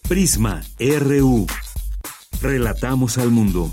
[0.08, 1.46] Prisma RU.
[2.40, 3.72] Relatamos al mundo.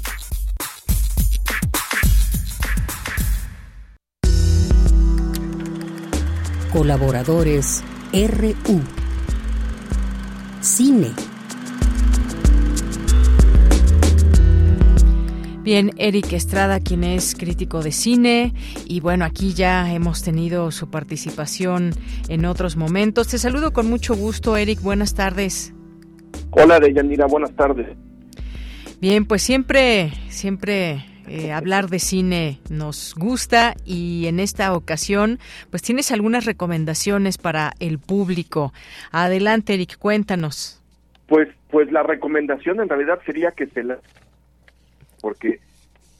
[6.71, 7.83] Colaboradores
[8.13, 8.81] RU.
[10.61, 11.26] Cine.
[15.67, 18.53] Bien, Eric Estrada, quien es crítico de cine,
[18.85, 21.89] y bueno, aquí ya hemos tenido su participación
[22.29, 23.27] en otros momentos.
[23.27, 24.81] Te saludo con mucho gusto, Eric.
[24.81, 25.73] Buenas tardes.
[26.51, 27.25] Hola, Deyanira.
[27.25, 27.85] Buenas tardes.
[29.01, 35.37] Bien, pues siempre, siempre eh, hablar de cine nos gusta y en esta ocasión,
[35.69, 38.71] pues tienes algunas recomendaciones para el público.
[39.11, 40.81] Adelante, Eric, cuéntanos.
[41.27, 43.99] Pues, pues la recomendación en realidad sería que se la
[45.21, 45.59] porque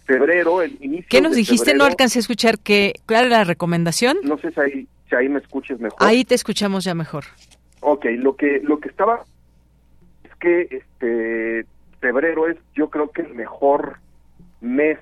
[0.05, 1.07] febrero, el inicio.
[1.09, 1.73] ¿Qué nos dijiste?
[1.73, 4.17] no alcancé a escuchar que, ¿cuál era la recomendación?
[4.23, 5.97] No sé si ahí, si ahí me escuches mejor.
[6.01, 7.25] Ahí te escuchamos ya mejor.
[7.81, 9.23] Ok, lo que, lo que estaba
[10.23, 11.65] es que este
[11.99, 13.97] febrero es, yo creo que el mejor
[14.61, 14.97] mes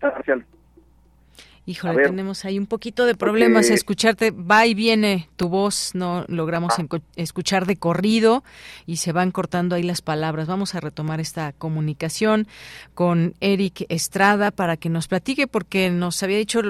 [0.00, 0.44] hacia el
[1.68, 3.68] Híjole, tenemos ahí un poquito de problemas.
[3.68, 6.86] Escucharte, va y viene tu voz, no logramos ah.
[7.16, 8.42] escuchar de corrido
[8.86, 10.46] y se van cortando ahí las palabras.
[10.46, 12.48] Vamos a retomar esta comunicación
[12.94, 16.62] con Eric Estrada para que nos platique, porque nos había dicho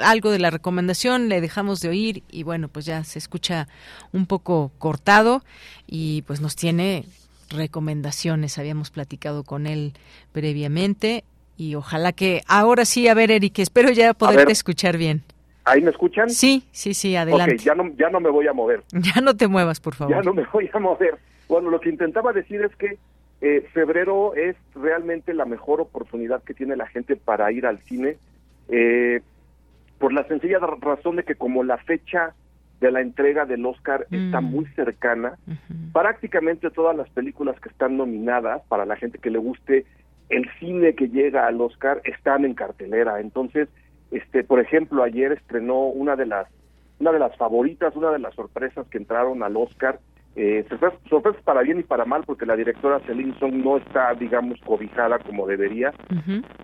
[0.00, 3.66] algo de la recomendación, le dejamos de oír y bueno, pues ya se escucha
[4.12, 5.42] un poco cortado
[5.88, 7.04] y pues nos tiene
[7.48, 8.58] recomendaciones.
[8.58, 9.94] Habíamos platicado con él
[10.30, 11.24] previamente
[11.56, 15.22] y ojalá que ahora sí, a ver, Eric, espero ya poderte escuchar bien.
[15.64, 16.30] ¿Ahí me escuchan?
[16.30, 17.56] Sí, sí, sí, adelante.
[17.56, 18.82] Ok, ya no, ya no me voy a mover.
[18.92, 20.14] Ya no te muevas, por favor.
[20.14, 21.18] Ya no me voy a mover.
[21.48, 22.98] Bueno, lo que intentaba decir es que
[23.40, 28.16] eh, febrero es realmente la mejor oportunidad que tiene la gente para ir al cine,
[28.68, 29.20] eh,
[29.98, 32.34] por la sencilla razón de que como la fecha
[32.80, 34.44] de la entrega del Oscar está mm.
[34.44, 35.38] muy cercana,
[35.92, 39.86] prácticamente todas las películas que están nominadas, para la gente que le guste
[40.28, 43.20] el cine que llega al Oscar están en cartelera.
[43.20, 43.68] Entonces,
[44.10, 46.48] este, por ejemplo, ayer estrenó una de las
[46.98, 49.98] una de las favoritas, una de las sorpresas que entraron al Oscar,
[50.34, 50.64] eh,
[51.10, 55.18] sorpresas, para bien y para mal, porque la directora Celine Song no está, digamos, cobijada
[55.18, 55.92] como debería.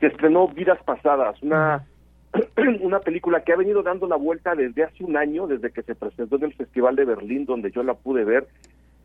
[0.01, 1.85] Se estrenó Vidas Pasadas, una
[2.81, 5.95] una película que ha venido dando la vuelta desde hace un año, desde que se
[5.95, 8.49] presentó en el Festival de Berlín, donde yo la pude ver,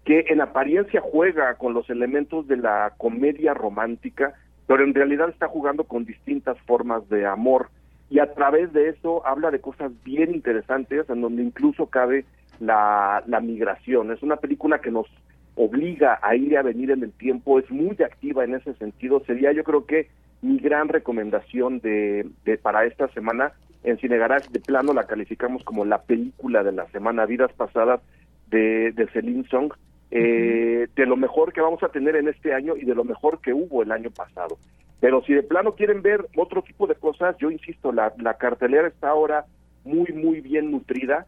[0.05, 4.33] que en apariencia juega con los elementos de la comedia romántica,
[4.67, 7.69] pero en realidad está jugando con distintas formas de amor
[8.09, 12.25] y a través de eso habla de cosas bien interesantes en donde incluso cabe
[12.59, 14.11] la, la migración.
[14.11, 15.07] Es una película que nos
[15.55, 19.23] obliga a ir y a venir en el tiempo, es muy activa en ese sentido.
[19.25, 20.09] Sería yo creo que
[20.41, 23.53] mi gran recomendación de, de para esta semana
[23.83, 28.01] en Cine de plano la calificamos como la película de la semana, Vidas Pasadas
[28.49, 29.71] de, de Celine Song
[30.11, 33.41] eh, de lo mejor que vamos a tener en este año y de lo mejor
[33.41, 34.57] que hubo el año pasado.
[34.99, 38.87] Pero si de plano quieren ver otro tipo de cosas, yo insisto, la, la cartelera
[38.87, 39.45] está ahora
[39.83, 41.25] muy, muy bien nutrida.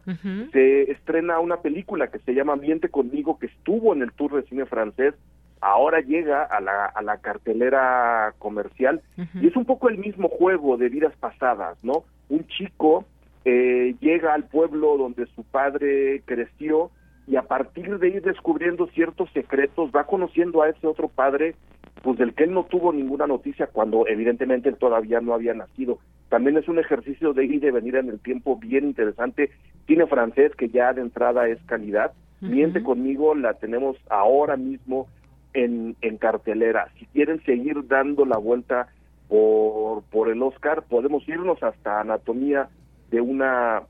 [0.52, 4.48] Se estrena una película que se llama Miente conmigo, que estuvo en el tour de
[4.48, 5.14] cine francés,
[5.60, 9.02] ahora llega a la, a la cartelera comercial
[9.34, 12.04] y es un poco el mismo juego de vidas pasadas, ¿no?
[12.28, 13.04] Un chico
[13.44, 16.90] eh, llega al pueblo donde su padre creció
[17.30, 21.54] y a partir de ir descubriendo ciertos secretos va conociendo a ese otro padre
[22.02, 26.00] pues del que él no tuvo ninguna noticia cuando evidentemente él todavía no había nacido.
[26.28, 29.50] También es un ejercicio de ir y de venir en el tiempo bien interesante.
[29.86, 32.12] Cine francés que ya de entrada es calidad.
[32.40, 35.06] Miente conmigo, la tenemos ahora mismo
[35.52, 36.88] en, en cartelera.
[36.98, 38.88] Si quieren seguir dando la vuelta
[39.28, 42.70] por, por el Oscar, podemos irnos hasta Anatomía
[43.10, 43.82] de una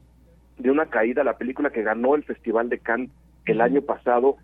[0.58, 3.10] de una caída, la película que ganó el Festival de Cannes
[3.50, 4.36] el año pasado,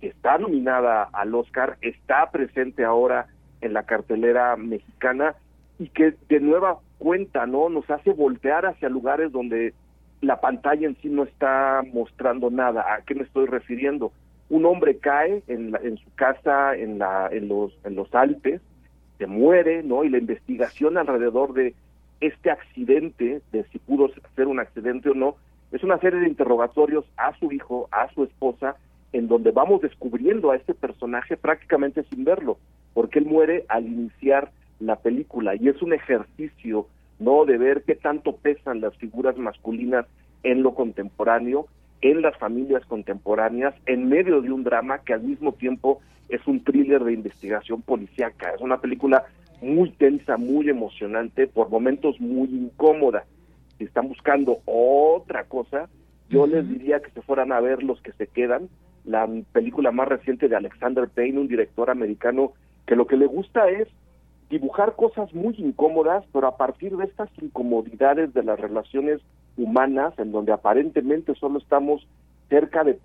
[0.00, 3.26] está nominada al Oscar, está presente ahora
[3.60, 5.34] en la cartelera mexicana
[5.78, 7.68] y que de nueva cuenta, ¿no?
[7.68, 9.74] Nos hace voltear hacia lugares donde
[10.20, 12.94] la pantalla en sí no está mostrando nada.
[12.94, 14.12] ¿A qué me estoy refiriendo?
[14.48, 18.60] Un hombre cae en, en su casa en, la, en, los, en los Alpes,
[19.18, 20.04] se muere, ¿no?
[20.04, 21.74] Y la investigación alrededor de
[22.20, 25.36] este accidente, de si pudo ser un accidente o no,
[25.72, 28.76] es una serie de interrogatorios a su hijo, a su esposa,
[29.12, 32.58] en donde vamos descubriendo a este personaje prácticamente sin verlo,
[32.94, 36.86] porque él muere al iniciar la película y es un ejercicio,
[37.18, 37.44] ¿no?
[37.44, 40.06] De ver qué tanto pesan las figuras masculinas
[40.42, 41.66] en lo contemporáneo,
[42.00, 46.64] en las familias contemporáneas, en medio de un drama que al mismo tiempo es un
[46.64, 48.52] thriller de investigación policíaca.
[48.54, 49.24] Es una película
[49.60, 53.24] muy tensa, muy emocionante, por momentos muy incómoda.
[53.80, 55.88] Si están buscando otra cosa,
[56.28, 58.68] yo les diría que se fueran a ver los que se quedan,
[59.06, 62.52] la película más reciente de Alexander Payne, un director americano
[62.86, 63.88] que lo que le gusta es
[64.50, 69.22] dibujar cosas muy incómodas, pero a partir de estas incomodidades de las relaciones
[69.56, 72.06] humanas, en donde aparentemente solo estamos
[72.50, 72.98] cerca de,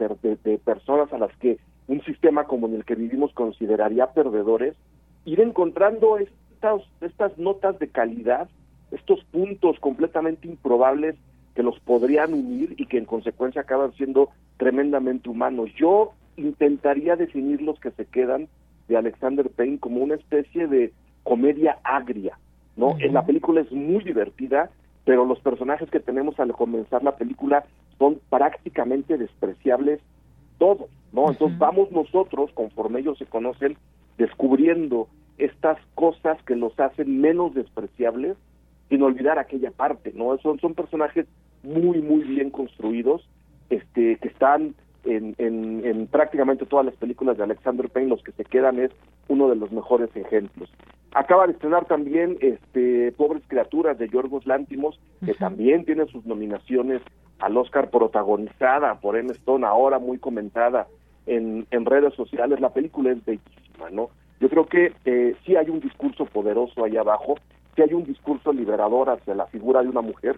[0.43, 1.57] de, personas a las que
[1.87, 4.75] un sistema como en el que vivimos consideraría perdedores,
[5.23, 8.49] ir encontrando estas, estas notas de calidad,
[8.91, 11.15] estos puntos completamente improbables
[11.55, 15.69] que los podrían unir y que en consecuencia acaban siendo tremendamente humanos.
[15.77, 18.47] Yo intentaría definir los que se quedan
[18.87, 20.93] de Alexander Payne como una especie de
[21.23, 22.37] comedia agria,
[22.75, 22.97] ¿no?
[22.99, 24.69] En la película es muy divertida,
[25.05, 27.65] pero los personajes que tenemos al comenzar la película
[27.97, 30.01] son prácticamente despreciables
[30.57, 31.29] todos, ¿no?
[31.31, 33.77] Entonces vamos nosotros, conforme ellos se conocen,
[34.17, 35.07] descubriendo
[35.37, 38.37] estas cosas que los hacen menos despreciables
[38.89, 40.37] sin olvidar aquella parte, ¿no?
[40.37, 41.25] Son, son personajes
[41.63, 43.27] muy, muy bien construidos,
[43.69, 44.75] este, que están
[45.05, 48.91] en, en, prácticamente todas las películas de Alexander Payne, los que se quedan es
[49.27, 50.71] uno de los mejores ejemplos.
[51.13, 57.01] Acaba de estrenar también este Pobres Criaturas de Yorgos Lántimos, que también tiene sus nominaciones
[57.39, 60.87] al Oscar protagonizada por Emma Stone, ahora muy comentada
[61.25, 62.59] en, en redes sociales.
[62.59, 64.09] La película es bellísima, ¿no?
[64.39, 67.35] Yo creo que eh, sí hay un discurso poderoso ahí abajo,
[67.75, 70.37] sí hay un discurso liberador hacia la figura de una mujer.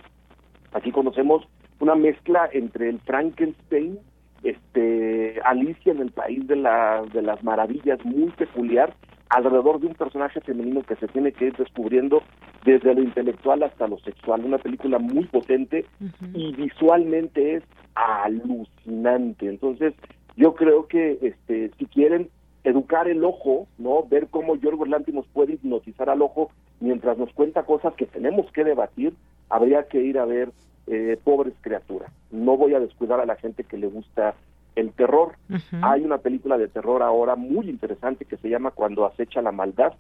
[0.74, 1.48] Aquí conocemos
[1.80, 4.00] una mezcla entre el Frankenstein,
[4.44, 8.94] este Alicia en el país de, la, de las maravillas, muy peculiar,
[9.30, 12.24] alrededor de un personaje femenino que se tiene que ir descubriendo
[12.66, 14.46] desde lo intelectual hasta lo sexual.
[14.46, 15.86] Una película muy potente
[16.34, 17.64] y visualmente es
[17.96, 19.50] alucinante.
[19.50, 19.94] Entonces,
[20.36, 22.30] yo creo que este si quieren
[22.68, 24.04] educar el ojo, ¿no?
[24.04, 28.64] Ver cómo Yorgos Lántimos puede hipnotizar al ojo mientras nos cuenta cosas que tenemos que
[28.64, 29.14] debatir,
[29.50, 30.52] habría que ir a ver
[30.88, 32.12] eh, pobres criaturas.
[32.30, 34.36] No voy a descuidar a la gente que le gusta
[34.76, 35.36] el terror.
[35.82, 39.94] Hay una película de terror ahora muy interesante que se llama Cuando acecha la maldad.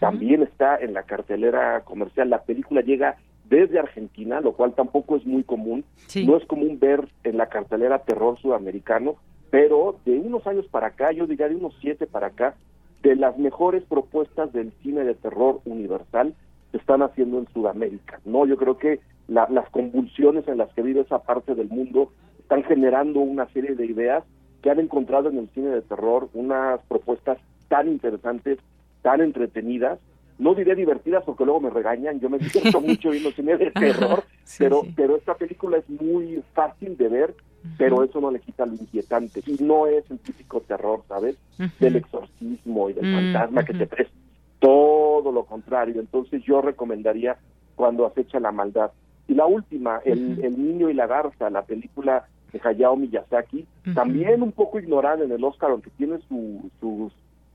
[0.00, 2.30] También está en la cartelera comercial.
[2.30, 3.16] La película llega
[3.48, 5.84] desde Argentina, lo cual tampoco es muy común.
[6.26, 9.16] No es común ver en la cartelera terror sudamericano,
[9.54, 12.56] pero de unos años para acá, yo diría de unos siete para acá,
[13.04, 16.34] de las mejores propuestas del cine de terror universal
[16.72, 18.18] se están haciendo en Sudamérica.
[18.24, 18.98] No, yo creo que
[19.28, 22.10] las convulsiones en las que vive esa parte del mundo
[22.40, 24.24] están generando una serie de ideas
[24.60, 28.58] que han encontrado en el cine de terror unas propuestas tan interesantes,
[29.02, 30.00] tan entretenidas,
[30.38, 34.24] no diré divertidas porque luego me regañan, yo me divierto mucho viendo cine de terror,
[34.58, 37.34] pero, pero esta película es muy fácil de ver,
[37.78, 41.36] pero eso no le quita lo inquietante, y no es el típico terror, ¿sabes?
[41.80, 44.14] Del exorcismo y del fantasma que te presta,
[44.58, 47.36] todo lo contrario, entonces yo recomendaría
[47.74, 48.90] cuando acecha la maldad.
[49.26, 54.42] Y la última, el, el Niño y la Garza, la película de Hayao Miyazaki, también
[54.42, 57.12] un poco ignorada en el Oscar, aunque tiene su, sus,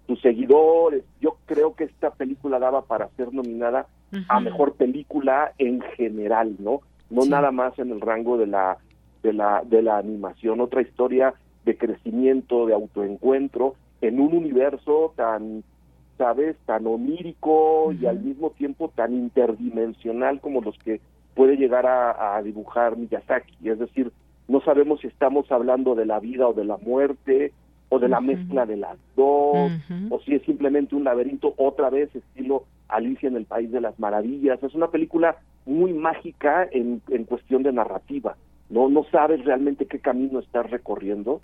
[0.10, 1.03] sus seguidores.
[1.22, 3.86] Yo creo que esta película daba para ser nominada
[4.27, 6.81] a mejor película en general, ¿no?
[7.11, 8.77] no nada más en el rango de la,
[9.22, 15.64] de la, de la animación, otra historia de crecimiento, de autoencuentro, en un universo tan,
[16.18, 21.02] sabes, tan onírico y al mismo tiempo tan interdimensional como los que
[21.36, 23.69] puede llegar a, a dibujar Miyazaki.
[23.69, 24.11] Es decir,
[24.48, 27.53] no sabemos si estamos hablando de la vida o de la muerte,
[27.89, 29.71] o de la mezcla de las dos,
[30.09, 33.99] o si es simplemente un laberinto, otra vez estilo Alicia en el País de las
[33.99, 34.61] Maravillas.
[34.63, 38.35] Es una película muy mágica en, en cuestión de narrativa.
[38.69, 41.41] No, no sabes realmente qué camino estás recorriendo,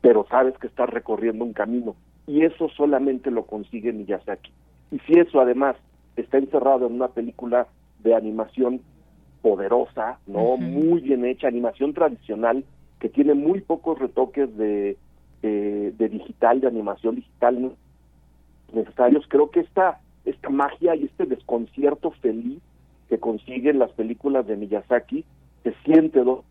[0.00, 1.96] pero sabes que estás recorriendo un camino.
[2.26, 4.52] Y eso solamente lo consigue Miyazaki.
[4.92, 5.76] Y si eso además
[6.16, 7.66] está encerrado en una película
[8.00, 8.80] de animación
[9.42, 12.64] poderosa, no muy bien hecha, animación tradicional,
[13.00, 14.96] que tiene muy pocos retoques de,
[15.42, 17.72] de, de digital, de animación digital
[18.72, 19.24] necesarios.
[19.28, 22.60] Creo que esta, esta magia y este desconcierto feliz
[23.08, 25.24] que consiguen las películas de Miyazaki
[25.62, 26.44] se siente dos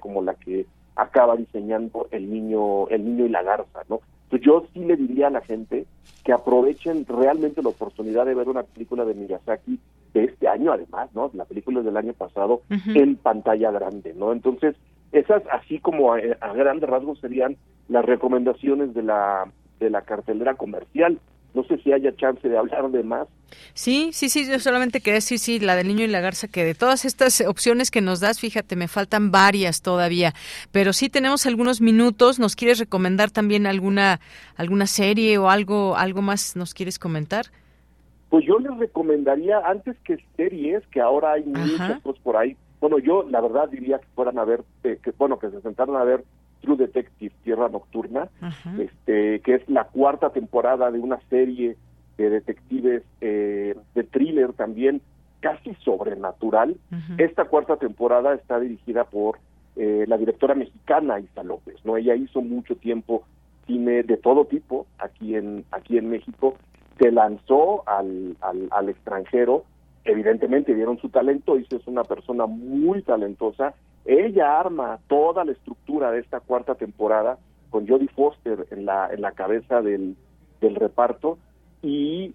[0.00, 4.64] como la que acaba diseñando el niño el niño y la garza no entonces yo
[4.72, 5.86] sí le diría a la gente
[6.24, 9.80] que aprovechen realmente la oportunidad de ver una película de Miyazaki
[10.14, 12.62] de este año además no la película del año pasado
[12.94, 14.76] en pantalla grande no entonces
[15.12, 17.56] esas así como a, a grandes rasgos serían
[17.88, 21.18] las recomendaciones de la de la cartelera comercial
[21.54, 23.28] no sé si haya chance de hablar de más.
[23.74, 26.64] Sí, sí, sí, yo solamente quería decir, sí, la del niño y la garza, que
[26.64, 30.32] de todas estas opciones que nos das, fíjate, me faltan varias todavía,
[30.70, 34.20] pero sí tenemos algunos minutos, ¿nos quieres recomendar también alguna
[34.56, 37.46] alguna serie o algo algo más nos quieres comentar?
[38.30, 42.98] Pues yo les recomendaría, antes que series, que ahora hay muchas cosas por ahí, bueno,
[42.98, 46.02] yo la verdad diría que fueran a ver, eh, que bueno, que se sentaron a
[46.02, 46.24] ver
[46.62, 48.28] True Detective, Tierra Nocturna,
[48.76, 51.76] este, que es la cuarta temporada de una serie
[52.18, 55.00] de detectives eh, de thriller también
[55.38, 56.76] casi sobrenatural.
[57.18, 59.38] Esta cuarta temporada está dirigida por
[59.76, 61.96] eh, la directora mexicana Isa López, ¿no?
[61.96, 63.22] Ella hizo mucho tiempo
[63.68, 66.56] cine de todo tipo aquí en aquí en México,
[66.98, 69.64] se lanzó al, al, al extranjero,
[70.04, 73.74] evidentemente vieron su talento, Isa es una persona muy talentosa
[74.04, 77.38] ella arma toda la estructura de esta cuarta temporada
[77.70, 80.16] con Jodie Foster en la, en la cabeza del,
[80.60, 81.38] del reparto
[81.82, 82.34] y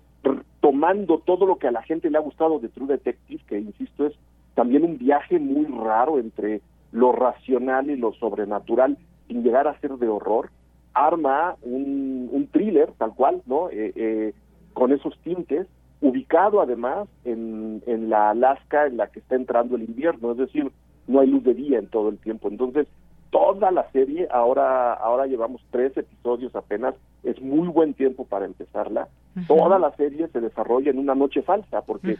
[0.62, 4.08] tomando todo lo que a la gente le ha gustado de True Detective, que insisto
[4.08, 4.14] es
[4.56, 6.62] también un viaje muy raro entre
[6.92, 10.50] lo racional y lo sobrenatural, sin llegar a ser de horror,
[10.94, 13.70] arma un, un thriller tal cual, ¿no?
[13.70, 14.34] Eh, eh,
[14.74, 15.68] con esos tintes,
[16.02, 20.72] ubicado además en, en la Alaska en la que está entrando el invierno, es decir,
[21.08, 22.50] no hay luz de día en todo el tiempo.
[22.50, 22.88] Entonces,
[23.32, 29.08] toda la serie, ahora, ahora llevamos tres episodios apenas, es muy buen tiempo para empezarla.
[29.48, 32.18] Toda la serie se desarrolla en una noche falsa, porque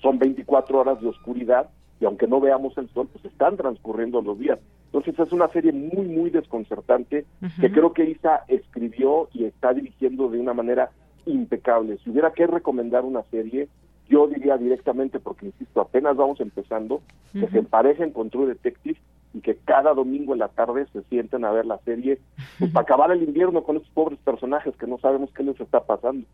[0.00, 1.68] son 24 horas de oscuridad
[2.00, 4.58] y aunque no veamos el sol, pues están transcurriendo los días.
[4.86, 7.26] Entonces es una serie muy, muy desconcertante
[7.60, 10.90] que creo que Isa escribió y está dirigiendo de una manera
[11.26, 11.98] impecable.
[11.98, 13.68] Si hubiera que recomendar una serie,
[14.08, 17.00] yo diría directamente, porque insisto, apenas vamos empezando,
[17.32, 18.98] que se emparejen con True Detective
[19.34, 22.18] y que cada domingo en la tarde se sienten a ver la serie,
[22.58, 25.80] pues para acabar el invierno con estos pobres personajes que no sabemos qué les está
[25.80, 26.26] pasando.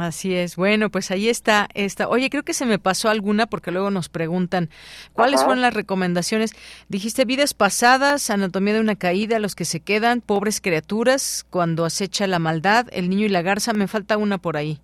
[0.00, 0.56] Así es.
[0.56, 2.08] Bueno, pues ahí está esta.
[2.08, 4.68] Oye, creo que se me pasó alguna porque luego nos preguntan
[5.12, 6.52] cuáles fueron las recomendaciones.
[6.88, 12.26] Dijiste vidas pasadas, anatomía de una caída, los que se quedan, pobres criaturas, cuando acecha
[12.26, 13.72] la maldad, el niño y la garza.
[13.72, 14.78] Me falta una por ahí.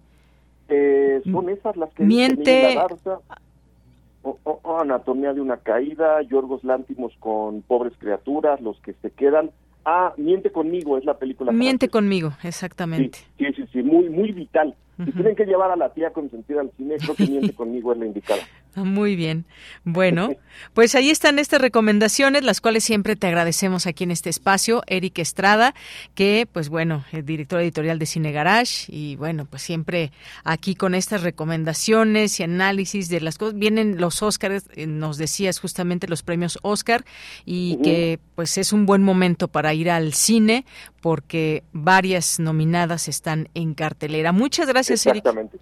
[0.69, 2.75] Eh, son esas las que Miente.
[2.75, 3.19] La garza,
[4.23, 9.11] o, o- o anatomía de una caída, Yorgos Lántimos con pobres criaturas, los que se
[9.11, 9.51] quedan.
[9.85, 11.53] Ah, miente conmigo es la película.
[11.53, 13.19] Miente conmigo, exactamente.
[13.39, 14.75] Sí, sí, sí, muy, muy vital.
[15.05, 17.99] Si tienen que llevar a la tía consentida al cine, creo que miente conmigo es
[17.99, 18.43] la indicada.
[18.75, 19.47] Ah, Muy bien.
[19.85, 20.31] Bueno,
[20.75, 24.83] pues ahí están estas recomendaciones, las cuales siempre te agradecemos aquí en este espacio.
[24.87, 25.75] Eric Estrada,
[26.15, 30.13] que, pues bueno, el director editorial de Cine Garage, y bueno, pues siempre
[30.45, 33.59] aquí con estas recomendaciones y análisis de las cosas.
[33.59, 37.05] Vienen los Óscares, eh, nos decías justamente los premios Óscar,
[37.45, 40.65] y que pues es un buen momento para ir al cine,
[41.01, 44.33] porque varias nominadas están en cartelera.
[44.33, 45.19] Muchas gracias, Eric.
[45.19, 45.59] Exactamente.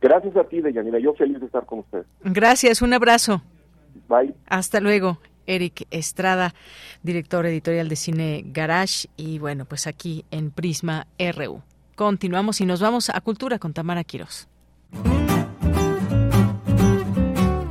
[0.00, 0.98] Gracias a ti, Deyanira.
[0.98, 2.04] Yo feliz de estar con usted.
[2.22, 3.42] Gracias, un abrazo.
[4.08, 4.34] Bye.
[4.46, 5.18] Hasta luego.
[5.46, 6.54] Eric Estrada,
[7.02, 11.62] director editorial de Cine Garage y bueno, pues aquí en Prisma RU.
[11.94, 14.48] Continuamos y nos vamos a Cultura con Tamara Quiroz.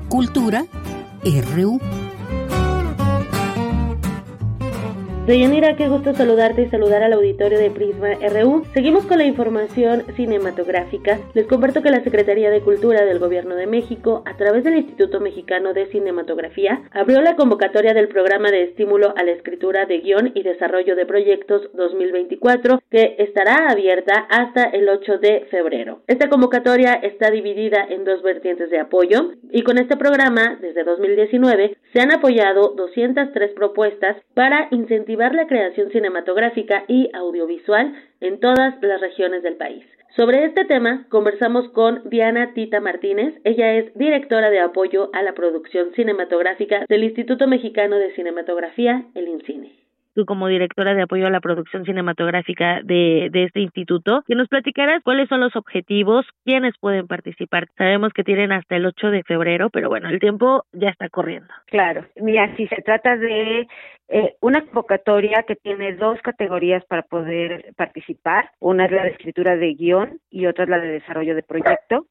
[0.10, 0.65] Cultura
[1.53, 1.80] RU.
[5.26, 8.64] Deyanira, qué gusto saludarte y saludar al auditorio de Prisma RU.
[8.76, 11.19] Seguimos con la información cinematográfica.
[11.34, 15.19] Les comparto que la Secretaría de Cultura del Gobierno de México, a través del Instituto
[15.19, 20.31] Mexicano de Cinematografía, abrió la convocatoria del programa de estímulo a la escritura de guion
[20.35, 26.02] y desarrollo de proyectos 2024, que estará abierta hasta el 8 de febrero.
[26.06, 31.77] Esta convocatoria está dividida en dos vertientes de apoyo y con este programa, desde 2019,
[31.93, 39.02] se han apoyado 203 propuestas para incentivar la creación cinematográfica y audiovisual en todas las
[39.02, 39.86] regiones del país.
[40.16, 43.34] Sobre este tema conversamos con Diana Tita Martínez.
[43.44, 49.28] Ella es directora de apoyo a la producción cinematográfica del Instituto Mexicano de Cinematografía, el
[49.28, 49.85] INCINE
[50.16, 54.48] tú como directora de apoyo a la producción cinematográfica de, de este instituto, que nos
[54.48, 57.68] platicarás cuáles son los objetivos, quiénes pueden participar.
[57.78, 61.54] Sabemos que tienen hasta el 8 de febrero, pero bueno, el tiempo ya está corriendo.
[61.68, 63.68] Claro, mira, si se trata de
[64.08, 68.52] eh, una convocatoria que tiene dos categorías para poder participar.
[68.60, 72.06] Una es la de escritura de guion y otra es la de desarrollo de proyecto.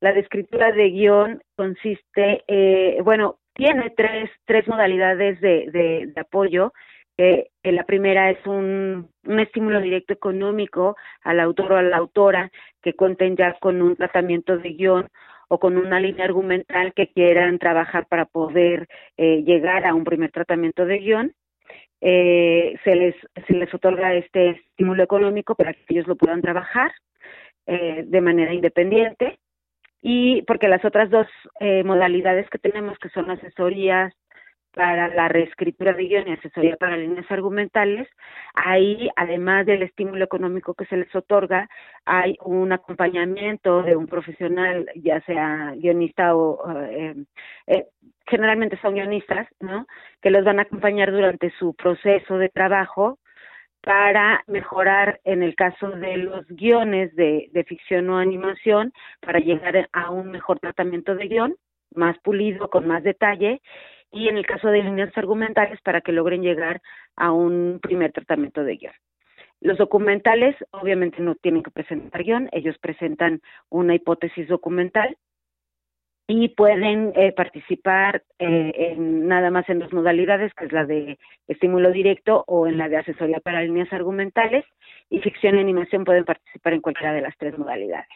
[0.00, 6.20] La de escritura de guion consiste, eh, bueno, tiene tres, tres modalidades de, de, de
[6.20, 6.72] apoyo
[7.18, 12.50] eh, la primera es un, un, estímulo directo económico al autor o a la autora
[12.82, 15.08] que cuenten ya con un tratamiento de guion
[15.48, 20.30] o con una línea argumental que quieran trabajar para poder eh, llegar a un primer
[20.32, 21.34] tratamiento de guion.
[22.00, 23.14] Eh, se les
[23.46, 26.92] se les otorga este estímulo económico para que ellos lo puedan trabajar
[27.66, 29.38] eh, de manera independiente
[30.02, 31.26] y porque las otras dos
[31.60, 34.12] eh, modalidades que tenemos que son asesorías
[34.74, 38.08] para la reescritura de guion y asesoría para líneas argumentales.
[38.54, 41.68] Ahí, además del estímulo económico que se les otorga,
[42.04, 46.58] hay un acompañamiento de un profesional, ya sea guionista o
[46.90, 47.14] eh,
[47.66, 47.86] eh,
[48.26, 49.86] generalmente son guionistas, ¿no?
[50.20, 53.18] Que los van a acompañar durante su proceso de trabajo
[53.80, 59.88] para mejorar en el caso de los guiones de, de ficción o animación, para llegar
[59.92, 61.56] a un mejor tratamiento de guion,
[61.94, 63.60] más pulido, con más detalle,
[64.14, 66.80] y en el caso de líneas argumentales para que logren llegar
[67.16, 68.94] a un primer tratamiento de guion.
[69.60, 75.16] Los documentales obviamente no tienen que presentar guion, ellos presentan una hipótesis documental
[76.26, 81.18] y pueden eh, participar eh, en nada más en dos modalidades, que es la de
[81.48, 84.64] estímulo directo o en la de asesoría para líneas argumentales,
[85.10, 88.08] y ficción y animación pueden participar en cualquiera de las tres modalidades.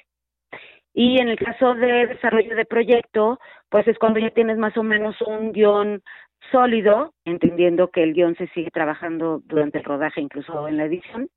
[1.01, 3.39] Y en el caso de desarrollo de proyecto,
[3.69, 6.03] pues es cuando ya tienes más o menos un guion
[6.51, 11.29] sólido, entendiendo que el guion se sigue trabajando durante el rodaje, incluso en la edición,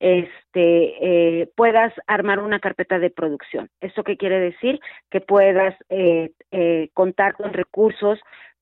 [0.00, 3.68] este, eh, puedas armar una carpeta de producción.
[3.82, 4.80] ¿Esto qué quiere decir?
[5.10, 8.18] Que puedas eh, eh, contar con recursos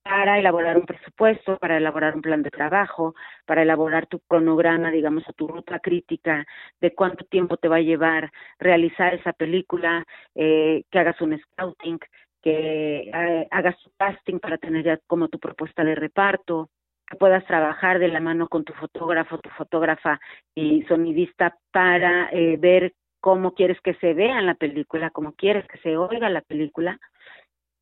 [0.09, 3.15] para elaborar un presupuesto, para elaborar un plan de trabajo,
[3.45, 6.47] para elaborar tu cronograma, digamos, o tu ruta crítica
[6.81, 10.05] de cuánto tiempo te va a llevar realizar esa película,
[10.35, 11.99] eh, que hagas un scouting,
[12.41, 16.71] que eh, hagas tu casting para tener ya como tu propuesta de reparto,
[17.09, 20.21] que puedas trabajar de la mano con tu fotógrafo, tu fotógrafa
[20.55, 25.79] y sonidista para eh, ver cómo quieres que se vea la película, cómo quieres que
[25.79, 27.01] se oiga la película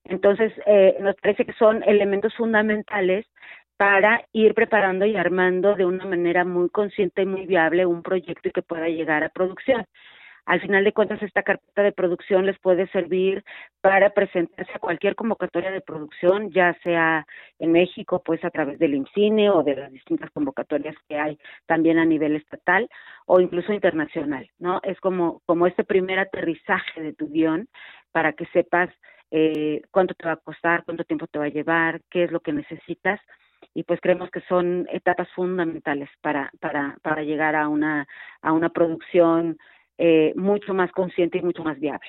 [0.04, 3.26] entonces, eh, nos parece que son elementos fundamentales
[3.76, 8.50] para ir preparando y armando de una manera muy consciente y muy viable un proyecto
[8.52, 9.84] que pueda llegar a producción.
[10.46, 13.42] Al final de cuentas, esta carpeta de producción les puede servir
[13.80, 17.26] para presentarse a cualquier convocatoria de producción, ya sea
[17.58, 21.98] en México, pues a través del IMCINE o de las distintas convocatorias que hay también
[21.98, 22.90] a nivel estatal
[23.24, 24.80] o incluso internacional, ¿no?
[24.82, 27.66] Es como, como este primer aterrizaje de tu guion
[28.12, 28.90] para que sepas
[29.36, 32.38] eh, cuánto te va a costar, cuánto tiempo te va a llevar, qué es lo
[32.38, 33.20] que necesitas
[33.74, 38.06] y pues creemos que son etapas fundamentales para para para llegar a una
[38.42, 39.58] a una producción
[39.98, 42.08] eh, mucho más consciente y mucho más viable.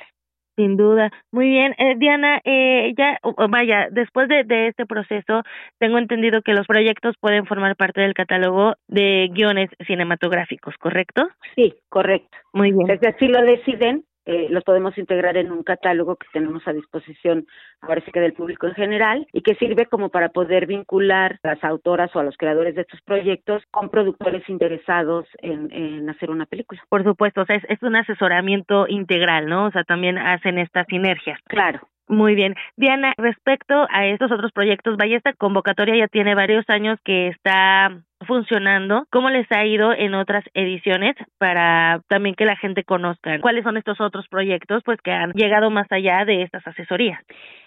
[0.55, 1.11] Sin duda.
[1.31, 1.75] Muy bien.
[1.77, 3.19] Eh, Diana, eh, ya,
[3.49, 5.43] vaya, después de, de este proceso,
[5.79, 11.27] tengo entendido que los proyectos pueden formar parte del catálogo de guiones cinematográficos, ¿correcto?
[11.55, 12.37] Sí, correcto.
[12.53, 12.87] Muy bien.
[12.87, 17.45] Desde así lo deciden, eh, los podemos integrar en un catálogo que tenemos a disposición
[17.81, 21.49] ahora sí que del público en general y que sirve como para poder vincular a
[21.49, 26.29] las autoras o a los creadores de estos proyectos con productores interesados en, en hacer
[26.31, 26.81] una película.
[26.89, 29.65] Por supuesto, o sea, es, es un asesoramiento integral, ¿no?
[29.65, 31.39] O sea, también hacen estas sinergias.
[31.45, 31.81] Claro.
[32.07, 32.53] Muy bien.
[32.77, 37.97] Diana, respecto a estos otros proyectos, vaya, esta convocatoria ya tiene varios años que está
[38.25, 43.63] funcionando, cómo les ha ido en otras ediciones para también que la gente conozca cuáles
[43.63, 47.19] son estos otros proyectos pues que han llegado más allá de estas asesorías.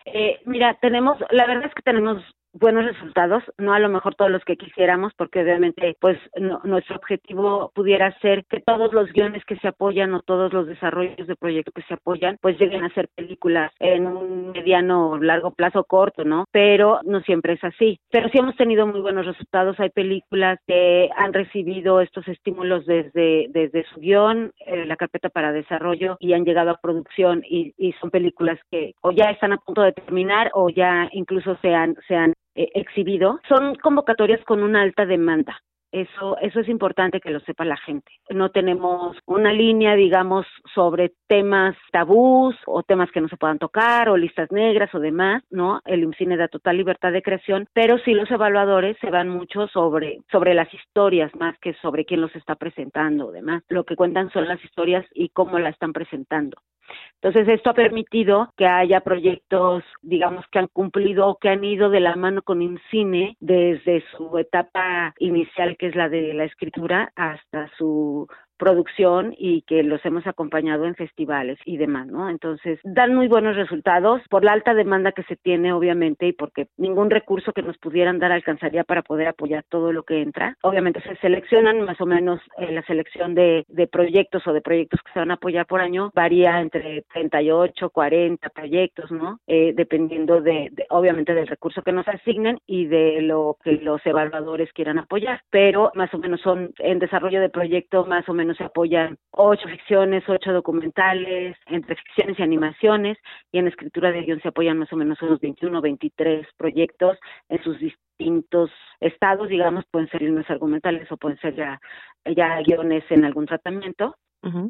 [0.04, 2.22] Eh, mira, tenemos, la verdad es que tenemos
[2.58, 6.18] buenos resultados, no a lo mejor todos los que quisiéramos, porque obviamente pues
[6.64, 11.26] nuestro objetivo pudiera ser que todos los guiones que se apoyan o todos los desarrollos
[11.26, 15.84] de proyectos que se apoyan pues lleguen a ser películas en un mediano, largo plazo,
[15.84, 16.44] corto, ¿no?
[16.50, 18.00] Pero no siempre es así.
[18.10, 19.78] Pero sí hemos tenido muy buenos resultados.
[19.80, 25.52] Hay películas que han recibido estos estímulos desde, desde su guion, eh, la carpeta para
[25.52, 29.58] desarrollo y han llegado a producción y, y son películas que o ya están a
[29.58, 33.40] punto de terminar o ya incluso se han, se han eh, exhibido.
[33.48, 35.60] Son convocatorias con una alta demanda.
[35.92, 38.10] Eso, eso es importante que lo sepa la gente.
[38.30, 40.44] No tenemos una línea, digamos,
[40.74, 45.44] sobre temas tabús o temas que no se puedan tocar o listas negras o demás,
[45.50, 45.80] ¿no?
[45.86, 50.18] El IMCINE da total libertad de creación, pero sí los evaluadores se van mucho sobre,
[50.30, 53.62] sobre las historias más que sobre quién los está presentando o demás.
[53.68, 56.58] Lo que cuentan son las historias y cómo la están presentando.
[57.20, 61.90] Entonces, esto ha permitido que haya proyectos, digamos, que han cumplido o que han ido
[61.90, 67.12] de la mano con IMCINE desde su etapa inicial, que es la de la escritura,
[67.16, 68.28] hasta su
[68.58, 72.28] producción y que los hemos acompañado en festivales y demás, ¿no?
[72.28, 76.68] Entonces, dan muy buenos resultados por la alta demanda que se tiene, obviamente, y porque
[76.76, 80.56] ningún recurso que nos pudieran dar alcanzaría para poder apoyar todo lo que entra.
[80.62, 85.00] Obviamente se seleccionan más o menos eh, la selección de, de proyectos o de proyectos
[85.02, 89.40] que se van a apoyar por año varía entre 38, 40 proyectos, ¿no?
[89.46, 94.04] Eh, dependiendo de, de, obviamente, del recurso que nos asignen y de lo que los
[94.04, 98.47] evaluadores quieran apoyar, pero más o menos son en desarrollo de proyecto más o menos
[98.54, 103.18] se apoyan ocho ficciones, ocho documentales, entre ficciones y animaciones,
[103.52, 107.18] y en escritura de guion se apoyan más o menos unos 21 o 23 proyectos
[107.48, 108.70] en sus distintos
[109.00, 111.80] estados, digamos, pueden ser guiones argumentales o pueden ser ya,
[112.24, 114.16] ya guiones en algún tratamiento,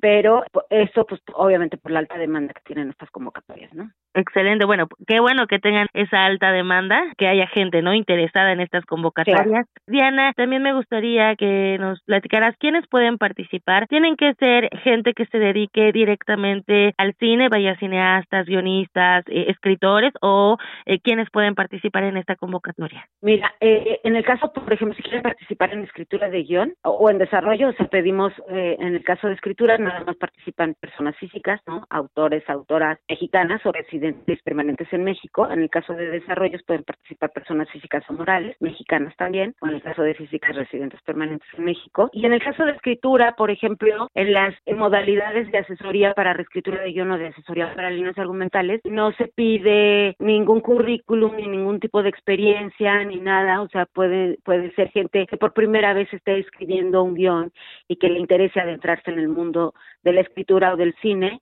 [0.01, 3.91] pero eso pues obviamente por la alta demanda que tienen estas convocatorias, ¿no?
[4.15, 7.95] Excelente, bueno, qué bueno que tengan esa alta demanda, que haya gente, ¿no?
[7.95, 9.67] Interesada en estas convocatorias.
[9.87, 13.87] Diana, también me gustaría que nos platicaras quiénes pueden participar.
[13.87, 20.13] Tienen que ser gente que se dedique directamente al cine, vaya cineastas, guionistas, eh, escritores
[20.21, 23.07] o eh, quiénes pueden participar en esta convocatoria.
[23.21, 26.91] Mira, eh, en el caso, por ejemplo, si quieren participar en escritura de guion o,
[26.91, 30.75] o en desarrollo, o sea, pedimos, eh, en el caso de escritura, nada más participan
[30.81, 31.85] personas físicas, ¿no?
[31.91, 35.49] Autores, autoras mexicanas o residentes permanentes en México.
[35.51, 39.75] En el caso de desarrollos pueden participar personas físicas o morales, mexicanas también, o en
[39.75, 42.09] el caso de físicas residentes permanentes en México.
[42.13, 46.81] Y en el caso de escritura, por ejemplo, en las modalidades de asesoría para reescritura
[46.83, 51.81] de guion o de asesoría para líneas argumentales, no se pide ningún currículum ni ningún
[51.81, 53.63] tipo de experiencia ni nada.
[53.63, 57.53] O sea, puede, puede ser gente que por primera vez esté escribiendo un guion
[57.89, 61.41] y que le interese adentrarse en el mundo de la escritura o del cine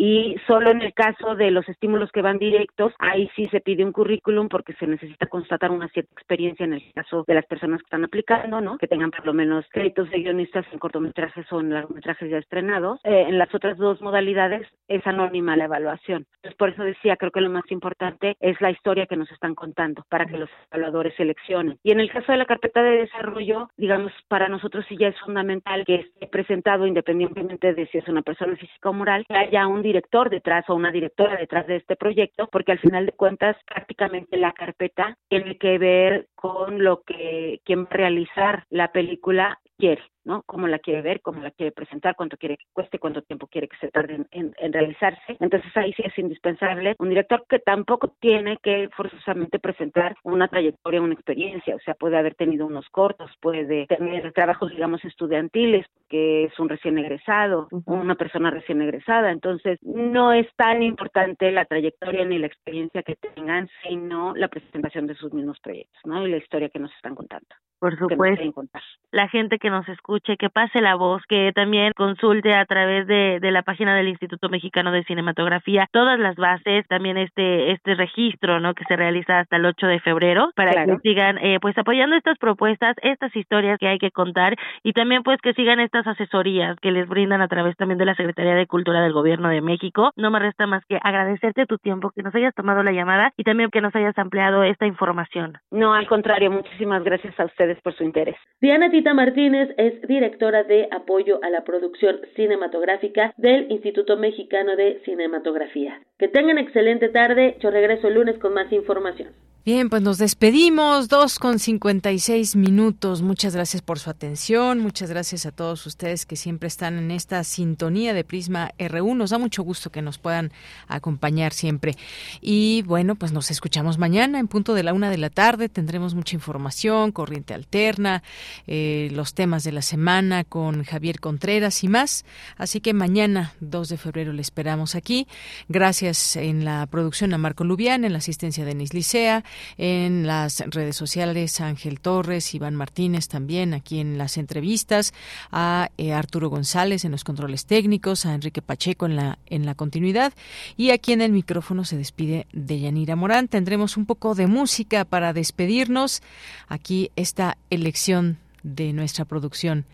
[0.00, 3.84] y solo en el caso de los estímulos que van directos, ahí sí se pide
[3.84, 7.80] un currículum porque se necesita constatar una cierta experiencia en el caso de las personas
[7.80, 8.78] que están aplicando, ¿no?
[8.78, 13.00] Que tengan por lo menos créditos de guionistas en cortometrajes o en largometrajes ya estrenados.
[13.02, 16.26] Eh, en las otras dos modalidades es anónima la evaluación.
[16.36, 19.56] Entonces, por eso decía, creo que lo más importante es la historia que nos están
[19.56, 21.76] contando para que los evaluadores seleccionen.
[21.82, 25.18] Y en el caso de la carpeta de desarrollo, digamos, para nosotros sí ya es
[25.18, 29.66] fundamental que esté presentado independientemente de si es una persona física o moral, que haya
[29.66, 33.56] un director detrás o una directora detrás de este proyecto, porque al final de cuentas
[33.66, 39.58] prácticamente la carpeta tiene que ver con lo que quien va a realizar la película
[39.78, 40.42] quiere, ¿no?
[40.44, 43.68] Cómo la quiere ver, cómo la quiere presentar, cuánto quiere que cueste, cuánto tiempo quiere
[43.68, 45.36] que se tarde en, en, en, realizarse.
[45.40, 51.00] Entonces ahí sí es indispensable un director que tampoco tiene que forzosamente presentar una trayectoria,
[51.00, 56.44] una experiencia, o sea, puede haber tenido unos cortos, puede tener trabajos, digamos, estudiantiles, que
[56.44, 58.00] es un recién egresado, uh -huh.
[58.00, 59.30] una persona recién egresada.
[59.30, 65.06] Entonces no es tan importante la trayectoria ni la experiencia que tengan, sino la presentación
[65.06, 66.26] de sus mismos proyectos, ¿no?
[66.26, 67.48] Y la historia que nos están contando.
[67.78, 68.64] Por supuesto.
[69.12, 73.38] La gente que nos escuche, que pase la voz, que también consulte a través de,
[73.40, 78.60] de la página del Instituto Mexicano de Cinematografía todas las bases, también este este registro,
[78.60, 78.74] ¿no?
[78.74, 80.96] Que se realiza hasta el 8 de febrero para claro.
[80.96, 85.22] que sigan, eh, pues apoyando estas propuestas, estas historias que hay que contar y también
[85.22, 88.66] pues que sigan estas asesorías que les brindan a través también de la Secretaría de
[88.66, 90.12] Cultura del Gobierno de México.
[90.16, 93.44] No me resta más que agradecerte tu tiempo, que nos hayas tomado la llamada y
[93.44, 95.58] también que nos hayas ampliado esta información.
[95.70, 97.44] No, al contrario, muchísimas gracias a
[97.82, 98.36] por su interés.
[98.60, 105.00] Diana Tita Martínez es directora de apoyo a la producción cinematográfica del Instituto Mexicano de
[105.04, 106.00] Cinematografía.
[106.18, 107.56] Que tengan excelente tarde.
[107.60, 109.32] Yo regreso el lunes con más información.
[109.68, 113.20] Bien, pues nos despedimos, dos con cincuenta y seis minutos.
[113.20, 117.44] Muchas gracias por su atención, muchas gracias a todos ustedes que siempre están en esta
[117.44, 119.14] sintonía de Prisma RU.
[119.14, 120.52] Nos da mucho gusto que nos puedan
[120.86, 121.96] acompañar siempre.
[122.40, 125.68] Y bueno, pues nos escuchamos mañana en punto de la una de la tarde.
[125.68, 128.22] Tendremos mucha información, corriente alterna,
[128.66, 132.24] eh, los temas de la semana con Javier Contreras y más.
[132.56, 135.28] Así que mañana, 2 de febrero, le esperamos aquí.
[135.68, 139.44] Gracias en la producción a Marco Lubián, en la asistencia de Denis Licea
[139.76, 145.12] en las redes sociales Ángel Torres, Iván Martínez también aquí en las entrevistas,
[145.50, 149.74] a eh, Arturo González en los controles técnicos, a Enrique Pacheco en la, en la
[149.74, 150.32] continuidad
[150.76, 153.48] y aquí en el micrófono se despide de Yanira Morán.
[153.48, 156.22] Tendremos un poco de música para despedirnos.
[156.68, 159.84] Aquí esta elección de nuestra producción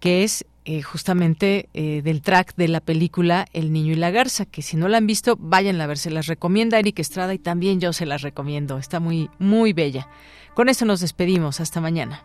[0.00, 4.46] que es eh, justamente eh, del track de la película El Niño y la Garza,
[4.46, 7.38] que si no la han visto, vayan a ver, se las recomienda Eric Estrada y
[7.38, 10.08] también yo se las recomiendo, está muy, muy bella.
[10.54, 12.24] Con esto nos despedimos, hasta mañana.